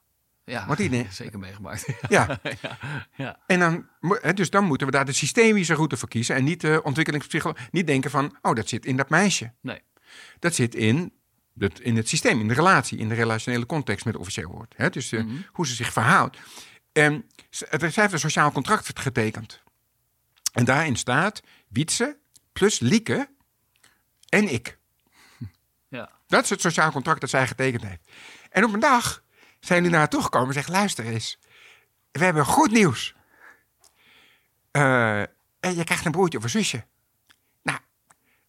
Ja, 0.45 0.67
Wat 0.67 0.77
die 0.77 1.07
zeker 1.11 1.39
meegemaakt. 1.39 1.87
Ja, 2.09 2.41
ja. 2.63 2.79
ja. 3.17 3.39
en 3.47 3.59
dan, 3.59 3.87
dus 4.35 4.51
dan 4.51 4.65
moeten 4.65 4.87
we 4.87 4.93
daar 4.93 5.05
de 5.05 5.13
systemische 5.13 5.75
route 5.75 5.97
voor 5.97 6.09
kiezen. 6.09 6.35
En 6.37 6.45
niet 6.45 6.61
de 6.61 6.81
ontwikkelingspsychologie. 6.83 7.67
Niet 7.71 7.87
denken 7.87 8.11
van, 8.11 8.37
oh, 8.43 8.55
dat 8.55 8.69
zit 8.69 8.87
in 8.87 8.97
dat 8.97 9.09
meisje. 9.09 9.53
Nee. 9.61 9.83
Dat 10.39 10.55
zit 10.55 10.75
in 10.75 11.13
het, 11.59 11.81
in 11.81 11.97
het 11.97 12.09
systeem, 12.09 12.41
in 12.41 12.49
de 12.49 12.55
relatie, 12.55 12.99
in 12.99 13.09
de 13.09 13.15
relationele 13.15 13.67
context 13.67 14.05
met 14.05 14.17
officieel 14.17 14.51
woord. 14.51 14.75
Hè? 14.77 14.91
Dus 14.91 15.13
eh, 15.13 15.23
Mhm. 15.25 15.35
hoe 15.53 15.67
ze 15.67 15.75
zich 15.75 15.93
verhoudt. 15.93 16.39
En 16.97 17.31
het- 17.69 17.81
zij 17.81 18.03
heeft 18.03 18.13
een 18.13 18.19
sociaal 18.19 18.53
contract 18.53 18.99
getekend. 19.01 19.63
En 20.53 20.65
daarin 20.65 20.97
staat 20.97 21.43
Wietse 21.69 22.19
plus 22.53 22.79
Lieke 22.79 23.29
en 24.29 24.53
ik. 24.53 24.79
Ja. 25.89 26.11
Dat 26.27 26.45
is 26.45 26.51
het 26.51 26.61
sociaal 26.61 26.91
contract 26.91 27.21
dat 27.21 27.31
zij 27.31 27.47
getekend 27.47 27.83
heeft. 27.83 28.11
En 28.51 28.65
op 28.65 28.73
een 28.73 28.81
dag 28.81 29.23
zijn 29.61 29.77
jullie 29.79 29.91
naar 29.91 30.01
haar 30.01 30.09
toegekomen 30.09 30.49
en 30.49 30.55
zeggen: 30.55 30.73
luister 30.73 31.05
eens, 31.05 31.39
we 32.13 32.25
hebben 32.25 32.45
goed 32.45 32.71
nieuws. 32.71 33.15
Eh, 34.71 35.21
en 35.61 35.75
je 35.75 35.85
krijgt 35.85 36.05
een 36.05 36.13
broertje 36.13 36.39
of 36.39 36.45
een 36.45 36.51
zusje. 36.51 36.85
Nou, 37.63 37.79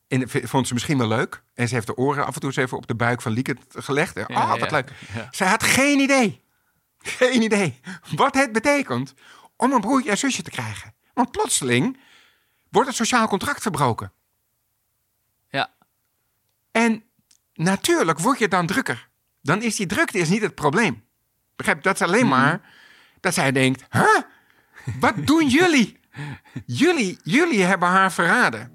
en 0.07 0.29
vond 0.29 0.67
ze 0.67 0.73
misschien 0.73 0.97
wel 0.97 1.07
leuk. 1.07 1.43
En 1.53 1.67
ze 1.67 1.73
heeft 1.73 1.87
de 1.87 1.95
oren 1.97 2.25
af 2.25 2.33
en 2.33 2.39
toe 2.39 2.49
eens 2.49 2.57
even 2.59 2.77
op 2.77 2.87
de 2.87 2.95
buik 2.95 3.21
van 3.21 3.31
Lieke 3.31 3.55
gelegd. 3.69 4.15
Ja, 4.15 4.25
oh, 4.29 4.59
wat 4.59 4.71
leuk. 4.71 4.91
Zij 5.31 5.47
had 5.47 5.63
geen 5.63 5.99
idee. 5.99 6.45
Geen 7.07 7.41
idee 7.41 7.79
wat 8.15 8.35
het 8.35 8.51
betekent 8.51 9.13
om 9.55 9.71
een 9.71 9.81
broertje 9.81 10.09
en 10.09 10.17
zusje 10.17 10.41
te 10.41 10.49
krijgen. 10.49 10.93
Want 11.13 11.31
plotseling 11.31 11.97
wordt 12.69 12.87
het 12.87 12.97
sociaal 12.97 13.27
contract 13.27 13.61
verbroken. 13.61 14.11
Ja. 15.49 15.69
En 16.71 17.03
natuurlijk 17.53 18.19
word 18.19 18.39
je 18.39 18.47
dan 18.47 18.65
drukker. 18.67 19.09
Dan 19.41 19.61
is 19.61 19.75
die 19.75 19.85
drukte 19.85 20.17
is 20.17 20.29
niet 20.29 20.41
het 20.41 20.55
probleem. 20.55 21.03
Begrijp 21.55 21.77
je? 21.77 21.83
Dat 21.83 21.95
is 21.95 22.07
alleen 22.07 22.27
Mhm. 22.27 22.29
maar 22.39 22.61
dat 23.19 23.33
zij 23.33 23.51
denkt: 23.51 23.83
huh? 23.89 24.21
Wat 24.99 25.13
doen 25.27 25.47
jullie? 25.59 25.99
Jullie, 26.65 27.19
jullie 27.23 27.63
hebben 27.63 27.87
haar 27.89 28.11
verraden. 28.11 28.71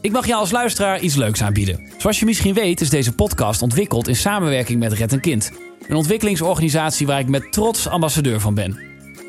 Ik 0.00 0.12
mag 0.12 0.26
jou 0.26 0.40
als 0.40 0.50
luisteraar 0.50 1.00
iets 1.00 1.14
leuks 1.14 1.42
aanbieden. 1.42 1.92
Zoals 1.98 2.18
je 2.18 2.24
misschien 2.24 2.54
weet 2.54 2.80
is 2.80 2.90
deze 2.90 3.14
podcast 3.14 3.62
ontwikkeld 3.62 4.08
in 4.08 4.16
samenwerking 4.16 4.78
met 4.78 4.92
Red 4.92 5.12
een 5.12 5.20
Kind. 5.20 5.52
Een 5.86 5.96
ontwikkelingsorganisatie 5.96 7.06
waar 7.06 7.20
ik 7.20 7.28
met 7.28 7.52
trots 7.52 7.88
ambassadeur 7.88 8.40
van 8.40 8.54
ben. 8.54 8.86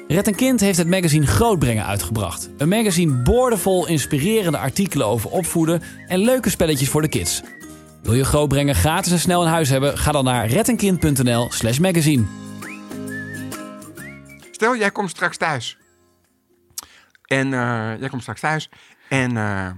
Red 0.07 0.27
een 0.27 0.35
Kind 0.35 0.59
heeft 0.59 0.77
het 0.77 0.87
magazine 0.87 1.25
Grootbrengen 1.25 1.85
uitgebracht. 1.85 2.49
Een 2.57 2.69
magazine 2.69 3.21
boordevol 3.21 3.87
inspirerende 3.87 4.57
artikelen 4.57 5.07
over 5.07 5.29
opvoeden 5.29 5.81
en 6.07 6.19
leuke 6.19 6.49
spelletjes 6.49 6.89
voor 6.89 7.01
de 7.01 7.09
kids. 7.09 7.41
Wil 8.03 8.13
je 8.13 8.23
Grootbrengen 8.23 8.75
gratis 8.75 9.11
en 9.11 9.19
snel 9.19 9.41
in 9.43 9.49
huis 9.49 9.69
hebben? 9.69 9.97
Ga 9.97 10.11
dan 10.11 10.23
naar 10.23 10.47
reddenkind.nl 10.47 11.51
slash 11.51 11.77
magazine. 11.77 12.25
Stel, 14.51 14.75
jij 14.75 14.91
komt 14.91 15.09
straks 15.09 15.37
thuis. 15.37 15.77
En 17.25 17.53
eh, 17.53 17.99
jij 17.99 18.09
komt 18.09 18.21
straks 18.21 18.39
thuis. 18.39 18.69
En 19.09 19.37
eh, 19.37 19.71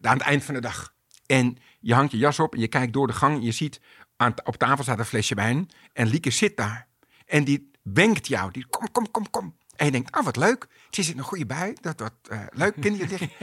aan 0.00 0.16
het 0.16 0.20
eind 0.20 0.44
van 0.44 0.54
de 0.54 0.60
dag. 0.60 0.92
En 1.26 1.58
je 1.80 1.94
hangt 1.94 2.12
je 2.12 2.18
jas 2.18 2.38
op 2.38 2.54
en 2.54 2.60
je 2.60 2.68
kijkt 2.68 2.92
door 2.92 3.06
de 3.06 3.12
gang. 3.12 3.36
En 3.36 3.42
je 3.42 3.52
ziet 3.52 3.80
aan, 4.22 4.34
op 4.44 4.56
tafel 4.56 4.82
staat 4.82 4.98
een 4.98 5.04
flesje 5.04 5.34
wijn. 5.34 5.68
En 5.92 6.06
Lieke 6.06 6.30
zit 6.30 6.56
daar. 6.56 6.86
En 7.26 7.44
die 7.44 7.70
wenkt 7.82 8.26
jou. 8.26 8.50
Die 8.50 8.66
kom, 8.66 8.92
kom, 8.92 9.10
kom, 9.10 9.30
kom. 9.30 9.54
En 9.76 9.86
je 9.86 9.92
denkt, 9.92 10.12
ah, 10.12 10.24
wat 10.24 10.36
leuk. 10.36 10.66
Ze 10.90 11.02
zit 11.02 11.18
een 11.18 11.22
goede 11.22 11.46
bui. 11.46 11.74
Dat 11.80 12.00
wordt 12.00 12.28
eh, 12.28 12.40
leuk, 12.50 12.74
kindertje 12.80 13.16
tegen. 13.16 13.30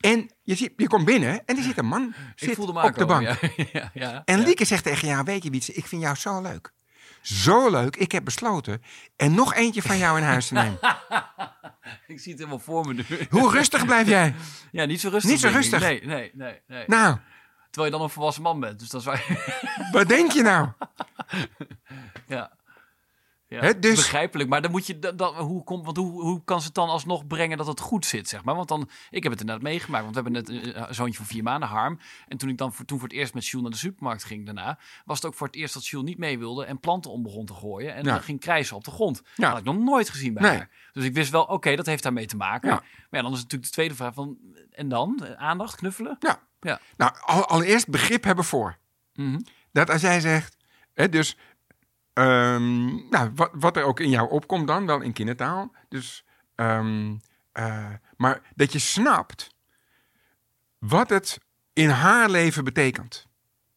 En 0.00 0.30
je, 0.42 0.54
ziet, 0.54 0.72
je 0.76 0.88
komt 0.88 1.04
binnen 1.04 1.42
en 1.46 1.56
er 1.56 1.62
zit 1.62 1.78
een 1.78 1.86
man 1.86 2.14
zit 2.34 2.58
op 2.58 2.94
de 2.94 3.06
bank. 3.06 3.26
Ja, 3.36 3.36
ja, 3.72 3.90
ja. 3.94 4.22
En 4.24 4.40
Lieke 4.40 4.64
zegt 4.64 4.84
tegen 4.84 5.08
jou, 5.08 5.24
weet 5.24 5.42
je 5.42 5.50
Wietse, 5.50 5.72
ik 5.72 5.86
vind 5.86 6.02
jou 6.02 6.16
zo 6.16 6.42
leuk. 6.42 6.72
Zo 7.22 7.70
leuk, 7.70 7.96
ik 7.96 8.12
heb 8.12 8.24
besloten 8.24 8.82
en 9.16 9.34
nog 9.34 9.54
eentje 9.54 9.82
van 9.82 9.98
jou 9.98 10.18
in 10.18 10.24
huis 10.24 10.46
te 10.46 10.54
nemen. 10.54 10.78
Ik 12.06 12.20
zie 12.20 12.30
het 12.32 12.40
helemaal 12.40 12.58
voor 12.58 12.86
me 12.86 12.94
nu. 12.94 13.04
Hoe 13.30 13.50
rustig 13.50 13.84
blijf 13.84 14.08
jij? 14.08 14.34
Ja, 14.72 14.84
niet 14.84 15.00
zo 15.00 15.08
rustig. 15.08 15.30
Niet 15.30 15.40
zo 15.40 15.48
rustig? 15.48 15.80
Nee, 15.80 16.04
nee, 16.04 16.30
nee. 16.34 16.60
nee. 16.66 16.84
Nou, 16.86 17.18
Terwijl 17.78 17.92
je 17.92 17.98
dan 17.98 18.02
een 18.08 18.14
volwassen 18.14 18.42
man 18.42 18.60
bent. 18.60 18.78
Dus 18.78 18.88
dat 18.90 19.00
is 19.00 19.06
waar. 19.06 19.24
wat 19.92 20.08
denk 20.08 20.32
je 20.32 20.42
nou? 20.42 20.68
ja. 22.26 22.56
Ja, 23.48 23.72
dus- 23.72 23.96
Begrijpelijk, 23.96 24.48
maar 24.48 24.62
dan 24.62 24.70
moet 24.70 24.86
je 24.86 24.98
dan, 24.98 25.16
dan- 25.16 25.34
hoe, 25.36 25.64
komt, 25.64 25.84
want 25.84 25.96
hoe, 25.96 26.22
hoe 26.22 26.44
kan 26.44 26.60
ze 26.60 26.66
het 26.66 26.74
dan 26.74 26.88
alsnog 26.88 27.26
brengen 27.26 27.56
dat 27.58 27.66
het 27.66 27.80
goed 27.80 28.06
zit, 28.06 28.28
zeg 28.28 28.44
maar? 28.44 28.54
Want 28.54 28.68
dan, 28.68 28.88
ik 29.10 29.22
heb 29.22 29.32
het 29.32 29.40
inderdaad 29.40 29.64
meegemaakt, 29.64 30.04
want 30.04 30.16
we 30.16 30.22
hebben 30.22 30.42
net 30.42 30.76
een, 30.76 30.88
een 30.88 30.94
zoontje 30.94 31.16
van 31.16 31.26
vier 31.26 31.42
maanden, 31.42 31.68
Harm. 31.68 31.98
En 32.28 32.36
toen 32.38 32.48
ik 32.48 32.58
dan 32.58 32.72
voor, 32.72 32.84
toen 32.84 32.98
voor 32.98 33.08
het 33.08 33.16
eerst 33.16 33.34
met 33.34 33.46
Jules 33.46 33.62
naar 33.62 33.72
de 33.72 33.78
supermarkt 33.86 34.24
ging 34.24 34.44
daarna, 34.44 34.78
was 35.04 35.16
het 35.16 35.26
ook 35.26 35.34
voor 35.34 35.46
het 35.46 35.56
eerst 35.56 35.74
dat 35.74 35.86
Jules 35.86 36.06
niet 36.08 36.18
mee 36.18 36.38
wilde 36.38 36.64
en 36.64 36.80
planten 36.80 37.10
om 37.10 37.22
begon 37.22 37.46
te 37.46 37.54
gooien. 37.54 37.94
En 37.94 38.04
Ja. 38.04 38.10
dan 38.12 38.22
ging 38.22 38.40
krijsen 38.40 38.76
op 38.76 38.84
de 38.84 38.90
grond. 38.90 39.22
Dat 39.36 39.48
had 39.50 39.58
ik 39.58 39.64
nog 39.64 39.78
nooit 39.78 40.10
gezien 40.10 40.34
bij 40.34 40.42
Nee. 40.42 40.56
haar. 40.56 40.70
Dus 40.92 41.04
ik 41.04 41.14
wist 41.14 41.30
wel, 41.30 41.42
oké, 41.44 41.76
dat 41.76 41.86
heeft 41.86 42.02
daarmee 42.02 42.26
te 42.26 42.36
maken. 42.36 42.68
Maar 42.70 42.82
ja, 43.10 43.22
dan 43.22 43.32
is 43.32 43.36
natuurlijk 43.42 43.64
de 43.64 43.70
tweede 43.70 43.94
vraag 43.94 44.14
van, 44.14 44.36
en 44.72 44.88
dan? 44.88 45.36
Aandacht, 45.36 45.76
knuffelen? 45.76 46.16
Ja. 46.20 46.46
Ja. 46.60 46.80
Nou, 46.96 47.12
al- 47.20 47.46
allereerst 47.46 47.88
begrip 47.88 48.24
hebben 48.24 48.44
voor. 48.44 48.76
Mhm. 49.14 49.40
Dat 49.72 49.90
als 49.90 50.00
jij 50.00 50.20
zegt, 50.20 50.56
hè, 50.94 51.08
dus 51.08 51.36
ehm, 52.12 53.08
nou, 53.10 53.30
wat, 53.34 53.50
wat 53.52 53.76
er 53.76 53.82
ook 53.82 54.00
in 54.00 54.10
jou 54.10 54.30
opkomt 54.30 54.66
dan, 54.66 54.86
wel 54.86 55.00
in 55.00 55.12
kindertaal. 55.12 55.72
Dus, 55.88 56.24
ehm, 56.54 57.16
eh, 57.52 57.92
maar 58.16 58.40
dat 58.54 58.72
je 58.72 58.78
snapt 58.78 59.54
wat 60.78 61.10
het 61.10 61.38
in 61.72 61.88
haar 61.88 62.30
leven 62.30 62.64
betekent. 62.64 63.26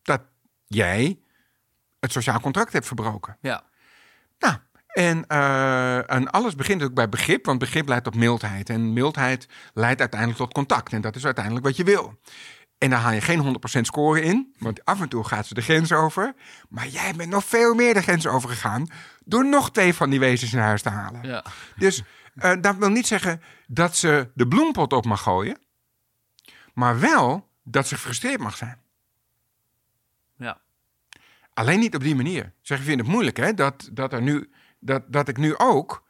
Dat 0.02 0.22
jij 0.66 1.20
het 2.00 2.12
sociaal 2.12 2.40
contract 2.40 2.74
hebt 2.74 2.88
verbroken. 2.88 3.38
Ja. 3.42 3.64
Nou, 4.40 4.56
en, 4.88 5.28
eh, 5.28 6.12
en 6.12 6.30
alles 6.32 6.56
begint 6.56 6.84
ook 6.84 6.94
bij 6.94 7.10
begrip, 7.10 7.46
want 7.46 7.60
begrip 7.60 7.88
leidt 7.88 8.04
tot 8.04 8.16
mildheid. 8.16 8.70
En 8.70 8.94
mildheid 8.94 9.48
leidt 9.74 10.00
uiteindelijk 10.00 10.40
tot 10.40 10.54
contact. 10.54 10.94
En 10.94 11.02
dat 11.02 11.16
is 11.16 11.26
uiteindelijk 11.26 11.66
wat 11.66 11.76
je 11.76 11.84
wil. 11.84 12.20
En 12.82 12.90
daar 12.90 13.00
haal 13.00 13.12
je 13.12 13.22
geen 13.22 13.60
100% 13.78 13.82
score 13.82 14.22
in, 14.22 14.54
want 14.58 14.86
af 14.86 15.02
en 15.02 15.10
toe 15.10 15.24
gaat 15.24 15.46
ze 15.48 15.54
de 15.54 15.62
grens 15.62 15.92
over. 15.92 16.34
Maar 16.70 16.88
jij 16.88 17.14
bent 17.16 17.30
nog 17.30 17.46
veel 17.46 17.74
meer 17.74 17.94
de 17.94 18.02
grens 18.02 18.28
overgegaan 18.28 18.88
door 19.26 19.46
nog 19.46 19.72
twee 19.72 19.94
van 19.94 20.10
die 20.10 20.20
wezens 20.20 20.54
in 20.54 20.60
huis 20.60 20.82
te 20.82 20.90
halen. 20.90 21.24
Ja. 21.24 21.44
Dus 21.78 22.04
eh, 22.36 22.54
dat 22.62 22.76
wil 22.76 22.90
niet 22.90 23.08
zeggen 23.08 23.42
dat 23.68 23.96
ze 23.96 24.30
de 24.34 24.48
bloempot 24.48 24.94
op 24.94 25.06
mag 25.06 25.22
gooien, 25.22 25.58
maar 26.74 27.00
wel 27.00 27.50
dat 27.64 27.88
ze 27.88 27.96
gefrustreerd 27.96 28.40
mag 28.40 28.58
zijn. 28.58 28.78
Ja. 30.38 30.58
Alleen 31.54 31.80
niet 31.80 31.96
op 31.96 32.02
die 32.04 32.16
manier. 32.16 32.54
Zeg, 32.62 32.78
ik 32.80 32.86
vind 32.86 33.00
het 33.00 33.10
moeilijk, 33.10 33.38
hè? 33.38 33.54
Dat, 33.54 33.90
dat, 33.92 34.14
er 34.14 34.22
nu, 34.22 34.52
dat, 34.80 35.04
dat 35.08 35.28
ik 35.28 35.38
nu 35.38 35.58
ook. 35.58 36.04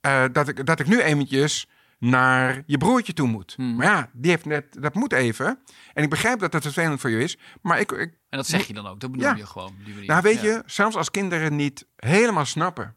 eh, 0.00 0.24
dat, 0.32 0.48
ik, 0.48 0.66
dat 0.66 0.80
ik 0.80 0.86
nu 0.86 1.00
eventjes 1.00 1.68
naar 2.00 2.62
je 2.66 2.78
broertje 2.78 3.12
toe 3.12 3.28
moet. 3.28 3.54
Hmm. 3.56 3.76
Maar 3.76 3.86
ja, 3.86 4.10
die 4.12 4.30
heeft 4.30 4.44
net, 4.44 4.82
dat 4.82 4.94
moet 4.94 5.12
even. 5.12 5.58
En 5.94 6.02
ik 6.02 6.10
begrijp 6.10 6.38
dat 6.38 6.52
dat 6.52 6.62
vervelend 6.62 7.00
voor 7.00 7.10
je 7.10 7.18
is. 7.22 7.38
Maar 7.62 7.80
ik, 7.80 7.92
ik 7.92 8.18
En 8.28 8.38
dat 8.38 8.46
zeg 8.46 8.66
je 8.66 8.72
dan 8.72 8.86
ook, 8.86 9.00
dat 9.00 9.10
bedoel 9.12 9.26
Ja. 9.26 9.34
je 9.36 9.46
gewoon. 9.46 9.74
Die 9.84 9.94
manier. 9.94 10.08
nou 10.08 10.22
weet 10.22 10.40
Ja. 10.40 10.48
je, 10.48 10.62
zelfs 10.66 10.96
als 10.96 11.10
kinderen 11.10 11.56
niet 11.56 11.86
helemaal 11.96 12.44
snappen 12.44 12.96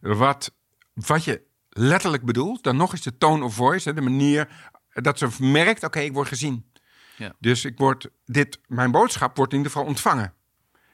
wat, 0.00 0.54
wat 0.94 1.24
je 1.24 1.42
letterlijk 1.68 2.24
bedoelt, 2.24 2.62
dan 2.62 2.76
nog 2.76 2.92
is 2.92 3.02
de 3.02 3.18
tone 3.18 3.44
of 3.44 3.54
voice, 3.54 3.88
hè, 3.88 3.94
de 3.94 4.00
manier 4.00 4.48
dat 4.92 5.18
ze 5.18 5.28
merkt, 5.38 5.84
oké, 5.84 5.98
ik 6.00 6.12
word 6.12 6.28
gezien. 6.28 6.72
Ja. 7.16 7.32
Dus 7.38 7.64
ik 7.64 7.78
word 7.78 8.08
dit, 8.24 8.60
mijn 8.66 8.90
boodschap 8.90 9.36
wordt 9.36 9.52
in 9.52 9.58
ieder 9.58 9.72
geval 9.72 9.86
ontvangen. 9.88 10.32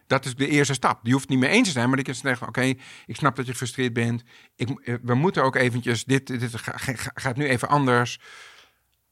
Dat 0.07 0.25
is 0.25 0.35
de 0.35 0.49
eerste 0.49 0.75
stap. 0.75 1.05
Die 1.05 1.13
hoeft 1.13 1.29
niet 1.29 1.39
mee 1.39 1.51
eens 1.51 1.67
te 1.67 1.73
zijn, 1.73 1.89
maar 1.91 1.99
ik 1.99 2.05
kan 2.05 2.15
zeggen: 2.15 2.49
Oké, 2.49 2.61
ik 3.07 3.17
snap 3.17 3.37
dat 3.37 3.45
je 3.47 3.51
gefrustreerd 3.53 3.93
bent. 3.93 4.23
Ik, 4.57 4.69
eh, 4.81 4.95
we 5.03 5.15
moeten 5.15 5.43
ook 5.43 5.55
eventjes. 5.57 6.05
Dit, 6.05 6.27
dit 6.27 6.57
ga- 6.57 6.77
ga- 6.77 7.11
gaat 7.15 7.37
nu 7.37 7.45
even 7.49 7.69
anders. 7.69 8.19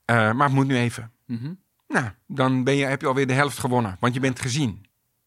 Eh, 0.05 0.33
maar 0.33 0.47
het 0.47 0.57
moet 0.57 0.67
nu 0.67 0.77
even. 0.77 1.13
Mhm. 1.27 1.55
Nou, 1.89 2.11
dan 2.27 2.65
ben 2.65 2.75
je, 2.75 2.85
heb 2.85 3.01
je 3.01 3.07
alweer 3.07 3.27
de 3.27 3.33
helft 3.33 3.59
gewonnen, 3.59 3.97
want 4.01 4.15
je 4.15 4.21
bent 4.21 4.41
gezien. 4.41 4.87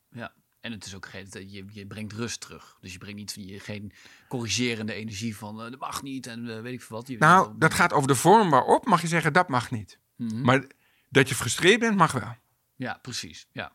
Ja, 0.10 0.34
en 0.62 0.72
het 0.72 0.86
is 0.86 0.96
ook 0.96 1.06
geen, 1.06 1.28
je, 1.32 1.66
je 1.70 1.86
brengt 1.88 2.14
rust 2.14 2.42
terug. 2.42 2.78
Dus 2.82 2.92
je 2.92 2.98
brengt 2.98 3.18
niet 3.18 3.36
je, 3.40 3.60
geen 3.60 3.92
corrigerende 4.28 4.94
energie 4.94 5.38
van 5.38 5.62
eh, 5.64 5.72
dat 5.72 5.80
mag 5.80 6.02
niet 6.04 6.28
en 6.28 6.62
weet 6.64 6.74
ik 6.74 6.82
veel 6.82 6.98
wat. 6.98 7.08
Je, 7.08 7.18
Nou, 7.18 7.54
dat 7.58 7.74
gaat 7.74 7.94
over 7.94 8.08
de 8.08 8.16
vorm 8.16 8.50
waarop 8.50 8.86
mag 8.86 9.02
je 9.02 9.08
zeggen 9.08 9.34
dat 9.34 9.50
mag 9.50 9.72
niet. 9.72 10.00
Mhm. 10.16 10.42
Maar 10.42 10.66
dat 11.10 11.28
je 11.30 11.36
gefrustreerd 11.36 11.80
bent, 11.80 11.96
mag 11.98 12.12
wel. 12.12 12.36
Ja, 12.76 13.00
precies. 13.02 13.48
Ja. 13.52 13.72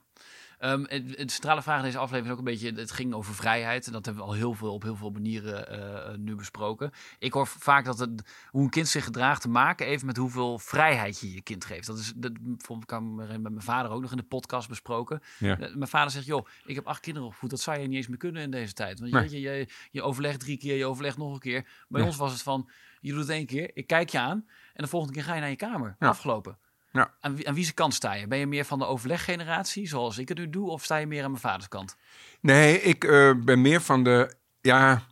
Ehm, 0.61 0.85
het- 0.89 1.31
centrale 1.33 1.63
vraag 1.63 1.79
in 1.79 1.85
deze 1.85 1.99
aflevering 1.99 2.27
is 2.27 2.33
ook 2.33 2.39
een 2.39 2.53
beetje, 2.53 2.73
het 2.81 2.91
ging 2.91 3.15
over 3.15 3.35
vrijheid. 3.35 3.87
En 3.87 3.93
dat 3.93 4.05
hebben 4.05 4.23
we 4.25 4.29
al 4.31 4.35
heel 4.37 4.55
veel 4.55 4.73
op 4.73 4.83
heel 4.83 4.97
veel 4.97 5.11
manieren 5.11 5.69
eh, 5.69 6.17
nu 6.19 6.35
besproken. 6.35 6.91
Ik 7.19 7.33
hoor 7.33 7.47
vaak 7.47 7.85
dat 7.85 7.99
het, 7.99 8.23
hoe 8.51 8.63
een 8.63 8.71
kind 8.71 8.89
zich 8.89 9.05
gedraagt 9.05 9.41
te 9.43 9.49
maken 9.49 9.87
even 9.87 10.07
met 10.07 10.17
hoeveel 10.17 10.59
vrijheid 10.59 11.21
je 11.21 11.33
je 11.35 11.43
kind 11.43 11.65
geeft. 11.65 11.87
Dat 11.87 11.99
is, 11.99 12.13
dat 12.17 12.33
vond 12.59 12.83
ik 12.83 13.01
met 13.01 13.43
mijn 13.43 13.61
vader 13.63 13.91
ook 13.91 14.01
nog 14.01 14.11
in 14.11 14.17
de 14.17 14.23
podcast 14.23 14.69
besproken. 14.69 15.21
Ja. 15.39 15.59
Eh, 15.59 15.75
Mijn 15.75 15.89
vader 15.91 16.11
zegt, 16.11 16.27
joh, 16.27 16.47
ik 16.65 16.75
heb 16.75 16.87
acht 16.87 17.01
kinderen 17.01 17.29
opgevoed. 17.29 17.51
Dat 17.51 17.61
zou 17.61 17.79
je 17.81 17.87
niet 17.87 17.97
eens 17.97 18.09
meer 18.09 18.17
kunnen 18.19 18.43
in 18.43 18.51
deze 18.51 18.73
tijd. 18.73 18.99
Want 19.01 19.11
je, 19.13 19.19
Nee. 19.19 19.31
je, 19.31 19.41
je, 19.41 19.69
je 19.91 20.03
overlegt 20.03 20.41
drie 20.41 20.59
keer, 20.59 20.77
je 20.77 20.87
overlegt 20.87 21.17
nog 21.17 21.33
een 21.33 21.39
keer. 21.41 21.67
Bij 21.89 22.03
ons 22.03 22.17
was 22.17 22.33
het 22.33 22.43
van, 22.43 22.71
je 23.01 23.11
doet 23.11 23.21
het 23.21 23.29
één 23.31 23.47
keer, 23.47 23.71
ik 23.75 23.87
kijk 23.87 24.09
je 24.09 24.19
aan. 24.19 24.47
En 24.75 24.83
de 24.85 24.89
volgende 24.91 25.15
keer 25.15 25.25
ga 25.25 25.35
je 25.35 25.41
naar 25.41 25.51
je 25.51 25.57
kamer. 25.57 25.97
Ja. 25.99 26.09
Afgelopen. 26.09 26.59
Ja. 26.93 27.15
Aan, 27.21 27.37
wie, 27.37 27.49
aan 27.49 27.55
wie 27.55 27.63
zijn 27.63 27.75
kant 27.75 27.95
sta 27.95 28.15
je? 28.15 28.27
Ben 28.27 28.39
je 28.39 28.47
meer 28.47 28.65
van 28.65 28.79
de 28.79 28.87
overleggeneratie, 28.87 29.89
zoals 29.89 30.19
ik 30.19 30.29
het 30.29 30.39
nu 30.39 30.51
doe, 30.51 30.71
of 30.71 30.85
sta 30.85 30.97
je 30.97 31.07
meer 31.07 31.25
aan 31.25 31.31
mijn 31.31 31.43
vaders 31.43 31.69
kant? 31.69 31.97
Nee, 32.41 32.83
ik 32.83 33.05
eh, 33.05 33.33
ben 33.37 33.61
meer 33.61 33.81
van 33.81 34.05
de. 34.05 34.35
Ja, 34.61 35.03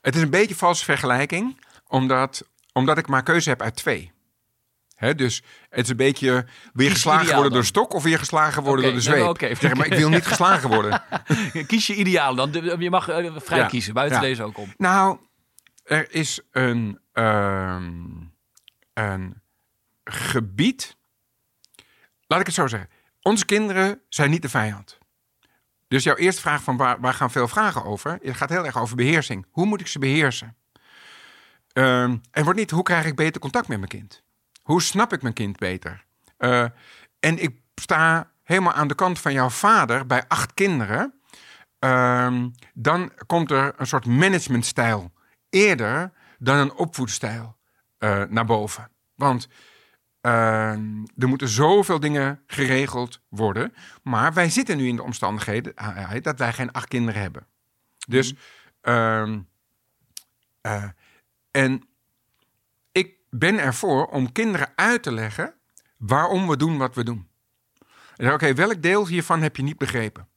het 0.00 0.14
is 0.16 0.22
een 0.22 0.30
beetje 0.30 0.50
een 0.50 0.56
valse 0.56 0.84
vergelijking, 0.84 1.64
omdat, 1.86 2.48
omdat 2.72 2.98
ik 2.98 3.06
maar 3.08 3.22
keuze 3.22 3.48
heb 3.48 3.62
uit 3.62 3.76
twee. 3.76 4.12
Hè, 4.94 5.14
dus 5.14 5.42
het 5.68 5.84
is 5.84 5.88
een 5.90 5.96
beetje. 5.96 6.46
Kies 6.74 6.88
geslagen 6.92 7.24
worden 7.26 7.42
door 7.42 7.50
dan. 7.50 7.64
stok 7.64 7.92
of 7.94 8.02
wil 8.02 8.12
je 8.12 8.18
geslagen 8.18 8.62
worden 8.62 8.84
door 8.84 8.94
de 8.94 9.00
zweep? 9.00 9.26
oké. 9.28 9.54
Zeg 9.54 9.74
maar, 9.74 9.86
ik 9.86 9.94
wil 9.94 10.08
niet 10.08 10.26
geslagen 10.26 10.68
worden. 10.68 11.02
Kies 11.66 11.86
je 11.86 11.94
ideaal 11.94 12.34
dan. 12.34 12.52
Je 12.78 12.90
mag 12.90 13.08
eh, 13.08 13.32
vrij 13.36 13.58
Ja. 13.58 13.66
kiezen, 13.66 13.94
buiten 13.94 14.16
Ja. 14.16 14.22
deze 14.22 14.42
ook 14.42 14.58
om. 14.58 14.74
Nou, 14.76 15.18
er 15.84 16.14
is 16.14 16.40
een, 16.50 16.98
ehm, 17.12 17.94
een 18.94 19.42
gebied. 20.04 20.96
Laat 22.30 22.40
ik 22.40 22.46
het 22.46 22.54
zo 22.54 22.66
zeggen. 22.66 22.90
Onze 23.22 23.44
kinderen 23.44 24.00
zijn 24.08 24.30
niet 24.30 24.42
de 24.42 24.48
vijand. 24.48 24.98
Dus 25.88 26.04
jouw 26.04 26.14
eerste 26.14 26.40
vraag 26.40 26.62
van 26.62 26.76
waar, 26.76 27.00
waar 27.00 27.14
gaan 27.14 27.30
veel 27.30 27.48
vragen 27.48 27.84
over? 27.84 28.18
Het 28.22 28.36
gaat 28.36 28.48
heel 28.48 28.64
erg 28.64 28.78
over 28.78 28.96
beheersing. 28.96 29.46
Hoe 29.50 29.66
moet 29.66 29.80
ik 29.80 29.86
ze 29.86 29.98
beheersen? 29.98 30.56
Ehm, 31.72 32.16
en 32.30 32.44
wordt 32.44 32.58
niet 32.58 32.70
hoe 32.70 32.82
krijg 32.82 33.04
ik 33.04 33.16
beter 33.16 33.40
contact 33.40 33.68
met 33.68 33.78
mijn 33.78 33.90
kind? 33.90 34.22
Hoe 34.62 34.82
snap 34.82 35.12
ik 35.12 35.22
mijn 35.22 35.34
kind 35.34 35.58
beter? 35.58 36.04
Eh, 36.36 36.64
en 37.20 37.42
ik 37.42 37.60
sta 37.74 38.30
helemaal 38.42 38.72
aan 38.72 38.88
de 38.88 38.94
kant 38.94 39.18
van 39.18 39.32
jouw 39.32 39.50
vader 39.50 40.06
bij 40.06 40.24
acht 40.28 40.54
kinderen. 40.54 41.20
Ehm, 41.78 42.48
dan 42.74 43.12
komt 43.26 43.50
er 43.50 43.74
een 43.76 43.86
soort 43.86 44.06
managementstijl 44.06 45.12
eerder 45.48 46.12
dan 46.38 46.56
een 46.56 46.72
opvoedstijl 46.72 47.56
eh, 47.98 48.22
naar 48.28 48.44
boven. 48.44 48.90
Want 49.14 49.48
ehm, 50.20 51.04
er 51.18 51.28
moeten 51.28 51.48
zoveel 51.48 52.00
dingen 52.00 52.42
geregeld 52.46 53.20
worden. 53.28 53.74
Maar 54.02 54.32
wij 54.32 54.50
zitten 54.50 54.76
nu 54.76 54.88
in 54.88 54.96
de 54.96 55.02
omstandigheden 55.02 55.76
eh, 55.76 56.12
dat 56.22 56.38
wij 56.38 56.52
geen 56.52 56.72
acht 56.72 56.88
kinderen 56.88 57.20
hebben. 57.20 57.46
Dus, 58.08 58.34
ehm, 58.80 59.40
eh, 60.60 60.88
en 61.50 61.88
ik 62.92 63.16
ben 63.30 63.58
ervoor 63.58 64.06
om 64.06 64.32
kinderen 64.32 64.72
uit 64.74 65.02
te 65.02 65.12
leggen 65.12 65.54
waarom 65.96 66.48
we 66.48 66.56
doen 66.56 66.78
wat 66.78 66.94
we 66.94 67.04
doen. 67.04 67.28
Oké, 68.16 68.54
welk 68.54 68.82
deel 68.82 69.06
hiervan 69.06 69.42
heb 69.42 69.56
je 69.56 69.62
niet 69.62 69.78
begrepen? 69.78 70.28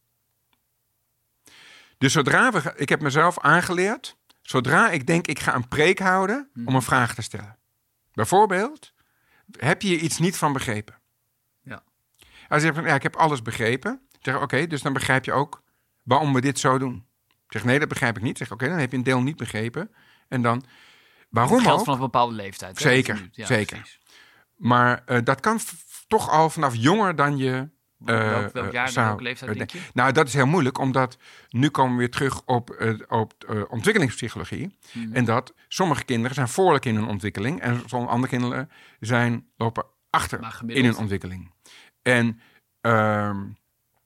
Dus 1.97 2.13
zodra 2.13 2.51
we. 2.51 2.73
Ik 2.75 2.89
heb 2.89 3.01
mezelf 3.01 3.39
aangeleerd 3.39 4.17
zodra 4.43 4.89
ik 4.89 5.07
denk 5.07 5.27
ik 5.27 5.39
ga 5.39 5.55
een 5.55 5.67
preek 5.67 5.99
houden 5.99 6.49
om 6.65 6.75
een 6.75 6.81
vraag 6.81 7.15
te 7.15 7.21
stellen. 7.21 7.57
Bijvoorbeeld, 8.13 8.92
heb 9.51 9.81
je 9.81 9.87
hier 9.87 9.99
iets 9.99 10.19
niet 10.19 10.37
van 10.37 10.53
begrepen? 10.53 10.99
Ja. 11.61 11.83
Als 12.47 12.61
je 12.61 12.67
zegt 12.67 12.75
van, 12.75 12.85
ja, 12.85 12.95
ik 12.95 13.03
heb 13.03 13.15
alles 13.15 13.41
begrepen. 13.41 14.07
Zeg, 14.21 14.41
oké, 14.41 14.67
dus 14.67 14.81
dan 14.81 14.93
begrijp 14.93 15.25
je 15.25 15.33
ook 15.33 15.63
waarom 16.03 16.33
we 16.33 16.41
dit 16.41 16.59
zo 16.59 16.77
doen. 16.77 17.05
Zeg, 17.47 17.63
nee, 17.63 17.79
dat 17.79 17.87
begrijp 17.87 18.17
ik 18.17 18.23
niet. 18.23 18.37
Zeg, 18.37 18.51
oké, 18.51 18.67
dan 18.67 18.77
heb 18.77 18.91
je 18.91 18.97
een 18.97 19.03
deel 19.03 19.21
niet 19.21 19.37
begrepen. 19.37 19.91
En 20.27 20.41
dan, 20.41 20.63
waarom 21.29 21.53
Het 21.53 21.63
geldt 21.63 21.79
ook? 21.79 21.85
vanaf 21.85 21.99
een 21.99 22.05
bepaalde 22.05 22.35
leeftijd. 22.35 22.77
Zeker. 22.77 23.29
Ja, 23.31 23.45
zeker. 23.45 23.77
precies. 23.77 23.99
Maar 24.55 25.01
eh, 25.05 25.19
dat 25.23 25.39
kan 25.39 25.59
toch 26.07 26.29
al 26.29 26.49
vanaf 26.49 26.75
jonger 26.75 27.15
dan 27.15 27.37
je. 27.37 27.69
Eh, 28.05 28.29
welk, 28.29 28.53
welk 28.53 28.67
eh, 28.67 28.71
jaar, 28.71 28.89
zou- 28.89 29.07
welke 29.07 29.23
leeftijd 29.23 29.57
denk 29.57 29.69
je? 29.71 29.79
Nou, 29.93 30.11
dat 30.11 30.27
is 30.27 30.33
heel 30.33 30.45
moeilijk, 30.45 30.77
omdat 30.77 31.17
nu 31.49 31.69
komen 31.69 31.91
we 31.91 31.97
weer 31.97 32.11
terug 32.11 32.41
op, 32.45 32.69
eh, 32.69 32.93
op 33.07 33.33
ontwikkelingspsychologie. 33.69 34.77
Mhm. 34.91 35.13
En 35.15 35.25
dat 35.25 35.53
sommige 35.67 36.03
kinderen 36.03 36.35
zijn 36.35 36.47
voorlijk 36.47 36.85
in 36.85 36.95
hun 36.95 37.07
ontwikkeling 37.07 37.61
en 37.61 37.81
sommige 37.85 38.11
andere 38.11 38.31
kinderen 38.37 38.69
zijn, 38.99 39.47
lopen 39.57 39.85
achter 40.09 40.39
in 40.67 40.85
hun 40.85 40.97
ontwikkeling. 40.97 41.51
En 42.01 42.39
ehm, 42.81 43.37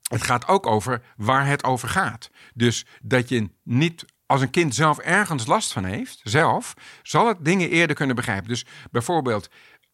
het 0.08 0.22
gaat 0.22 0.48
ook 0.48 0.66
over 0.66 1.02
waar 1.16 1.46
het 1.46 1.64
over 1.64 1.88
gaat. 1.88 2.30
Dus 2.54 2.86
dat 3.02 3.28
je 3.28 3.50
niet, 3.62 4.04
als 4.26 4.40
een 4.40 4.50
kind 4.50 4.74
zelf 4.74 4.98
ergens 4.98 5.46
last 5.46 5.72
van 5.72 5.84
heeft, 5.84 6.20
zelf, 6.22 6.74
zal 7.02 7.28
het 7.28 7.44
dingen 7.44 7.70
eerder 7.70 7.96
kunnen 7.96 8.16
begrijpen. 8.16 8.48
Dus 8.48 8.66
bijvoorbeeld, 8.90 9.48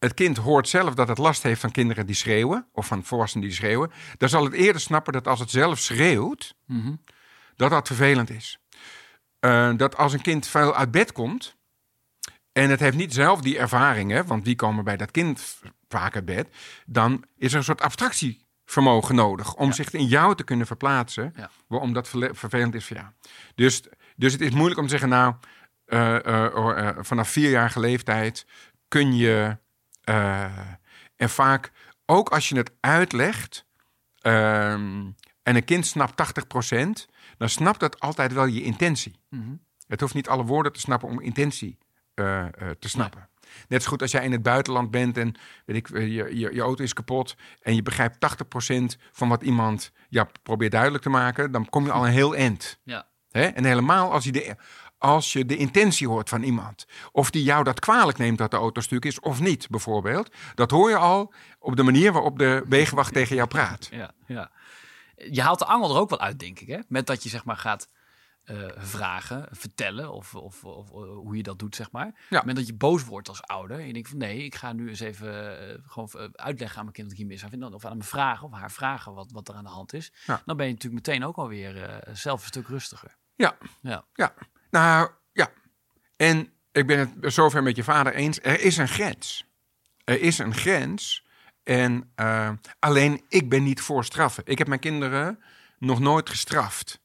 het 0.05 0.15
kind 0.15 0.37
hoort 0.37 0.69
zelf 0.69 0.95
dat 0.95 1.09
het 1.09 1.19
last 1.19 1.43
heeft 1.43 1.61
van 1.61 1.71
kinderen 1.71 2.07
die 2.07 2.15
schreeuwen, 2.15 2.67
of 2.73 2.87
van 2.87 3.05
volwassenen 3.05 3.47
die 3.47 3.57
schreeuwen. 3.57 3.91
Dan 4.17 4.29
zal 4.29 4.45
het 4.45 4.53
eerder 4.53 4.81
snappen 4.81 5.13
dat 5.13 5.27
als 5.29 5.41
het 5.41 5.51
zelf 5.51 5.79
schreeuwt, 5.79 6.55
Mhm. 6.67 6.95
dat 7.57 7.71
dat 7.71 7.87
vervelend 7.87 8.31
is. 8.31 8.59
Eh, 9.41 9.71
dat 9.77 9.97
als 9.97 10.13
een 10.13 10.23
kind 10.23 10.47
veel 10.47 10.75
uit 10.75 10.91
bed 10.91 11.13
komt 11.13 11.57
en 12.53 12.71
het 12.71 12.81
heeft 12.81 12.97
niet 12.97 13.15
zelf 13.15 13.41
die 13.41 13.59
ervaringen, 13.59 14.27
want 14.27 14.45
die 14.45 14.57
komen 14.57 14.85
bij 14.85 14.97
dat 14.97 15.11
kind 15.11 15.59
vaak 15.89 16.15
uit 16.15 16.25
bed, 16.25 16.49
dan 16.87 17.25
is 17.37 17.51
er 17.53 17.59
een 17.59 17.65
soort 17.65 17.81
abstractievermogen 17.81 19.15
nodig 19.15 19.55
om 19.55 19.73
zich 19.73 19.91
in 19.91 20.07
jou 20.07 20.35
te 20.37 20.45
kunnen 20.45 20.67
verplaatsen, 20.67 21.33
Ja. 21.37 21.51
waarom 21.67 21.93
dat 21.93 22.09
vervelend 22.31 22.75
is 22.75 22.87
voor 22.87 22.97
jou. 22.97 23.09
Dus, 23.55 23.83
dus 24.17 24.33
het 24.33 24.41
is 24.41 24.51
moeilijk 24.51 24.79
om 24.81 24.85
te 24.85 24.91
zeggen, 24.91 25.09
nou, 25.09 25.35
eh, 25.85 26.45
eh, 26.47 26.55
oh, 26.57 26.89
vanaf 27.01 27.29
vierjarige 27.29 27.81
leeftijd 27.81 28.47
kun 28.89 29.17
je, 29.17 29.59
eh, 30.05 30.45
en 31.17 31.31
vaak 31.31 31.73
ook 32.07 32.29
als 32.29 32.49
je 32.49 32.57
het 32.57 32.73
uitlegt, 32.81 33.67
ehm, 34.21 35.11
en 35.43 35.57
een 35.57 35.65
kind 35.65 35.87
snapt 35.87 36.17
80%, 36.17 37.09
dan 37.39 37.49
snapt 37.49 37.81
dat 37.81 38.01
altijd 38.01 38.33
wel 38.33 38.47
je 38.47 38.63
intentie. 38.63 39.21
Mhm. 39.29 39.55
Het 39.87 40.01
hoeft 40.01 40.15
niet 40.15 40.29
alle 40.29 40.45
woorden 40.45 40.73
te 40.73 40.81
snappen 40.81 41.09
om 41.09 41.21
intentie 41.21 41.79
eh, 42.15 42.43
eh, 42.43 42.51
te 42.79 42.89
snappen. 42.89 43.29
Net 43.69 43.83
zo 43.83 43.89
goed 43.89 44.03
als 44.03 44.11
jij 44.11 44.25
in 44.25 44.33
het 44.33 44.43
buitenland 44.43 44.91
bent 44.91 45.17
en 45.17 45.35
weet 45.65 45.77
ik, 45.77 45.89
je, 45.89 46.37
je, 46.37 46.55
je 46.55 46.61
auto 46.61 46.83
is 46.83 46.93
kapot 46.93 47.37
en 47.63 47.75
je 47.75 47.83
begrijpt 47.83 48.17
80% 48.17 48.99
van 49.13 49.29
wat 49.29 49.43
iemand 49.43 49.93
ja, 50.09 50.29
probeert 50.43 50.73
duidelijk 50.73 51.03
te 51.03 51.11
maken, 51.11 51.53
dan 51.53 51.69
kom 51.69 51.85
je 51.85 51.93
al 51.93 52.07
een 52.07 52.13
heel 52.13 52.37
eind. 52.37 52.81
Ja. 52.85 53.09
Hè? 53.31 53.45
En 53.45 53.65
helemaal 53.65 54.13
als 54.13 54.25
je, 54.25 54.33
de, 54.33 54.57
als 55.05 55.33
je 55.33 55.47
de 55.47 55.57
intentie 55.57 56.09
hoort 56.09 56.29
van 56.29 56.43
iemand. 56.43 56.87
Of 57.13 57.31
die 57.31 57.43
jou 57.43 57.65
dat 57.65 57.81
kwalijk 57.81 58.19
neemt 58.19 58.39
dat 58.39 58.51
de 58.51 58.57
auto 58.57 58.81
stuk 58.81 59.05
is 59.05 59.21
of 59.21 59.41
niet, 59.41 59.69
bijvoorbeeld. 59.71 60.31
Dat 60.55 60.71
hoor 60.71 60.91
je 60.91 60.97
al 60.97 61.33
op 61.59 61.77
de 61.77 61.83
manier 61.83 62.13
waarop 62.13 62.39
de 62.39 62.65
wegenwacht 62.69 63.13
tegen 63.13 63.37
jou 63.37 63.49
praat. 63.49 63.89
Ja, 63.91 64.11
ja. 64.27 64.51
Je 65.17 65.43
haalt 65.43 65.59
de 65.59 65.65
angel 65.65 65.95
er 65.95 66.01
ook 66.01 66.11
wel 66.11 66.21
uit, 66.21 66.39
denk 66.39 66.61
ik. 66.61 66.69
Hè? 66.69 66.79
Met 66.89 67.07
dat 67.07 67.23
je 67.23 67.29
zeg 67.29 67.45
maar 67.45 67.57
gaat 67.57 67.89
eh, 68.45 68.57
vragen, 68.77 69.49
vertellen 69.51 70.13
of, 70.13 70.35
of, 70.35 70.65
of, 70.65 70.89
eh, 70.89 70.95
hoe 70.95 71.37
je 71.37 71.43
dat 71.43 71.59
doet, 71.59 71.77
zeg 71.77 71.91
maar. 71.91 72.15
Ja. 72.31 72.43
Met 72.45 72.57
dat 72.57 72.67
je 72.67 72.75
boos 72.75 73.05
wordt 73.05 73.29
als 73.29 73.43
ouder. 73.43 73.79
En 73.79 73.87
je 73.87 73.93
denkt 73.93 74.09
van 74.09 74.19
nee, 74.19 74.45
ik 74.45 74.55
ga 74.55 74.73
nu 74.73 74.89
eens 74.89 75.01
even 75.01 75.59
eh, 75.69 75.79
gewoon 75.87 76.09
uitleggen 76.33 76.79
aan 76.79 76.85
mijn 76.85 76.97
kind 76.97 77.09
dat 77.09 77.17
ik 77.19 77.23
hier 77.23 77.33
mis 77.33 77.45
aan 77.45 77.51
vind. 77.51 77.75
Of 77.75 77.85
aan 77.85 77.91
hem 77.91 78.03
vragen 78.03 78.47
of 78.47 78.53
haar 78.53 78.73
vragen 78.73 79.15
wat, 79.15 79.33
wat 79.33 79.49
er 79.49 79.55
aan 79.55 79.65
de 79.65 79.71
hand 79.71 79.93
is. 79.93 80.13
Ja. 80.27 80.43
Dan 80.45 80.57
ben 80.57 80.67
je 80.67 80.73
natuurlijk 80.73 81.07
meteen 81.07 81.25
ook 81.25 81.37
alweer 81.37 81.83
eh 81.83 82.15
zelf 82.15 82.41
een 82.41 82.47
stuk 82.47 82.69
rustiger. 82.69 83.17
Ja, 83.35 83.57
Ja. 83.81 84.05
ja. 84.13 84.35
Nou, 84.75 85.11
ja. 85.33 85.51
En 86.16 86.53
ik 86.72 86.87
ben 86.87 86.99
het 87.20 87.33
zover 87.33 87.62
met 87.62 87.77
je 87.77 87.85
vader 87.85 88.14
eens. 88.14 88.39
Er 88.43 88.61
is 88.61 88.77
een 88.77 88.89
grens. 88.89 89.47
Er 90.05 90.20
is 90.20 90.39
een 90.39 90.55
grens. 90.55 91.27
En 91.62 92.11
eh, 92.14 92.51
alleen 92.79 93.25
ik 93.29 93.49
ben 93.49 93.62
niet 93.62 93.81
voor 93.81 94.05
straffen. 94.05 94.43
Ik 94.47 94.59
heb 94.59 94.66
mijn 94.66 94.81
kinderen 94.81 95.43
nog 95.79 96.01
nooit 96.01 96.31
gestraft. 96.31 97.01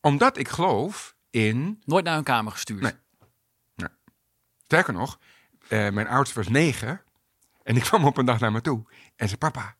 Omdat 0.00 0.36
ik 0.36 0.48
geloof 0.48 1.14
in 1.30 1.82
Nooit 1.84 2.04
naar 2.04 2.14
hun 2.14 2.24
kamer 2.24 2.52
gestuurd. 2.52 2.80
Nee. 2.80 3.88
Sterker 4.64 4.92
nog, 4.92 5.18
eh, 5.68 5.90
mijn 5.90 6.08
oudste 6.08 6.38
was 6.38 6.48
negen. 6.48 7.02
En 7.62 7.74
die 7.74 7.82
kwam 7.88 8.04
op 8.04 8.16
een 8.16 8.24
dag 8.24 8.40
naar 8.40 8.52
me 8.52 8.60
toe. 8.60 8.84
En 9.16 9.26
zei, 9.26 9.38
papa, 9.38 9.76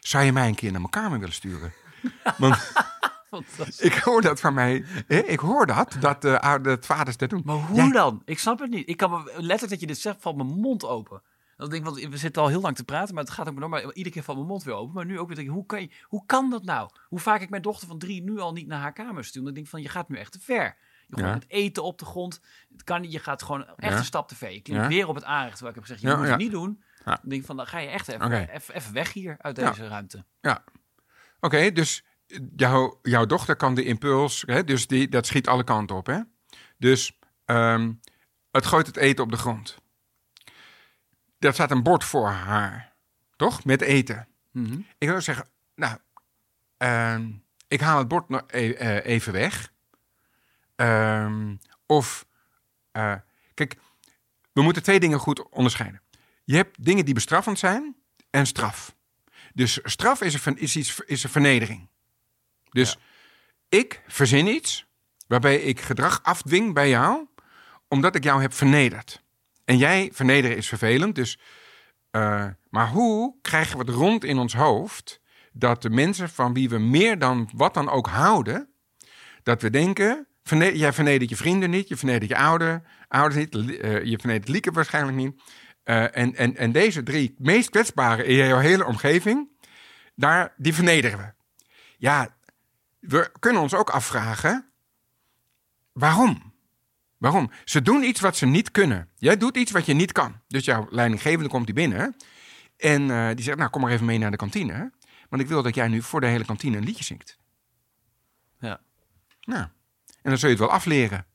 zou 0.00 0.24
je 0.24 0.32
mij 0.32 0.48
een 0.48 0.54
keer 0.54 0.70
naar 0.70 0.80
mijn 0.80 0.92
kamer 0.92 1.18
willen 1.18 1.34
sturen? 1.34 1.72
Want. 2.38 2.72
Ik 3.78 3.92
hoor 3.94 4.22
dat 4.22 4.40
van 4.40 4.54
mij. 4.54 4.84
Ik 5.06 5.40
hoor 5.40 5.66
dat, 5.66 5.96
dat, 6.00 6.24
eh, 6.24 6.34
oude- 6.38 6.68
dat 6.68 6.86
vaders 6.86 7.16
dat 7.16 7.30
doen. 7.30 7.42
Maar 7.44 7.56
hoe 7.56 7.76
Jij- 7.76 7.90
dan? 7.90 8.22
Ik 8.24 8.38
snap 8.38 8.58
het 8.58 8.70
niet. 8.70 8.88
Ik 8.88 8.96
kan 8.96 9.10
me, 9.10 9.16
letterlijk 9.24 9.70
dat 9.70 9.80
je 9.80 9.86
dit 9.86 9.98
zegt, 9.98 10.16
valt 10.20 10.36
mijn 10.36 10.48
mond 10.48 10.84
open. 10.84 11.22
Dat 11.56 11.70
denk 11.70 11.86
ik, 11.86 11.90
want 11.94 12.06
we 12.10 12.16
zitten 12.16 12.42
al 12.42 12.48
heel 12.48 12.60
lang 12.60 12.76
te 12.76 12.84
praten, 12.84 13.14
maar 13.14 13.24
het 13.24 13.32
gaat 13.32 13.46
ook 13.48 13.52
maar 13.52 13.60
door. 13.60 13.70
Maar 13.70 13.92
iedere 13.92 14.10
keer 14.14 14.22
valt 14.22 14.36
mijn 14.36 14.48
mond 14.50 14.62
weer 14.62 14.74
open. 14.74 14.94
Maar 14.94 15.04
nu 15.06 15.18
ook 15.18 15.26
weer 15.26 15.36
denk 15.36 15.48
ik, 15.48 15.54
hoe 15.54 15.66
kan, 15.66 15.80
je, 15.80 15.90
hoe 16.02 16.22
kan 16.26 16.50
dat 16.50 16.64
nou? 16.64 16.90
Hoe 17.08 17.18
vaak 17.18 17.40
ik 17.40 17.50
mijn 17.50 17.62
dochter 17.62 17.88
van 17.88 17.98
drie 17.98 18.22
nu 18.22 18.38
al 18.38 18.52
niet 18.52 18.66
naar 18.66 18.80
haar 18.80 18.92
kamer 18.92 19.24
stuur. 19.24 19.42
Dan 19.44 19.52
denk 19.54 19.64
ik 19.64 19.70
van, 19.72 19.82
je 19.82 19.88
gaat 19.88 20.08
nu 20.08 20.16
echt 20.16 20.32
te 20.32 20.40
ver. 20.40 20.76
Je 21.06 21.14
gooit 21.16 21.26
Ja. 21.28 21.34
het 21.34 21.44
eten 21.48 21.82
op 21.82 21.98
de 21.98 22.04
grond. 22.04 22.40
Het 22.72 22.84
kan 22.84 23.00
niet. 23.00 23.12
Je 23.12 23.18
gaat 23.18 23.42
gewoon 23.42 23.66
echt 23.66 23.92
Ja. 23.92 23.98
een 23.98 24.04
stap 24.04 24.28
te 24.28 24.34
ver. 24.36 24.50
Je 24.52 24.60
Ja. 24.62 24.88
weer 24.88 25.08
op 25.08 25.14
het 25.14 25.24
aanrecht. 25.24 25.56
Terwijl 25.56 25.68
ik 25.68 25.74
heb 25.74 25.84
gezegd, 25.84 26.00
je 26.00 26.08
Ja, 26.08 26.16
moet 26.16 26.28
het 26.28 26.38
niet 26.38 26.50
doen. 26.50 26.82
Dan 27.04 27.18
denk 27.22 27.40
ik 27.40 27.46
van, 27.46 27.56
dan 27.56 27.66
ga 27.66 27.78
je 27.78 27.88
echt 27.88 28.08
even, 28.08 28.48
even, 28.50 28.74
even 28.74 28.92
weg 28.92 29.12
hier 29.12 29.36
uit 29.38 29.56
deze 29.56 29.88
ruimte. 29.88 30.24
Ja. 30.40 30.64
Oké, 31.40 31.72
dus 31.72 32.04
jouw, 32.56 32.98
jouw 33.02 33.26
dochter 33.26 33.56
kan 33.56 33.74
de 33.74 33.84
impuls, 33.84 34.44
hè, 34.46 34.64
dus 34.64 34.86
die, 34.86 35.08
dat 35.08 35.26
schiet 35.26 35.48
alle 35.48 35.64
kanten 35.64 35.96
op. 35.96 36.06
Hè? 36.06 36.20
Dus 36.76 37.18
ehm, 37.44 37.92
het 38.50 38.66
gooit 38.66 38.86
het 38.86 38.96
eten 38.96 39.24
op 39.24 39.30
de 39.30 39.36
grond. 39.36 39.76
Er 41.38 41.52
staat 41.52 41.70
een 41.70 41.82
bord 41.82 42.04
voor 42.04 42.28
haar, 42.28 42.92
toch? 43.36 43.64
Met 43.64 43.80
eten. 43.80 44.28
Mhm. 44.52 44.80
Ik 44.98 45.08
wil 45.08 45.20
zeggen, 45.20 45.48
nou, 45.74 45.98
ehm, 46.76 47.30
ik 47.68 47.80
haal 47.80 47.98
het 47.98 48.08
bord 48.08 48.28
nog 48.28 48.42
e- 48.46 48.72
eh, 48.72 49.04
even 49.04 49.32
weg. 49.32 49.72
Ehm, 50.76 51.56
of, 51.86 52.26
eh, 52.92 53.14
kijk, 53.54 53.76
we 54.52 54.62
moeten 54.62 54.82
twee 54.82 55.00
dingen 55.00 55.18
goed 55.18 55.48
onderscheiden. 55.48 56.02
Je 56.44 56.56
hebt 56.56 56.84
dingen 56.84 57.04
die 57.04 57.14
bestraffend 57.14 57.58
zijn 57.58 57.96
en 58.30 58.46
straf. 58.46 58.96
Dus 59.54 59.78
straf 59.82 60.20
is 60.20 60.46
een, 60.46 60.58
is 60.58 60.76
iets, 60.76 61.00
is 61.00 61.24
een 61.24 61.30
vernedering. 61.30 61.88
Dus 62.70 62.98
ik 63.68 64.02
verzin 64.06 64.46
iets 64.46 64.86
waarbij 65.26 65.56
ik 65.56 65.80
gedrag 65.80 66.20
afdwing 66.22 66.74
bij 66.74 66.88
jou, 66.88 67.26
omdat 67.88 68.14
ik 68.14 68.24
jou 68.24 68.40
heb 68.40 68.52
vernederd. 68.52 69.22
En 69.64 69.76
jij 69.76 70.10
vernederen 70.12 70.56
is 70.56 70.68
vervelend, 70.68 71.14
dus 71.14 71.38
eh, 72.10 72.46
maar 72.70 72.88
hoe 72.88 73.34
krijgen 73.42 73.78
we 73.78 73.84
het 73.84 73.94
rond 73.94 74.24
in 74.24 74.38
ons 74.38 74.54
hoofd 74.54 75.20
dat 75.52 75.82
de 75.82 75.90
mensen 75.90 76.28
van 76.28 76.52
wie 76.52 76.68
we 76.68 76.78
meer 76.78 77.18
dan 77.18 77.50
wat 77.54 77.74
dan 77.74 77.88
ook 77.88 78.06
houden, 78.06 78.68
dat 79.42 79.62
we 79.62 79.70
denken, 79.70 80.26
verne- 80.42 80.78
jij 80.78 80.92
vernedert 80.92 81.30
je 81.30 81.36
vrienden 81.36 81.70
niet, 81.70 81.88
je 81.88 81.96
vernedert 81.96 82.30
je 82.30 82.36
ouder, 82.36 82.82
ouders 83.08 83.40
niet, 83.40 83.78
eh, 83.78 84.04
je 84.04 84.18
vernedert 84.18 84.48
Lieke 84.48 84.70
waarschijnlijk 84.70 85.16
niet. 85.16 85.42
Eh, 85.82 86.16
en, 86.16 86.34
en, 86.34 86.56
en 86.56 86.72
deze 86.72 87.02
drie 87.02 87.34
meest 87.38 87.70
kwetsbare 87.70 88.24
in 88.24 88.34
jouw 88.34 88.58
hele 88.58 88.84
omgeving, 88.84 89.48
daar, 90.14 90.54
die 90.56 90.74
vernederen 90.74 91.18
we. 91.18 91.32
Ja, 91.98 92.36
we 92.98 93.32
kunnen 93.38 93.62
ons 93.62 93.74
ook 93.74 93.90
afvragen, 93.90 94.70
waarom? 95.92 96.52
Waarom? 97.16 97.50
Ze 97.64 97.82
doen 97.82 98.02
iets 98.02 98.20
wat 98.20 98.36
ze 98.36 98.46
niet 98.46 98.70
kunnen. 98.70 99.08
Jij 99.16 99.36
doet 99.36 99.56
iets 99.56 99.72
wat 99.72 99.86
je 99.86 99.94
niet 99.94 100.12
kan. 100.12 100.40
Dus 100.46 100.64
jouw 100.64 100.86
leidinggevende 100.90 101.48
komt 101.48 101.66
die 101.66 101.74
binnen. 101.74 102.16
En 102.76 103.10
eh, 103.10 103.34
die 103.34 103.44
zegt, 103.44 103.58
nou 103.58 103.70
kom 103.70 103.80
maar 103.82 103.90
even 103.90 104.06
mee 104.06 104.18
naar 104.18 104.30
de 104.30 104.36
kantine. 104.36 104.92
Want 105.28 105.42
ik 105.42 105.48
wil 105.48 105.62
dat 105.62 105.74
jij 105.74 105.88
nu 105.88 106.02
voor 106.02 106.20
de 106.20 106.26
hele 106.26 106.44
kantine 106.44 106.76
een 106.76 106.84
liedje 106.84 107.04
zingt. 107.04 107.38
Ja. 108.60 108.80
Nou, 109.40 109.62
en 110.06 110.30
dan 110.30 110.38
zul 110.38 110.48
je 110.48 110.54
het 110.54 110.64
wel 110.64 110.74
afleren. 110.74 111.26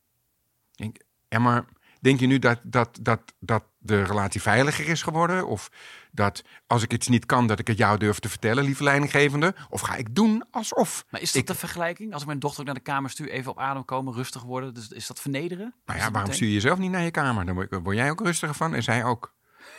Denk, 0.72 0.98
ja, 1.28 1.40
maar 1.40 1.66
denk 2.00 2.20
je 2.20 2.28
nu 2.28 2.40
dat, 2.40 2.60
dat, 2.64 3.00
dat, 3.02 3.34
dat 3.40 3.64
de 3.78 4.04
relatie 4.04 4.42
veiliger 4.42 4.88
is 4.88 5.02
geworden? 5.02 5.48
Of 5.48 5.72
dat 6.16 6.42
als 6.68 6.84
ik 6.84 6.94
iets 6.94 7.08
niet 7.08 7.26
kan, 7.26 7.48
dat 7.48 7.60
ik 7.60 7.68
het 7.68 7.78
jou 7.78 7.98
durf 7.98 8.20
te 8.20 8.30
vertellen, 8.30 8.64
lieve 8.64 8.84
leidinggevende? 8.84 9.56
Of 9.70 9.82
ga 9.82 9.96
ik 9.96 10.16
doen 10.16 10.44
alsof? 10.52 11.06
Maar 11.10 11.22
is 11.22 11.32
dat 11.32 11.42
Ik- 11.42 11.48
de 11.48 11.56
vergelijking? 11.56 12.12
Als 12.14 12.22
ik 12.22 12.28
mijn 12.28 12.40
dochter 12.40 12.60
ook 12.60 12.66
naar 12.66 12.76
de 12.76 12.82
kamer 12.82 13.10
stuur, 13.10 13.30
even 13.30 13.52
op 13.52 13.60
adem 13.60 13.86
komen, 13.86 14.14
rustig 14.14 14.42
worden. 14.44 14.74
Dus 14.74 14.88
is 14.88 15.08
dat 15.08 15.20
vernederen? 15.22 15.74
Nou 15.86 16.00
ja, 16.00 16.12
waarom 16.12 16.32
stuur 16.34 16.48
je 16.48 16.54
jezelf 16.54 16.78
niet 16.80 16.92
naar 16.92 17.02
je 17.04 17.12
kamer? 17.12 17.46
Dan 17.46 17.56
word, 17.84 17.96
jij 17.96 18.10
ook 18.12 18.22
rustiger 18.22 18.56
van 18.56 18.74
en 18.76 18.84
zij 18.84 19.04
ook. 19.04 19.34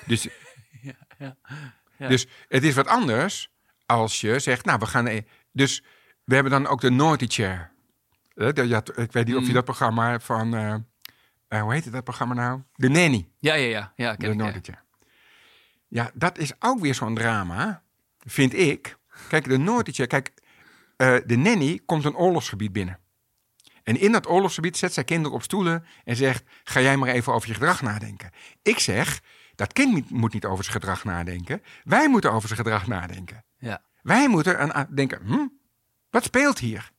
Dus, 0.07 0.23
Ja, 0.83 0.93
ja. 1.19 1.37
Ja. 1.99 2.09
dus 2.09 2.27
het 2.49 2.63
is 2.65 2.75
wat 2.75 2.87
anders 2.87 3.51
als 3.87 4.21
je 4.21 4.39
zegt, 4.39 4.65
nou, 4.65 4.79
we 4.79 4.87
gaan... 4.87 5.07
e- 5.07 5.23
Dus 5.53 5.83
we 6.25 6.35
hebben 6.35 6.53
dan 6.53 6.67
ook 6.67 6.81
de 6.81 6.91
Naughty 6.91 7.27
Chair. 7.29 7.73
Ik 8.35 9.13
weet 9.13 9.27
niet 9.27 9.35
of 9.37 9.43
je 9.43 9.49
Mm. 9.49 9.53
dat 9.53 9.65
programma 9.65 10.21
van... 10.21 10.55
eh, 10.55 10.75
eh, 11.49 11.63
hoe 11.63 11.73
heet 11.73 11.93
dat 11.93 12.05
programma 12.05 12.35
nou? 12.35 12.63
De 12.75 12.89
Nanny. 12.89 13.29
Ja, 13.39 13.55
ja, 13.55 13.67
ja. 13.69 13.93
ja 13.97 14.15
ken 14.15 14.39
De 14.39 14.45
ik, 14.45 14.67
ja. 14.67 14.84
Ja, 15.95 16.11
dat 16.15 16.39
is 16.39 16.53
ook 16.59 16.81
weer 16.81 16.95
zo'n 16.95 17.15
drama, 17.15 17.83
vind 18.19 18.55
ik. 18.55 18.97
Kijk, 19.29 19.45
de 19.45 19.59
Noordertje, 19.59 20.07
kijk, 20.07 20.33
eh, 20.97 21.17
de 21.27 21.37
nanny 21.37 21.81
komt 21.87 22.05
een 22.05 22.17
oorlogsgebied 22.17 22.73
binnen. 22.73 22.99
En 23.83 24.01
in 24.01 24.13
dat 24.13 24.29
oorlogsgebied 24.29 24.77
zet 24.77 24.93
zij 24.93 25.05
kinderen 25.05 25.37
op 25.37 25.43
stoelen 25.43 25.85
en 26.05 26.17
zegt: 26.17 26.45
Ga 26.65 26.81
jij 26.81 26.97
maar 26.97 27.09
even 27.09 27.33
over 27.33 27.49
je 27.49 27.55
gedrag 27.55 27.83
nadenken. 27.83 28.31
Ik 28.63 28.79
zeg: 28.79 29.23
Dat 29.55 29.73
kind 29.73 30.11
moet 30.11 30.33
niet 30.33 30.45
over 30.45 30.65
zijn 30.65 30.77
gedrag 30.77 31.05
nadenken. 31.05 31.63
Wij 31.85 32.09
moeten 32.09 32.33
over 32.33 32.49
zijn 32.49 32.61
gedrag 32.61 32.87
nadenken. 32.87 33.45
Ja. 33.59 33.83
Wij 34.03 34.29
moeten 34.29 34.75
aan 34.75 34.87
denken: 34.95 35.21
hm, 35.27 35.47
wat 36.11 36.25
speelt 36.25 36.59
hier? 36.59 36.91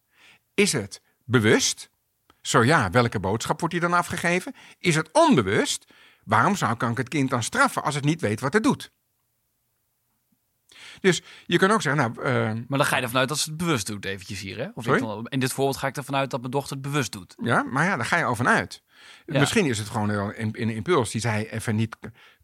Is 0.54 0.72
het 0.72 1.02
bewust? 1.24 1.90
Zo 2.42 2.64
ja, 2.64 2.90
welke 2.90 3.20
boodschap 3.20 3.60
wordt 3.60 3.74
hier 3.74 3.84
dan 3.84 3.94
afgegeven? 3.94 4.56
Is 4.80 4.96
het 4.96 5.10
onbewust? 5.12 5.86
Waarom 6.26 6.56
zou 6.56 6.90
ik 6.90 6.98
het 6.98 7.10
kind 7.10 7.30
dan 7.30 7.44
straffen 7.44 7.84
als 7.84 7.96
het 7.96 8.04
niet 8.04 8.22
weet 8.22 8.40
wat 8.40 8.54
het 8.54 8.64
doet? 8.64 8.92
Dus 11.00 11.22
je 11.46 11.58
kan 11.58 11.72
ook 11.72 11.82
zeggen, 11.82 12.02
nou, 12.02 12.28
eh, 12.28 12.54
Maar 12.68 12.78
dan 12.78 12.86
ga 12.88 12.96
je 12.96 13.02
ervan 13.02 13.20
uit 13.20 13.30
dat 13.30 13.38
ze 13.38 13.50
het 13.50 13.58
bewust 13.58 13.88
doet, 13.88 14.06
eventjes 14.06 14.40
hier. 14.40 14.58
Hè? 14.58 14.68
Of 14.74 14.84
Sorry? 14.84 15.00
ik 15.00 15.06
dan, 15.06 15.28
in 15.28 15.40
dit 15.40 15.54
voorbeeld 15.54 15.78
ga 15.78 15.88
ik 15.88 15.98
ervan 15.98 16.16
uit 16.16 16.30
dat 16.30 16.40
mijn 16.40 16.52
dochter 16.52 16.72
het 16.78 16.82
bewust 16.82 17.12
doet. 17.12 17.36
ja, 17.44 17.64
maar 17.64 17.86
ja, 17.86 17.96
daar 17.96 18.06
ga 18.06 18.18
je 18.18 18.26
over 18.26 18.46
uit. 18.46 18.84
Ja. 19.26 19.40
Misschien 19.40 19.66
is 19.66 19.78
het 19.78 19.90
gewoon 19.90 20.10
een, 20.10 20.62
een 20.62 20.70
impuls 20.70 21.12
die 21.12 21.22
zij 21.22 21.52
even 21.52 21.76
niet 21.76 21.98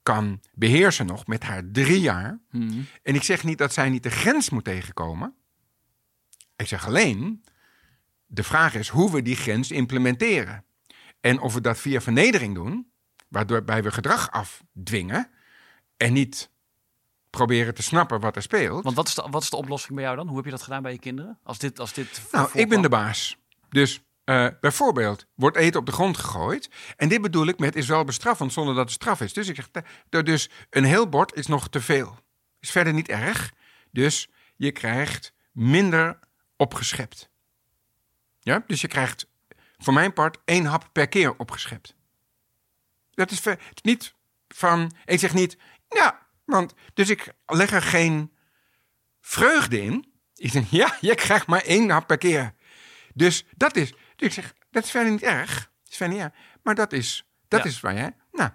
kan 0.04 0.42
beheersen 0.54 1.06
nog 1.06 1.28
met 1.28 1.44
haar 1.44 1.64
drie 1.72 2.00
jaar. 2.00 2.40
Mhm. 2.50 2.82
En 3.04 3.16
ik 3.16 3.24
zeg 3.24 3.44
niet 3.44 3.58
dat 3.58 3.74
zij 3.74 3.90
niet 3.90 4.04
de 4.04 4.10
grens 4.10 4.50
moet 4.50 4.64
tegenkomen. 4.64 5.36
Ik 6.56 6.68
zeg 6.68 6.88
alleen, 6.88 7.44
de 8.26 8.44
vraag 8.44 8.76
is 8.76 8.88
hoe 8.88 9.12
we 9.12 9.22
die 9.22 9.36
grens 9.36 9.72
implementeren. 9.72 10.66
En 11.20 11.40
of 11.40 11.54
we 11.54 11.62
dat 11.62 11.80
via 11.80 12.02
vernedering 12.02 12.56
doen, 12.56 12.91
waardoor 13.32 13.66
we 13.66 13.92
gedrag 13.92 14.32
afdwingen 14.32 15.30
en 15.98 16.14
niet 16.14 16.50
proberen 17.30 17.74
te 17.74 17.84
snappen 17.84 18.20
wat 18.20 18.36
er 18.36 18.42
speelt. 18.42 18.84
Want 18.84 18.96
wat 18.96 19.08
is, 19.08 19.16
de, 19.16 19.28
wat 19.30 19.42
is 19.44 19.50
de 19.50 19.56
oplossing 19.56 19.96
bij 19.96 20.04
jou 20.04 20.16
dan? 20.16 20.28
Hoe 20.28 20.36
heb 20.36 20.46
je 20.46 20.52
dat 20.52 20.62
gedaan 20.62 20.82
bij 20.82 20.92
je 20.92 21.00
kinderen? 21.00 21.40
Als 21.44 21.58
dit, 21.58 21.80
als 21.80 21.94
dit 21.94 22.22
Nou, 22.32 22.50
ik 22.54 22.70
ben 22.70 22.82
de 22.82 22.90
baas. 22.90 23.38
Dus 23.70 24.02
eh, 24.24 24.48
bijvoorbeeld, 24.62 25.26
wordt 25.36 25.58
eten 25.58 25.80
op 25.80 25.86
de 25.86 25.92
grond 25.92 26.18
gegooid. 26.18 26.70
En 26.96 27.10
dit 27.10 27.22
bedoel 27.22 27.48
ik 27.48 27.60
met 27.60 27.76
is 27.76 27.88
wel 27.88 28.04
bestraffend 28.04 28.54
zonder 28.54 28.76
dat 28.76 28.84
het 28.84 28.94
straf 28.94 29.22
is. 29.22 29.34
Dus 29.34 29.48
ik 29.48 29.56
zeg, 29.56 29.70
dus 30.24 30.50
een 30.70 30.84
heel 30.84 31.10
bord 31.10 31.34
is 31.36 31.48
nog 31.48 31.70
te 31.70 31.82
veel. 31.82 32.18
Is 32.60 32.72
verder 32.72 32.94
niet 32.94 33.08
erg. 33.08 33.54
Dus 33.92 34.30
je 34.56 34.72
krijgt 34.72 35.34
minder 35.52 36.20
opgeschept. 36.56 37.30
Ja, 38.40 38.64
dus 38.68 38.82
je 38.82 38.88
krijgt 38.88 39.28
voor 39.78 39.94
mijn 39.94 40.14
part 40.14 40.38
één 40.46 40.66
hap 40.66 40.90
per 40.92 41.08
keer 41.08 41.38
opgeschept. 41.38 41.96
Dat 43.22 43.32
is, 43.32 43.40
ver, 43.40 43.60
niet 43.82 44.16
van, 44.48 44.92
ik 45.06 45.20
zeg 45.20 45.34
niet, 45.34 45.58
ja, 45.90 46.28
want, 46.46 46.74
dus 46.94 47.10
ik 47.10 47.34
leg 47.46 47.72
er 47.72 47.82
geen 47.82 48.32
vreugde 49.20 49.82
in. 49.82 50.14
Ik 50.36 50.52
denk, 50.52 50.68
ja, 50.68 50.98
je 51.02 51.16
krijgt 51.16 51.48
maar 51.48 51.62
één 51.62 51.90
hap 51.90 52.08
per 52.08 52.18
keer. 52.18 52.54
Dus 53.14 53.46
dat 53.52 53.76
is, 53.76 53.90
dus 54.16 54.28
ik 54.28 54.32
zeg, 54.34 54.54
dat 54.70 54.84
is 54.84 54.92
verder 54.92 55.12
niet 55.12 55.22
erg. 55.24 55.54
Dat 55.84 55.92
is 55.92 55.98
verder 55.98 56.16
niet 56.16 56.26
erg. 56.26 56.34
Maar 56.64 56.76
dat 56.76 56.94
is, 56.94 57.26
dat 57.48 57.64
Ja. 57.64 57.70
is 57.70 57.80
waar 57.80 57.94
jij, 57.94 58.16
nou, 58.32 58.50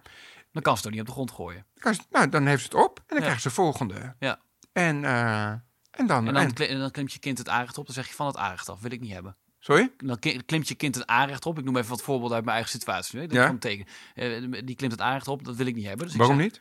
Dan 0.53 0.63
kan 0.63 0.77
ze 0.77 0.79
het 0.79 0.87
ook 0.87 0.93
niet 0.93 1.01
op 1.01 1.07
de 1.07 1.13
grond 1.13 1.31
gooien. 1.31 1.67
dan 1.75 1.95
ze- 1.95 2.01
nou, 2.11 2.29
dan 2.29 2.47
heeft 2.47 2.63
ze 2.63 2.69
het 2.69 2.85
op 2.85 2.99
en 2.99 3.05
dan 3.07 3.19
Ja. 3.19 3.23
krijgt 3.25 3.43
ze 3.43 3.49
de 3.49 3.55
volgende. 3.55 4.15
Ja. 4.19 4.41
En, 4.73 5.05
eh, 5.05 5.49
en 5.91 6.07
dan, 6.07 6.27
En 6.27 6.35
dan, 6.35 6.55
en- 6.57 6.91
klimt 6.91 7.13
je 7.13 7.19
kind 7.19 7.39
het 7.39 7.49
aanrecht 7.49 7.79
op. 7.79 7.87
Dan 7.87 7.95
zeg 7.95 8.09
je 8.09 8.15
van 8.15 8.27
het 8.27 8.37
aanrecht 8.37 8.69
af. 8.69 8.81
Wil 8.81 8.91
ik 8.93 9.01
niet 9.01 9.13
hebben. 9.13 9.37
Sorry? 9.67 9.93
Dan 9.97 10.19
klimt 10.47 10.69
je 10.69 10.75
kind 10.75 10.95
het 10.95 11.07
aanrecht 11.07 11.47
op. 11.47 11.59
Ik 11.59 11.65
noem 11.65 11.77
even 11.77 11.91
wat 11.91 12.03
voorbeelden 12.03 12.35
uit 12.37 12.45
mijn 12.45 12.57
eigen 12.57 12.73
situatie. 12.79 13.21
Hè? 13.21 13.27
Dat 13.27 13.37
Ja. 13.37 13.53
betekenen. 13.53 13.87
Eh, 14.15 14.61
die 14.65 14.77
klimt 14.77 14.93
het 14.93 15.01
aanrecht 15.01 15.29
op. 15.29 15.45
Dat 15.45 15.57
wil 15.57 15.67
ik 15.67 15.75
niet 15.75 15.87
hebben. 15.87 16.05
Dus 16.05 16.15
ik 16.15 16.21
Waarom 16.21 16.37
zeg- 16.37 16.45
niet? 16.45 16.61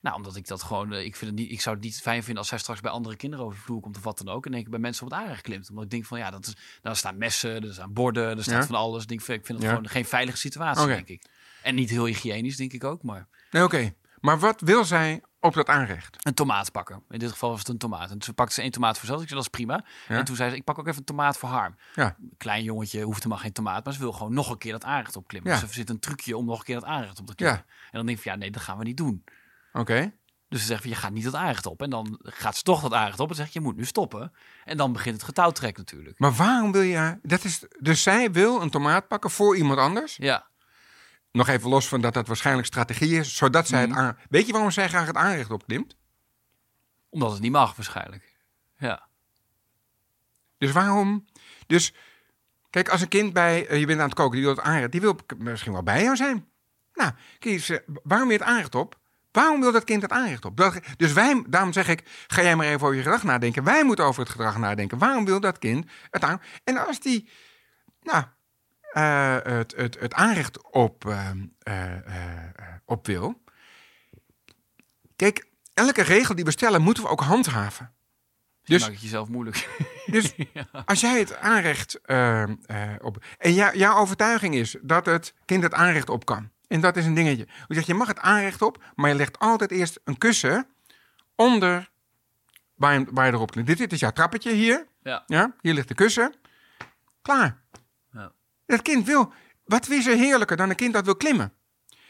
Nou, 0.00 0.16
omdat 0.16 0.36
ik 0.36 0.46
dat 0.46 0.62
gewoon. 0.62 0.92
eh, 0.92 1.04
Ik, 1.04 1.16
vind 1.16 1.30
het 1.30 1.40
niet, 1.40 1.50
ik 1.50 1.60
zou 1.60 1.74
het 1.76 1.84
niet 1.84 2.00
fijn 2.00 2.18
vinden 2.22 2.38
als 2.38 2.48
zij 2.48 2.58
straks 2.58 2.80
bij 2.80 2.90
andere 2.90 3.16
kinderen 3.16 3.44
over 3.44 3.58
de 3.58 3.64
vloer 3.64 3.80
komt 3.80 3.96
of 3.96 4.02
wat 4.02 4.18
dan 4.18 4.28
ook. 4.28 4.44
En 4.46 4.52
denk 4.52 4.64
ik 4.64 4.70
bij 4.70 4.80
mensen 4.80 5.04
op 5.04 5.10
het 5.10 5.20
aanrecht 5.20 5.40
klimt. 5.42 5.68
Omdat 5.70 5.84
ik 5.84 5.90
denk 5.90 6.04
van 6.04 6.18
ja, 6.18 6.30
dat 6.30 6.46
is, 6.46 6.56
daar 6.82 6.96
staan 6.96 7.18
messen, 7.18 7.64
er 7.64 7.72
staan 7.72 7.92
borden, 7.92 8.36
er 8.36 8.42
staat 8.42 8.54
Ja. 8.60 8.66
van 8.66 8.74
alles. 8.74 9.02
Ik, 9.02 9.08
denk, 9.08 9.20
ik 9.20 9.26
vind 9.26 9.48
het 9.48 9.62
Ja. 9.62 9.68
gewoon 9.68 9.88
geen 9.88 10.04
veilige 10.04 10.36
situatie, 10.38 10.86
denk 10.86 11.08
ik. 11.08 11.24
En 11.62 11.74
niet 11.74 11.90
heel 11.90 12.04
hygiënisch, 12.06 12.56
denk 12.56 12.72
ik 12.72 12.84
ook. 12.84 13.02
Maar 13.02 13.28
Nee, 13.50 13.64
oké. 13.64 13.94
Maar 14.20 14.38
wat 14.38 14.60
wil 14.60 14.84
zij 14.84 15.22
op 15.40 15.54
dat 15.54 15.68
aanrecht? 15.68 16.16
een 16.26 16.34
tomaat 16.34 16.72
pakken. 16.72 17.02
In 17.10 17.18
dit 17.18 17.30
geval 17.30 17.50
was 17.50 17.58
het 17.58 17.68
een 17.68 17.78
tomaat. 17.78 18.10
En 18.10 18.18
toen 18.18 18.34
pakte 18.34 18.54
ze 18.54 18.62
één 18.62 18.70
tomaat 18.70 18.98
voor 18.98 19.06
zichzelf. 19.06 19.22
Ik 19.22 19.28
zei, 19.28 19.40
dat 19.40 19.50
is 19.52 19.58
prima. 19.58 19.84
Ja. 20.08 20.18
En 20.18 20.24
toen 20.24 20.36
zei 20.36 20.50
ze, 20.50 20.56
ik 20.56 20.64
pak 20.64 20.78
ook 20.78 20.86
even 20.86 20.98
een 20.98 21.04
tomaat 21.04 21.38
voor 21.38 21.48
Harm. 21.48 21.76
Ja, 21.94 22.16
Klein 22.36 22.62
jongetje 22.62 23.02
hoeft 23.02 23.18
helemaal 23.22 23.42
geen 23.42 23.52
tomaat, 23.52 23.84
maar 23.84 23.92
ze 23.92 23.98
wil 23.98 24.12
gewoon 24.12 24.34
nog 24.34 24.50
een 24.50 24.58
keer 24.58 24.72
dat 24.72 24.84
aanrecht 24.84 25.16
opklimmen. 25.16 25.52
Ja. 25.52 25.58
Dus 25.60 25.68
er 25.68 25.74
zit 25.74 25.90
een 25.90 25.98
trucje 26.00 26.36
om 26.36 26.44
nog 26.44 26.58
een 26.58 26.64
keer 26.64 26.74
dat 26.80 26.84
aanrecht 26.84 27.20
op 27.20 27.26
te 27.26 27.34
klimmen. 27.34 27.64
Ja. 27.66 27.72
En 27.84 27.90
dan 27.92 28.06
denk 28.06 28.16
ik 28.18 28.22
van, 28.22 28.32
ja, 28.32 28.38
nee, 28.38 28.50
dat 28.50 28.62
gaan 28.62 28.78
we 28.78 28.84
niet 28.84 28.96
doen. 28.96 29.24
oké. 29.72 30.12
Dus 30.48 30.60
ze 30.60 30.66
zegt 30.66 30.80
van, 30.80 30.90
je 30.90 30.96
gaat 30.96 31.12
niet 31.12 31.24
dat 31.24 31.34
aanrecht 31.34 31.66
op. 31.66 31.82
En 31.82 31.90
dan 31.90 32.18
gaat 32.22 32.56
ze 32.56 32.62
toch 32.62 32.80
dat 32.80 32.92
aanrecht 32.92 33.20
op 33.20 33.28
en 33.28 33.34
zegt, 33.34 33.52
je 33.52 33.60
moet 33.60 33.76
nu 33.76 33.84
stoppen. 33.84 34.32
En 34.64 34.76
dan 34.76 34.92
begint 34.92 35.14
het 35.14 35.24
getouwtrek 35.24 35.76
natuurlijk. 35.76 36.18
Maar 36.18 36.32
waarom 36.32 36.72
wil 36.72 36.80
je... 36.82 37.18
Dat 37.22 37.44
is, 37.44 37.64
dus 37.78 38.02
zij 38.02 38.30
wil 38.32 38.62
een 38.62 38.70
tomaat 38.70 39.08
pakken 39.08 39.30
voor 39.30 39.56
iemand 39.56 39.78
anders. 39.78 40.16
Ja, 40.16 40.46
Nog 41.32 41.48
even 41.48 41.68
los 41.70 41.88
van 41.88 42.00
dat 42.00 42.14
dat 42.14 42.26
waarschijnlijk 42.26 42.66
strategie 42.66 43.18
is. 43.18 43.36
Zodat 43.36 43.66
zij 43.68 43.86
Mhm. 43.86 43.96
het 43.96 43.98
aan... 44.06 44.18
Weet 44.28 44.46
je 44.46 44.52
waarom 44.52 44.70
zij 44.70 44.88
graag 44.88 45.06
het 45.06 45.16
aanrecht 45.16 45.50
opklimt? 45.50 45.96
omdat 47.10 47.32
het 47.32 47.40
niet 47.40 47.52
mag 47.52 47.76
waarschijnlijk. 47.76 48.36
Ja, 48.78 49.06
Dus 50.58 50.72
waarom... 50.72 51.24
Dus 51.66 51.94
kijk, 52.70 52.88
als 52.88 53.00
een 53.00 53.08
kind 53.08 53.32
bij... 53.32 53.66
eh, 53.66 53.78
je 53.80 53.86
bent 53.86 53.98
aan 54.00 54.04
het 54.06 54.14
koken, 54.14 54.32
die 54.36 54.44
wil 54.44 54.54
het 54.56 54.64
aanrecht. 54.64 54.92
Die 54.92 55.00
wil 55.00 55.16
misschien 55.38 55.72
wel 55.72 55.82
bij 55.82 56.02
jou 56.02 56.16
zijn. 56.16 56.48
Nou, 56.94 57.12
kijk, 57.38 57.60
ze- 57.60 57.84
waarom 58.02 58.28
wil 58.28 58.36
je 58.36 58.42
het 58.42 58.52
aanrecht 58.52 58.74
op? 58.74 58.98
Waarom 59.32 59.60
wil 59.60 59.72
dat 59.72 59.84
kind 59.84 60.02
het 60.02 60.10
aanrecht 60.12 60.44
op? 60.44 60.56
Dat, 60.56 60.78
dus 60.96 61.12
wij, 61.12 61.44
daarom 61.48 61.72
zeg 61.72 61.88
ik, 61.88 62.02
ga 62.26 62.42
jij 62.42 62.56
maar 62.56 62.66
even 62.66 62.80
over 62.80 62.94
je 62.94 63.02
gedrag 63.02 63.22
nadenken. 63.22 63.64
Wij 63.64 63.84
moeten 63.84 64.04
over 64.04 64.20
het 64.22 64.30
gedrag 64.30 64.58
nadenken. 64.58 64.98
Waarom 64.98 65.24
wil 65.24 65.40
dat 65.40 65.58
kind 65.58 65.86
het 66.10 66.24
aan... 66.24 66.40
En 66.64 66.86
als 66.86 67.00
die, 67.00 67.28
nou, 68.02 68.24
eh, 69.02 69.52
het, 69.56 69.74
het, 69.76 69.98
het 70.00 70.14
aanrecht 70.14 70.70
op, 70.70 71.04
eh, 71.06 71.30
eh, 71.62 71.92
eh, 71.94 72.74
op 72.84 73.06
wil... 73.06 73.42
Kijk, 75.16 75.46
elke 75.74 76.02
regel 76.02 76.34
die 76.34 76.44
we 76.44 76.50
stellen, 76.50 76.82
moeten 76.82 77.02
we 77.02 77.08
ook 77.08 77.20
handhaven. 77.20 77.92
dus 78.64 78.80
maak 78.82 78.90
het 78.90 79.00
jezelf 79.00 79.28
moeilijk. 79.28 79.68
Dus 80.06 80.34
als 80.84 81.00
jij 81.00 81.18
het 81.18 81.36
aanrecht 81.36 82.00
eh, 82.00 82.42
eh, 82.42 82.48
op. 83.00 83.24
En 83.38 83.52
jou- 83.54 83.76
jouw 83.78 83.96
overtuiging 83.96 84.54
is 84.54 84.76
dat 84.82 85.06
het 85.06 85.34
kind 85.44 85.62
het 85.62 85.74
aanrecht 85.74 86.08
op 86.08 86.24
kan. 86.24 86.50
En 86.66 86.80
dat 86.80 86.96
is 86.96 87.06
een 87.06 87.14
dingetje. 87.14 87.46
Je 87.68 87.74
zegt, 87.74 87.86
je 87.86 87.94
mag 87.94 88.08
het 88.08 88.18
aanrecht 88.18 88.62
op, 88.62 88.84
maar 88.94 89.10
je 89.10 89.16
legt 89.16 89.38
altijd 89.38 89.70
eerst 89.70 90.00
een 90.04 90.18
kussen 90.18 90.66
onder 91.34 91.90
waar 92.74 92.98
je, 92.98 93.06
waar 93.10 93.26
je 93.26 93.32
erop 93.32 93.50
klimt. 93.50 93.66
Dit, 93.66 93.78
dit 93.78 93.92
is 93.92 94.00
jouw 94.00 94.10
trappetje 94.10 94.52
hier. 94.52 94.86
ja. 95.02 95.22
Ja, 95.26 95.54
hier 95.60 95.74
ligt 95.74 95.88
de 95.88 95.94
kussen. 95.94 96.34
Klaar. 97.22 97.62
Dat 98.68 98.82
kind 98.82 99.06
wil. 99.06 99.32
Wat 99.64 99.88
is 99.88 100.06
er 100.06 100.16
heerlijker 100.16 100.56
dan 100.56 100.70
een 100.70 100.76
kind 100.76 100.92
dat 100.92 101.04
wil 101.04 101.16
klimmen? 101.16 101.52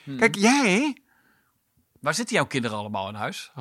Hmm. 0.04 0.18
Kijk, 0.18 0.34
jij. 0.34 1.02
Waar 2.00 2.14
zitten 2.14 2.36
jouw 2.36 2.46
kinderen 2.46 2.78
allemaal 2.78 3.08
in 3.08 3.14
huis? 3.14 3.52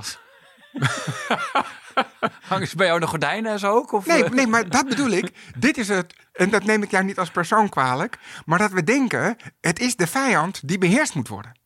Hangen 2.49 2.67
ze 2.67 2.75
bij 2.75 2.87
jou 2.87 2.99
de 2.99 3.07
gordijnen 3.07 3.51
en 3.51 3.59
zo 3.59 3.73
ook? 3.73 3.91
Of, 3.91 4.05
Nee, 4.05 4.23
eh? 4.23 4.31
nee, 4.31 4.47
maar 4.47 4.69
dat 4.69 4.87
bedoel 4.87 5.09
ik. 5.09 5.31
Dit 5.57 5.77
is 5.77 5.87
het. 5.87 6.13
En 6.33 6.49
dat 6.49 6.63
neem 6.63 6.83
ik 6.83 6.91
jou 6.91 7.03
niet 7.03 7.19
als 7.19 7.31
persoon 7.31 7.69
kwalijk. 7.69 8.19
Maar 8.45 8.59
dat 8.59 8.71
we 8.71 8.83
denken: 8.83 9.37
het 9.61 9.79
is 9.79 9.95
de 9.95 10.07
vijand 10.07 10.67
die 10.67 10.77
beheerst 10.77 11.15
moet 11.15 11.27
worden. 11.27 11.59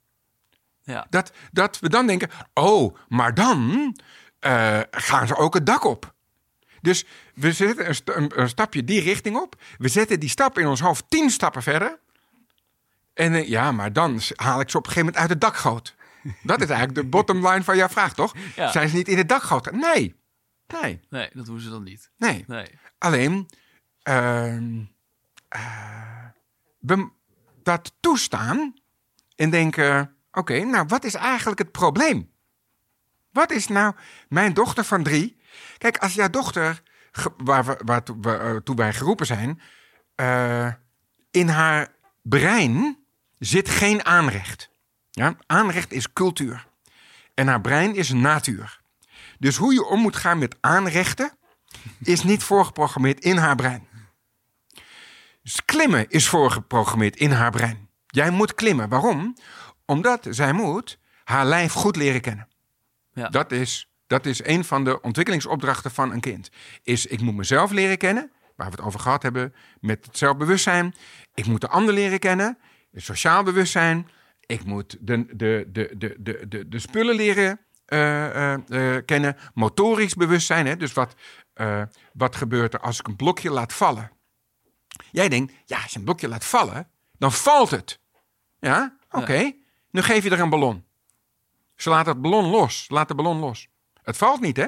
Ja. 0.84 1.08
Dat, 1.10 1.32
dat 1.52 1.80
we 1.80 1.90
dan 1.90 2.08
denken: 2.08 2.30
oh, 2.54 2.96
maar 3.08 3.34
dan 3.34 3.96
eh, 4.40 4.80
gaan 4.92 5.28
ze 5.28 5.36
ook 5.36 5.54
het 5.54 5.66
dak 5.66 5.84
op. 5.84 6.14
Dus 6.82 7.06
we 7.36 7.52
zetten 7.54 7.88
een, 7.88 7.96
sta- 7.96 8.16
een, 8.16 8.40
een 8.42 8.50
stapje 8.50 8.84
die 8.84 9.02
richting 9.02 9.36
op. 9.38 9.62
We 9.78 9.88
zetten 9.88 10.20
die 10.20 10.30
stap 10.30 10.58
in 10.58 10.68
ons 10.68 10.80
hoofd 10.80 11.04
tien 11.10 11.30
stappen 11.30 11.64
verder. 11.64 12.00
En 13.14 13.34
eh, 13.34 13.48
ja, 13.48 13.72
maar 13.72 13.94
dan 13.94 14.22
haal 14.36 14.60
ik 14.60 14.70
ze 14.70 14.78
op 14.78 14.86
een 14.86 14.92
gegeven 14.92 15.14
moment 15.14 15.18
uit 15.18 15.30
het 15.30 15.42
dakgoot. 15.42 15.96
Dat 16.44 16.62
is 16.62 16.70
eigenlijk 16.70 16.96
de 17.02 17.06
bottom 17.10 17.48
line 17.48 17.64
van 17.64 17.78
jouw 17.78 17.90
vraag, 17.90 18.14
toch? 18.14 18.34
Ja. 18.56 18.72
Zijn 18.72 18.90
ze 18.90 18.96
niet 18.96 19.08
in 19.08 19.18
het 19.18 19.30
dakgoot? 19.30 19.72
Nee. 19.72 20.16
Nee. 20.82 21.00
Nee, 21.10 21.30
dat 21.34 21.46
doen 21.46 21.60
ze 21.60 21.70
dan 21.70 21.84
niet. 21.84 22.12
Nee. 22.18 22.44
Nee. 22.48 22.68
Alleen, 22.98 23.48
we 26.80 27.10
dat 27.64 27.94
toestaan 28.00 28.74
en 29.36 29.50
denken: 29.50 30.16
oké, 30.32 30.64
nou, 30.64 30.86
wat 30.88 31.04
is 31.04 31.14
eigenlijk 31.14 31.60
het 31.60 31.72
probleem? 31.72 32.32
Wat 33.32 33.52
is 33.52 33.68
nou 33.68 33.94
mijn 34.30 34.54
dochter 34.54 34.84
van 34.84 35.04
drie? 35.04 35.40
Kijk, 35.78 35.98
als 35.98 36.14
jouw 36.14 36.30
dochter, 36.30 36.82
waar 37.38 37.66
we, 37.66 37.80
waartoe 37.86 38.38
eh, 38.38 38.56
toe 38.56 38.76
wij 38.76 38.94
geroepen 38.94 39.26
zijn, 39.26 39.62
eh, 40.16 40.74
in 41.32 41.48
haar 41.48 41.96
brein 42.22 42.98
zit 43.40 43.70
geen 43.70 44.06
aanrecht. 44.06 44.70
Ja? 45.12 45.36
Aanrecht 45.46 45.92
is 45.92 46.14
cultuur. 46.14 46.68
En 47.34 47.48
haar 47.48 47.62
brein 47.62 47.96
is 47.96 48.10
natuur. 48.10 48.80
Dus 49.40 49.58
hoe 49.58 49.74
je 49.74 49.86
om 49.86 50.00
moet 50.00 50.16
gaan 50.16 50.38
met 50.38 50.56
aanrechten, 50.60 51.32
is 52.00 52.24
niet 52.24 52.44
voorgeprogrammeerd 52.44 53.20
in 53.20 53.38
haar 53.38 53.56
brein. 53.56 53.88
Dus 55.44 55.66
klimmen 55.66 56.10
is 56.10 56.28
voorgeprogrammeerd 56.28 57.16
in 57.16 57.32
haar 57.32 57.52
brein. 57.52 57.90
Jij 58.08 58.30
moet 58.30 58.56
klimmen. 58.56 58.90
Waarom? 58.90 59.38
Omdat 59.86 60.28
zij 60.30 60.54
moet 60.54 61.00
haar 61.24 61.46
lijf 61.46 61.74
goed 61.74 61.96
leren 61.96 62.22
kennen. 62.22 62.48
Ja. 63.14 63.30
Dat, 63.30 63.52
is, 63.52 63.91
dat 64.12 64.26
is 64.26 64.44
een 64.44 64.64
van 64.64 64.84
de 64.84 65.02
ontwikkelingsopdrachten 65.02 65.92
van 65.92 66.12
een 66.12 66.20
kind. 66.20 66.50
Is 66.84 67.06
ik 67.06 67.22
moet 67.22 67.36
mezelf 67.36 67.72
leren 67.72 67.98
kennen, 67.98 68.32
waar 68.56 68.70
we 68.70 68.76
het 68.76 68.86
over 68.86 69.00
gehad 69.00 69.24
hebben, 69.24 69.54
met 69.80 70.06
het 70.06 70.18
zelfbewustzijn. 70.18 70.96
Ik 71.34 71.46
moet 71.46 71.62
de 71.62 71.68
ander 71.68 71.94
leren 71.94 72.20
kennen, 72.20 72.58
het 72.92 73.04
sociaal 73.04 73.44
bewustzijn. 73.44 74.10
Ik 74.46 74.64
moet 74.66 74.98
de, 75.00 75.26
de, 75.36 75.68
de, 75.72 75.94
de, 75.98 76.16
de, 76.20 76.48
de, 76.48 76.68
de 76.68 76.80
spullen 76.80 77.16
leren 77.16 77.60
eh, 77.86 78.54
eh, 78.54 78.96
eh, 78.96 79.06
kennen. 79.06 79.38
Motorisch 79.54 80.14
bewustzijn, 80.14 80.66
hè? 80.66 80.78
dus 80.78 80.94
wat, 80.94 81.16
wat 82.14 82.36
gebeurt 82.36 82.74
er 82.74 82.80
als 82.80 83.00
ik 83.00 83.08
een 83.08 83.16
blokje 83.16 83.52
laat 83.52 83.74
vallen? 83.74 84.12
Jij 85.12 85.30
denkt, 85.30 85.54
ja, 85.66 85.82
als 85.82 85.92
je 85.92 85.98
een 85.98 86.06
blokje 86.06 86.28
laat 86.28 86.46
vallen, 86.46 86.88
dan 87.18 87.32
valt 87.32 87.72
het. 87.72 88.00
Ja, 88.60 88.98
oké. 89.12 89.52
Nu 89.92 90.02
geef 90.02 90.24
je 90.24 90.30
er 90.30 90.40
een 90.40 90.50
ballon. 90.50 90.86
Ze 91.76 91.90
laat 91.90 92.06
het 92.06 92.22
ballon 92.22 92.46
los. 92.46 92.86
Laat 92.90 93.08
de 93.08 93.16
ballon 93.16 93.40
los. 93.40 93.71
Het 94.04 94.18
valt 94.18 94.40
niet, 94.42 94.58
hè? 94.58 94.68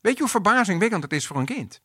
Weet 0.00 0.14
je 0.14 0.20
hoe 0.20 0.28
verbazingwekkend 0.28 1.02
het 1.02 1.12
is 1.12 1.26
voor 1.26 1.36
een 1.36 1.44
kind? 1.44 1.80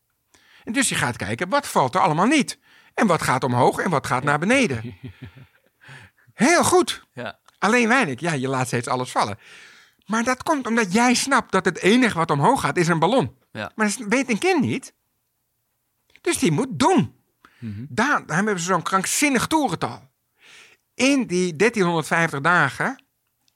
En 0.64 0.72
dus 0.72 0.88
je 0.88 0.94
gaat 0.94 1.16
kijken, 1.16 1.48
wat 1.48 1.66
valt 1.66 1.94
er 1.94 2.00
allemaal 2.00 2.26
niet? 2.26 2.58
En 2.94 3.06
wat 3.06 3.22
gaat 3.22 3.44
omhoog 3.44 3.78
en 3.78 3.90
wat 3.90 4.06
gaat 4.06 4.24
naar 4.24 4.38
beneden? 4.38 4.94
Heel 6.34 6.64
goed. 6.64 7.06
Ja. 7.12 7.38
Alleen 7.58 7.88
weinig. 7.88 8.20
Ja, 8.20 8.32
je 8.32 8.48
laat 8.48 8.66
steeds 8.66 8.88
alles 8.88 9.10
vallen. 9.10 9.38
Maar 10.06 10.24
dat 10.24 10.42
komt 10.42 10.66
omdat 10.66 10.92
jij 10.92 11.14
snapt 11.14 11.52
dat 11.52 11.64
het 11.64 11.78
enige 11.78 12.18
wat 12.18 12.30
omhoog 12.30 12.60
gaat 12.60 12.76
is 12.76 12.88
een 12.88 12.98
ballon. 12.98 13.36
Ja. 13.52 13.72
Maar 13.74 13.86
dat 13.86 14.06
weet 14.08 14.30
een 14.30 14.38
kind 14.38 14.60
niet. 14.60 14.94
Dus 16.20 16.38
die 16.38 16.52
moet 16.52 16.78
doen. 16.78 17.14
Daar, 17.88 18.26
daar 18.26 18.36
hebben 18.36 18.58
ze 18.58 18.64
zo'n 18.64 18.82
krankzinnig 18.82 19.46
toerental. 19.46 20.10
In 20.94 21.26
die 21.26 21.56
1350 21.56 22.40
dagen, 22.40 23.03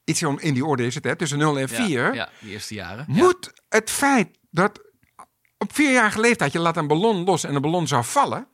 iets 0.09 0.23
om- 0.23 0.39
in 0.39 0.53
die 0.53 0.65
orde 0.65 0.85
is 0.85 0.95
het, 0.95 1.03
hè, 1.03 1.15
tussen 1.15 1.37
0 1.37 1.59
en 1.59 1.69
4, 1.69 2.05
Ja, 2.05 2.13
ja, 2.13 2.29
die 2.39 2.51
eerste 2.51 2.73
jaren. 2.73 3.05
Ja. 3.07 3.23
moet 3.23 3.51
het 3.69 3.89
feit 3.89 4.37
dat 4.51 4.81
op 5.57 5.73
vierjarige 5.75 6.19
leeftijd 6.19 6.51
je 6.51 6.59
laat 6.59 6.77
een 6.77 6.87
ballon 6.87 7.23
los 7.23 7.43
en 7.43 7.53
de 7.53 7.59
ballon 7.59 7.87
zou 7.87 8.03
vallen, 8.03 8.47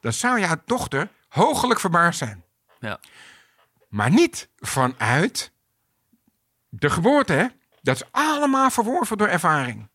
dan 0.00 0.12
zou 0.12 0.40
jouw 0.40 0.56
dochter 0.64 1.08
hoogelijk 1.28 1.80
verbaasd 1.80 2.18
zijn. 2.18 2.44
Ja. 2.80 3.00
Maar 3.88 4.10
niet 4.10 4.48
vanuit 4.58 5.52
de 6.68 6.90
geboorte, 6.90 7.32
hè? 7.32 7.46
Dat 7.82 7.96
is 7.96 8.02
allemaal 8.10 8.70
verworven 8.70 9.18
door 9.18 9.28
ervaring. 9.28 9.88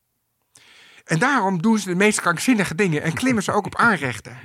En 1.05 1.19
daarom 1.19 1.61
doen 1.61 1.79
ze 1.79 1.89
de 1.89 1.95
meest 1.95 2.21
krankzinnige 2.21 2.75
dingen 2.75 3.01
en 3.01 3.13
klimmen 3.13 3.43
ze 3.43 3.51
ook 3.51 3.65
op 3.65 3.75
aanrechten. 3.87 4.37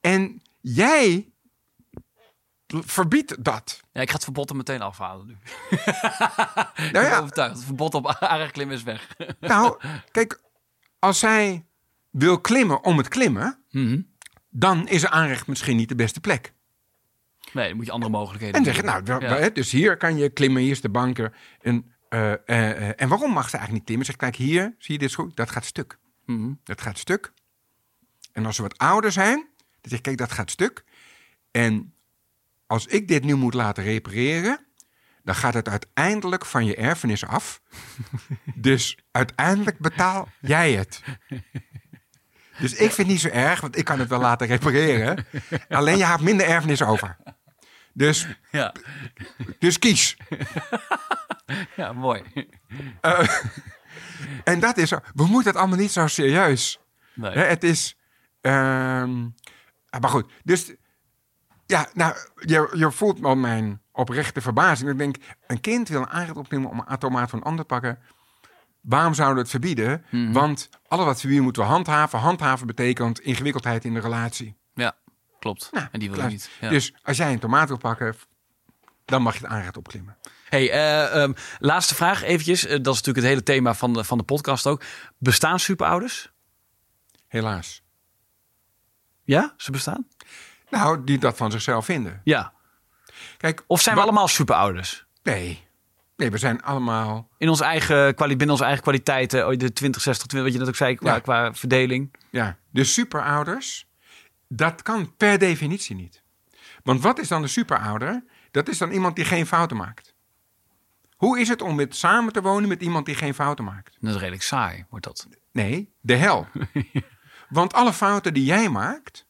En 0.00 0.42
jij 0.60 1.32
verbiedt 2.66 3.44
dat. 3.44 3.80
Ja, 3.92 4.00
ik 4.00 4.08
ga 4.08 4.14
het 4.14 4.24
verbod 4.24 4.50
er 4.50 4.56
meteen 4.56 4.80
afhalen 4.82 5.26
nu. 5.26 5.36
Nou 6.76 6.86
Ik 6.86 6.92
ben 6.92 7.02
ja, 7.02 7.18
overtuigd. 7.18 7.54
Het 7.56 7.64
verbod 7.64 7.94
op 7.94 8.06
aanreklimmen 8.20 8.76
is 8.76 8.82
weg. 8.82 9.16
nou, 9.40 9.80
kijk, 10.10 10.40
als 10.98 11.18
zij 11.18 11.66
wil 12.10 12.40
klimmen 12.40 12.84
om 12.84 12.96
het 12.96 13.08
klimmen, 13.08 13.58
Mhm. 13.70 14.00
dan 14.50 14.88
is 14.88 15.06
aanrecht 15.06 15.46
misschien 15.46 15.76
niet 15.76 15.88
de 15.88 15.94
beste 15.94 16.20
plek. 16.20 16.52
Nee, 17.52 17.68
dan 17.68 17.76
moet 17.76 17.86
je 17.86 17.92
andere 17.92 18.12
mogelijkheden 18.12 18.54
En 18.58 18.64
zeg 18.64 18.76
je, 18.76 18.82
nou, 18.82 19.24
Ja. 19.24 19.48
dus 19.48 19.70
hier 19.70 19.96
kan 19.96 20.16
je 20.16 20.30
klimmen, 20.30 20.62
hier 20.62 20.70
is 20.70 20.80
de 20.80 20.88
banken. 20.88 21.32
En, 21.60 21.92
eh, 22.08 23.00
en 23.00 23.08
waarom 23.08 23.32
mag 23.32 23.48
ze 23.48 23.56
eigenlijk 23.56 23.72
niet 23.72 23.84
klimmen? 23.84 24.06
Zeg, 24.06 24.16
kijk 24.16 24.36
hier, 24.36 24.74
zie 24.78 24.92
je 24.94 24.98
dit 25.00 25.14
goed? 25.14 25.36
Dat 25.36 25.50
gaat 25.50 25.64
stuk. 25.64 25.98
Mhm. 26.24 26.52
Dat 26.64 26.80
gaat 26.80 26.98
stuk. 26.98 27.32
En 28.32 28.46
als 28.46 28.56
ze 28.56 28.62
wat 28.62 28.78
ouder 28.78 29.12
zijn, 29.12 29.36
dan 29.36 29.90
zeg 29.90 29.98
ik, 29.98 30.02
kijk, 30.04 30.18
dat 30.18 30.32
gaat 30.32 30.50
stuk. 30.50 30.84
En 31.50 31.94
als 32.66 32.86
ik 32.86 33.08
dit 33.08 33.24
nu 33.24 33.34
moet 33.34 33.54
laten 33.54 33.84
repareren, 33.84 34.66
dan 35.22 35.34
gaat 35.34 35.54
het 35.54 35.68
uiteindelijk 35.68 36.44
van 36.46 36.64
je 36.64 36.76
erfenis 36.76 37.24
af. 37.26 37.60
dus 38.54 38.98
uiteindelijk 39.10 39.78
betaal 39.78 40.28
jij 40.40 40.72
het. 40.72 41.02
Dus 42.58 42.72
ik 42.72 42.78
vind 42.78 42.96
het 42.96 43.06
niet 43.06 43.20
zo 43.20 43.28
erg, 43.28 43.60
want 43.60 43.76
ik 43.78 43.84
kan 43.84 43.98
het 43.98 44.08
wel 44.08 44.20
laten 44.20 44.46
repareren. 44.46 45.26
Alleen 45.68 45.96
je 45.98 46.04
hebt 46.06 46.20
minder 46.20 46.46
erfenis 46.46 46.82
over. 46.82 47.16
Dus, 47.92 48.26
Ja. 48.50 48.74
dus 49.58 49.78
kies. 49.78 50.16
ja, 51.76 51.92
mooi. 51.92 52.22
En 54.44 54.60
dat 54.60 54.76
is. 54.76 54.90
We 54.90 55.26
moeten 55.26 55.50
het 55.52 55.56
allemaal 55.56 55.78
niet 55.78 55.92
zo 55.92 56.06
serieus. 56.06 56.80
Nee. 57.14 57.32
Hè, 57.32 57.44
het 57.44 57.64
is. 57.64 57.96
ehm, 58.40 59.26
ah, 59.90 60.00
maar 60.00 60.10
goed, 60.10 60.32
dus. 60.44 60.72
Ja, 61.66 61.88
nou, 61.94 62.16
je, 62.34 62.72
je 62.74 62.92
voelt 62.92 63.24
al 63.24 63.36
mijn 63.36 63.80
oprechte 63.92 64.40
verbazing. 64.40 64.90
Ik 64.90 64.98
denk, 64.98 65.16
een 65.46 65.60
kind 65.60 65.88
wil 65.88 66.00
een 66.00 66.08
aanrecht 66.08 66.36
opnemen 66.36 66.70
om 66.70 66.78
een 66.78 66.86
automaat 66.86 67.30
van 67.30 67.38
een 67.38 67.44
ander 67.44 67.66
te 67.66 67.74
pakken. 67.74 67.98
Waarom 68.80 69.14
zouden 69.14 69.36
we 69.36 69.42
het 69.42 69.50
verbieden? 69.50 70.04
Want 70.32 70.68
alles 70.88 71.04
wat 71.04 71.18
verbieden 71.18 71.44
moeten 71.44 71.62
we 71.62 71.68
handhaven. 71.68 72.18
Handhaven 72.18 72.66
betekent 72.66 73.20
ingewikkeldheid 73.20 73.84
in 73.84 73.94
de 73.94 74.00
relatie. 74.00 74.56
Ja, 74.74 74.96
klopt. 75.38 75.68
Nou, 75.72 75.86
en 75.92 76.00
die 76.00 76.10
wil 76.10 76.20
je 76.22 76.26
niet. 76.26 76.50
Ja. 76.60 76.68
Dus 76.68 76.94
als 77.02 77.16
jij 77.16 77.32
een 77.32 77.38
tomaat 77.38 77.68
wil 77.68 77.78
pakken, 77.78 78.14
dan 79.04 79.22
mag 79.22 79.34
je 79.34 79.40
het 79.40 79.50
aanrecht 79.50 79.76
opklimmen. 79.76 80.16
Hey, 80.48 80.70
eh, 80.70 81.22
ehm, 81.22 81.32
laatste 81.58 81.94
vraag 81.94 82.22
eventjes. 82.22 82.64
Eh, 82.64 82.70
dat 82.70 82.94
is 82.94 83.02
natuurlijk 83.02 83.16
het 83.16 83.26
hele 83.26 83.42
thema 83.42 83.74
van 83.74 83.92
de, 83.92 84.04
van 84.04 84.18
de 84.18 84.24
podcast 84.24 84.66
ook. 84.66 84.82
Bestaan 85.18 85.60
superouders? 85.60 86.32
Helaas. 87.26 87.82
Ja, 89.24 89.54
ze 89.56 89.70
bestaan? 89.70 90.06
Nou, 90.70 91.04
die 91.04 91.18
dat 91.18 91.36
van 91.36 91.50
zichzelf 91.50 91.84
vinden. 91.84 92.20
Ja. 92.24 92.52
Kijk, 93.36 93.64
Of 93.66 93.80
zijn 93.80 93.94
we 93.94 94.00
wat- 94.00 94.10
allemaal 94.10 94.28
superouders? 94.28 95.06
Nee. 95.22 95.64
Nee, 96.16 96.30
we 96.30 96.38
zijn 96.38 96.62
allemaal 96.62 97.28
In 97.38 97.48
onze 97.48 97.64
eigen, 97.64 98.14
binnen 98.16 98.50
onze 98.50 98.64
eigen 98.64 98.82
kwaliteiten, 98.82 99.46
oh, 99.48 99.56
de 99.58 99.72
20, 99.72 100.02
60, 100.02 100.26
20, 100.26 100.42
wat 100.50 100.52
je 100.52 100.58
net 100.58 100.68
ook 100.68 100.76
zei, 100.86 100.94
qua, 100.94 101.12
Ja. 101.14 101.18
qua 101.20 101.54
verdeling. 101.54 102.14
Ja, 102.30 102.56
de 102.70 102.84
superouders, 102.84 103.88
dat 104.48 104.82
kan 104.82 105.16
per 105.16 105.38
definitie 105.38 105.96
niet. 105.96 106.22
Want 106.82 107.00
wat 107.02 107.18
is 107.18 107.28
dan 107.28 107.42
de 107.42 107.48
superouder? 107.48 108.24
Dat 108.50 108.68
is 108.68 108.78
dan 108.78 108.90
iemand 108.90 109.16
die 109.16 109.24
geen 109.24 109.46
fouten 109.46 109.76
maakt. 109.76 110.14
Hoe 111.16 111.40
is 111.40 111.48
het 111.48 111.62
om 111.62 111.74
met, 111.74 111.96
samen 111.96 112.32
te 112.32 112.42
wonen 112.42 112.68
met 112.68 112.82
iemand 112.82 113.06
die 113.06 113.14
geen 113.14 113.34
fouten 113.34 113.64
maakt? 113.64 113.96
Dat 114.00 114.10
is 114.14 114.16
redelijk 114.20 114.42
saai, 114.42 114.84
wordt 114.90 115.04
dat. 115.04 115.28
Nee, 115.52 115.92
de 116.00 116.14
hel. 116.16 116.46
Want 117.48 117.72
alle 117.72 117.92
fouten 117.92 118.34
die 118.34 118.44
jij 118.44 118.68
maakt, 118.68 119.25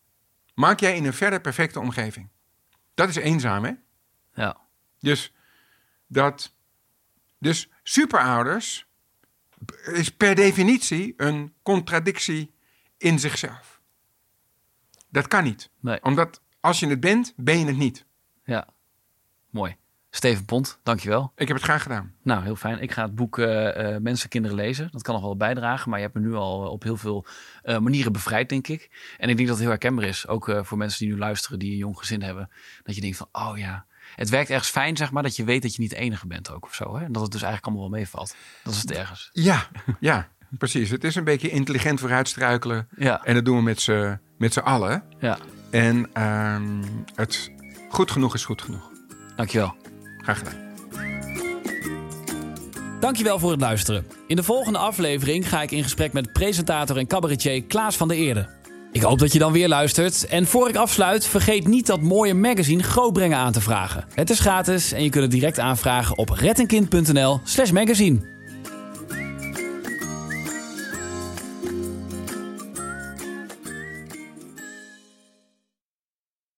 maak 0.57 0.81
jij 0.81 0.97
in 0.97 1.05
een 1.05 1.15
verder 1.15 1.41
perfecte 1.41 1.81
omgeving. 1.81 2.29
Dat 2.95 3.09
is 3.09 3.17
eenzaam, 3.17 3.65
hè? 3.65 3.73
Ja. 4.35 4.57
Dus 4.99 5.33
dat. 6.07 6.55
Dus 7.39 7.71
superouders 7.83 8.87
is 9.85 10.11
per 10.11 10.35
definitie 10.35 11.15
een 11.17 11.55
contradictie 11.63 12.55
in 12.97 13.19
zichzelf. 13.19 13.81
Dat 15.09 15.27
kan 15.29 15.45
niet. 15.45 15.71
Nee. 15.81 16.03
Omdat 16.03 16.41
als 16.61 16.81
je 16.81 16.87
het 16.87 17.01
bent, 17.01 17.33
ben 17.37 17.59
je 17.59 17.67
het 17.67 17.77
niet. 17.77 18.05
Ja. 18.45 18.69
Mooi. 19.51 19.77
Steven 20.17 20.45
Pont, 20.45 20.79
dankjewel. 20.83 21.33
Ik 21.37 21.49
heb 21.49 21.57
het 21.57 21.67
graag 21.67 21.83
gedaan. 21.83 22.13
Nou, 22.23 22.43
heel 22.43 22.57
fijn. 22.57 22.83
Ik 22.83 22.93
ga 22.93 23.03
het 23.03 23.15
boek 23.15 23.39
eh, 23.39 23.95
eh, 23.95 24.03
Mensen, 24.03 24.29
Kinderen 24.29 24.57
lezen. 24.57 24.89
Dat 24.93 25.03
kan 25.03 25.15
nog 25.15 25.23
wel 25.23 25.37
bijdragen, 25.37 25.91
maar 25.91 25.99
je 25.99 26.05
hebt 26.05 26.17
me 26.19 26.27
nu 26.27 26.35
al 26.35 26.71
op 26.71 26.83
heel 26.83 26.97
veel 26.97 27.27
eh, 27.63 27.79
manieren 27.79 28.13
bevrijd, 28.13 28.49
denk 28.49 28.69
ik. 28.69 28.91
En 29.19 29.29
ik 29.29 29.37
denk 29.37 29.49
dat 29.49 29.49
het 29.49 29.59
heel 29.59 29.69
herkenbaar 29.69 30.05
is, 30.05 30.27
ook 30.27 30.49
eh, 30.49 30.63
voor 30.63 30.79
mensen 30.79 30.99
die 30.99 31.15
nu 31.15 31.19
luisteren, 31.19 31.59
die 31.59 31.71
een 31.71 31.77
jong 31.77 31.99
gezin 31.99 32.23
hebben. 32.23 32.51
Dat 32.83 32.95
je 32.95 33.01
denkt 33.01 33.17
van, 33.17 33.29
oh 33.33 33.59
ja, 33.59 33.85
het 34.15 34.29
werkt 34.29 34.51
ergens 34.51 34.71
fijn, 34.71 34.97
zeg 34.97 35.11
maar, 35.11 35.23
dat 35.23 35.37
je 35.37 35.45
weet 35.45 35.63
dat 35.63 35.75
je 35.75 35.81
niet 35.81 35.91
de 35.91 35.97
enige 35.97 36.27
bent 36.27 36.51
ook 36.51 36.65
of 36.65 36.75
zo. 36.75 36.97
Hè? 36.97 37.05
En 37.05 37.13
dat 37.13 37.23
het 37.23 37.33
dus 37.33 37.43
eigenlijk 37.43 37.67
allemaal 37.73 37.91
wel 37.91 37.99
meevalt. 37.99 38.37
Dat 38.63 38.75
is 38.75 38.81
het 38.81 38.93
ergens. 38.93 39.31
Ja, 39.33 39.67
ja, 40.01 40.29
precies. 40.51 40.91
Het 40.91 41.05
is 41.05 41.15
een 41.15 41.25
beetje 41.25 41.49
intelligent 41.51 42.01
vooruitstruikelen. 42.01 42.89
Ja. 42.97 43.25
En 43.25 43.35
dat 43.35 43.45
doen 43.45 43.57
we 43.57 43.63
met 43.63 43.81
z'n, 43.81 44.19
met 44.39 44.53
z'n 44.53 44.61
allen. 44.61 45.05
Ja, 45.19 45.39
En 45.71 46.11
ehm, 46.13 46.83
het 47.15 47.51
goed 47.89 48.11
genoeg 48.11 48.35
is 48.35 48.45
goed 48.45 48.63
genoeg. 48.63 48.91
dankjewel. 49.37 49.86
Graag 50.27 50.39
gedaan. 50.39 50.55
Dankjewel 53.01 53.39
voor 53.39 53.51
het 53.51 53.61
luisteren. 53.61 54.07
In 54.27 54.37
de 54.37 54.43
volgende 54.43 54.79
aflevering 54.79 55.49
ga 55.49 55.63
ik 55.63 55.71
in 55.71 55.83
gesprek 55.83 56.13
met 56.13 56.33
presentator 56.33 56.97
en 56.97 57.07
cabaretier 57.07 57.65
Klaas 57.65 57.97
van 57.97 58.09
der 58.09 58.17
Eerde. 58.17 58.49
Ik 58.93 59.03
hoop 59.03 59.19
dat 59.19 59.33
je 59.33 59.39
dan 59.39 59.53
weer 59.53 59.69
luistert. 59.69 60.27
En 60.27 60.47
voor 60.47 60.69
ik 60.69 60.77
afsluit, 60.77 61.27
vergeet 61.27 61.67
niet 61.67 61.87
dat 61.87 62.01
mooie 62.01 62.35
magazine 62.35 62.83
Grootbrengen 62.83 63.39
aan 63.39 63.53
te 63.53 63.61
vragen. 63.61 64.05
Het 64.15 64.31
is 64.31 64.41
gratis 64.41 64.93
en 64.93 65.03
je 65.03 65.11
kunt 65.11 65.23
het 65.23 65.33
direct 65.33 65.59
aanvragen 65.59 66.19
op 66.19 66.29
rettenkind.nl 66.29 67.41
slash 67.45 67.71
magazine. 67.71 68.36